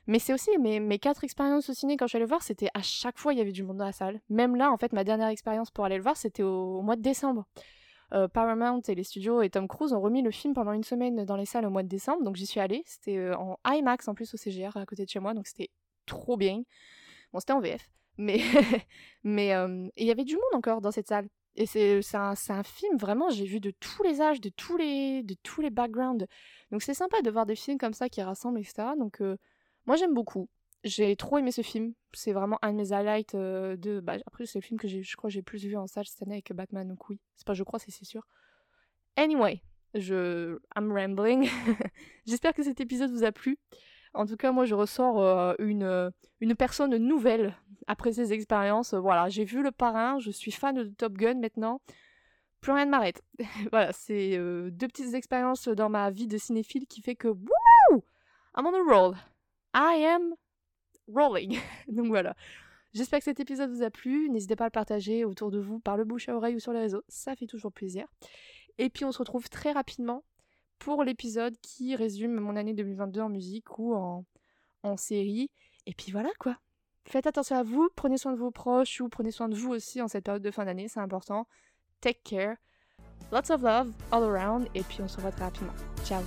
Mais 0.08 0.20
c'est 0.20 0.34
aussi 0.34 0.50
mes, 0.60 0.80
mes 0.80 1.00
quatre 1.00 1.24
expériences 1.24 1.70
au 1.70 1.74
ciné 1.74 1.96
quand 1.96 2.06
je 2.06 2.10
suis 2.10 2.18
allée 2.18 2.26
le 2.26 2.30
voir, 2.30 2.44
c'était 2.44 2.70
à 2.74 2.82
chaque 2.82 3.18
fois 3.18 3.34
il 3.34 3.40
y 3.40 3.42
avait 3.42 3.52
du 3.54 3.64
monde 3.64 3.78
dans 3.78 3.86
la 3.86 3.94
salle. 3.94 4.20
Même 4.30 4.56
là, 4.56 4.72
en 4.72 4.78
fait, 4.78 4.92
ma 4.92 5.04
dernière 5.04 5.30
expérience 5.30 5.72
pour 5.72 5.86
aller 5.86 5.98
le 5.98 6.04
voir, 6.04 6.18
c'était 6.18 6.44
au, 6.44 6.82
mois 6.82 6.96
de 6.96 7.02
décembre. 7.02 7.46
Euh, 8.14 8.28
Paramount 8.28 8.82
et 8.88 8.96
les 8.96 9.04
studios 9.04 9.42
et 9.42 9.50
Tom 9.50 9.68
Cruise 9.68 9.94
ont 9.94 10.02
remis 10.02 10.22
le 10.22 10.30
film 10.30 10.54
pendant 10.54 10.74
une 10.74 10.84
semaine 10.84 11.24
dans 11.26 11.38
les 11.38 11.46
salles 11.46 11.66
au 11.66 11.70
mois 11.70 11.84
de 11.84 11.88
décembre, 11.88 12.24
donc 12.24 12.36
j'y 12.36 12.46
suis 12.46 12.60
allée. 12.60 12.84
C'était 12.86 13.18
euh, 13.18 13.36
en 13.38 13.58
IMAX 13.66 14.08
en 14.08 14.14
plus 14.14 14.34
au 14.34 14.38
CGR 14.38 14.76
à 14.76 14.86
côté 14.86 15.06
de 15.06 15.10
chez 15.10 15.20
moi, 15.20 15.34
donc 15.34 15.48
c'était 15.48 15.70
trop 16.06 16.38
bien. 16.38 16.62
Bon, 17.32 17.40
c'était 17.40 17.54
en 17.54 17.62
VF, 17.62 17.90
mais 18.18 18.40
mais 19.24 19.56
euh, 19.56 19.88
il 19.96 20.06
y 20.06 20.12
avait 20.12 20.26
du 20.26 20.36
monde 20.36 20.44
encore 20.54 20.82
dans 20.82 20.92
cette 20.92 21.08
salle. 21.08 21.28
Et 21.56 21.66
c'est 21.68 22.02
un, 22.16 22.34
un 22.50 22.64
film 22.64 22.98
vraiment, 22.98 23.30
j'ai 23.30 23.46
vu 23.46 23.60
de 23.60 23.72
tous 23.80 24.02
les 24.04 24.22
âges, 24.22 24.42
de 24.42 24.50
tous 24.50 24.76
les 24.76 25.24
de 25.24 25.36
tous 25.44 25.62
les 25.62 25.70
backgrounds. 25.70 26.28
Donc 26.72 26.82
c'est 26.82 26.96
sympa 26.96 27.22
de 27.22 27.30
voir 27.32 27.46
des 27.46 27.56
films 27.56 27.78
comme 27.78 27.94
ça 27.94 28.10
qui 28.10 28.22
rassemblent, 28.22 28.60
etc. 28.60 28.90
Donc 28.98 29.22
moi 29.86 29.96
j'aime 29.96 30.14
beaucoup. 30.14 30.50
J'ai 30.84 31.16
trop 31.16 31.38
aimé 31.38 31.52
ce 31.52 31.62
film. 31.62 31.94
C'est 32.14 32.34
vraiment 32.34 32.60
un 32.62 32.74
de 32.74 32.78
mes 32.78 32.92
highlights 32.92 33.36
euh, 33.36 33.78
de. 33.78 34.00
Bah, 34.02 34.16
après, 34.28 34.46
c'est 34.46 34.60
le 34.60 34.64
film 34.64 34.80
que 34.80 34.88
j'ai, 34.88 35.02
je 35.02 35.16
crois 35.16 35.30
j'ai 35.30 35.42
plus 35.42 35.64
vu 35.66 35.78
en 35.78 35.88
salle 35.88 36.06
cette 36.06 36.22
année 36.24 36.36
avec 36.36 36.52
Batman, 36.54 36.88
donc 36.88 37.10
oui. 37.10 37.20
C'est 37.36 37.48
pas 37.48 37.54
je 37.54 37.64
crois, 37.64 37.80
c'est 37.80 37.92
sûr. 37.92 38.28
Anyway, 39.16 39.62
je. 39.94 40.60
I'm 40.76 40.92
rambling. 40.92 41.50
J'espère 42.26 42.54
que 42.54 42.64
cet 42.64 42.82
épisode 42.82 43.12
vous 43.12 43.24
a 43.24 43.32
plu. 43.32 43.58
En 44.14 44.26
tout 44.26 44.36
cas, 44.36 44.52
moi, 44.52 44.66
je 44.66 44.76
ressors 44.76 45.22
euh, 45.22 45.56
une, 45.58 45.84
euh, 45.84 46.12
une 46.42 46.56
personne 46.56 46.96
nouvelle 46.98 47.56
après 47.88 48.12
ces 48.12 48.34
expériences. 48.34 48.94
Voilà, 48.94 49.30
j'ai 49.30 49.46
vu 49.46 49.64
le 49.64 49.72
parrain, 49.72 50.20
je 50.20 50.32
suis 50.32 50.52
fan 50.52 50.76
de 50.76 50.84
Top 50.84 51.14
Gun 51.14 51.40
maintenant. 51.40 51.82
Plus 52.60 52.74
rien 52.74 52.86
ne 52.86 52.92
m'arrête. 52.92 53.24
voilà, 53.72 53.92
c'est 53.94 54.38
deux 54.38 54.88
petites 54.88 55.14
expériences 55.14 55.68
dans 55.70 55.90
ma 55.90 56.12
vie 56.12 56.28
de 56.28 56.38
cinéphile 56.38 56.88
qui 56.88 57.02
fait 57.02 57.16
que. 57.16 57.30
Wouh! 57.30 58.04
I'm 58.56 58.68
on 58.68 58.74
a 58.74 58.94
roll. 58.94 59.16
I 59.74 60.06
am 60.06 60.36
rolling. 61.08 61.58
Donc 61.88 62.08
voilà. 62.08 62.36
J'espère 62.94 63.20
que 63.20 63.26
cet 63.26 63.40
épisode 63.40 63.72
vous 63.72 63.82
a 63.82 63.90
plu. 63.90 64.30
N'hésitez 64.30 64.56
pas 64.56 64.66
à 64.66 64.68
le 64.68 64.72
partager 64.72 65.26
autour 65.26 65.50
de 65.50 65.60
vous 65.60 65.80
par 65.80 65.98
le 65.98 66.06
bouche 66.06 66.30
à 66.30 66.36
oreille 66.36 66.56
ou 66.56 66.60
sur 66.60 66.74
les 66.74 66.80
réseaux. 66.80 67.04
Ça 67.08 67.36
fait 67.36 67.48
toujours 67.48 67.72
plaisir. 67.72 68.06
Et 68.78 68.90
puis 68.90 69.06
on 69.06 69.12
se 69.12 69.20
retrouve 69.20 69.50
très 69.50 69.72
rapidement 69.72 70.24
pour 70.80 71.04
l'épisode 71.04 71.56
qui 71.62 71.96
résume 71.96 72.40
mon 72.40 72.56
année 72.56 72.74
2022 72.74 73.22
en 73.22 73.30
musique 73.30 73.80
ou 73.80 73.96
en, 73.96 74.26
série. 74.98 75.50
Et 75.86 75.94
puis 75.94 76.12
voilà 76.12 76.30
quoi. 76.40 76.58
Faites 77.06 77.26
attention 77.26 77.56
à 77.56 77.64
vous, 77.64 77.90
prenez 77.96 78.18
soin 78.18 78.32
de 78.32 78.38
vos 78.38 78.52
proches 78.52 79.02
ou 79.02 79.10
prenez 79.10 79.32
soin 79.32 79.50
de 79.50 79.56
vous 79.56 79.72
aussi 79.72 80.02
en 80.02 80.08
cette 80.08 80.26
période 80.26 80.44
de 80.44 80.52
fin 80.52 80.66
d'année, 80.66 80.88
c'est 80.88 81.00
important. 81.00 81.48
Take 82.02 82.22
care. 82.24 82.58
Lots 83.32 83.52
of 83.52 83.62
love 83.62 83.92
all 84.12 84.24
around 84.24 84.68
et 84.76 84.84
puis 84.84 85.02
on 85.02 85.08
se 85.08 85.18
revoit 85.18 85.32
très 85.32 85.46
rapidement. 85.46 85.74
Ciao 86.06 86.22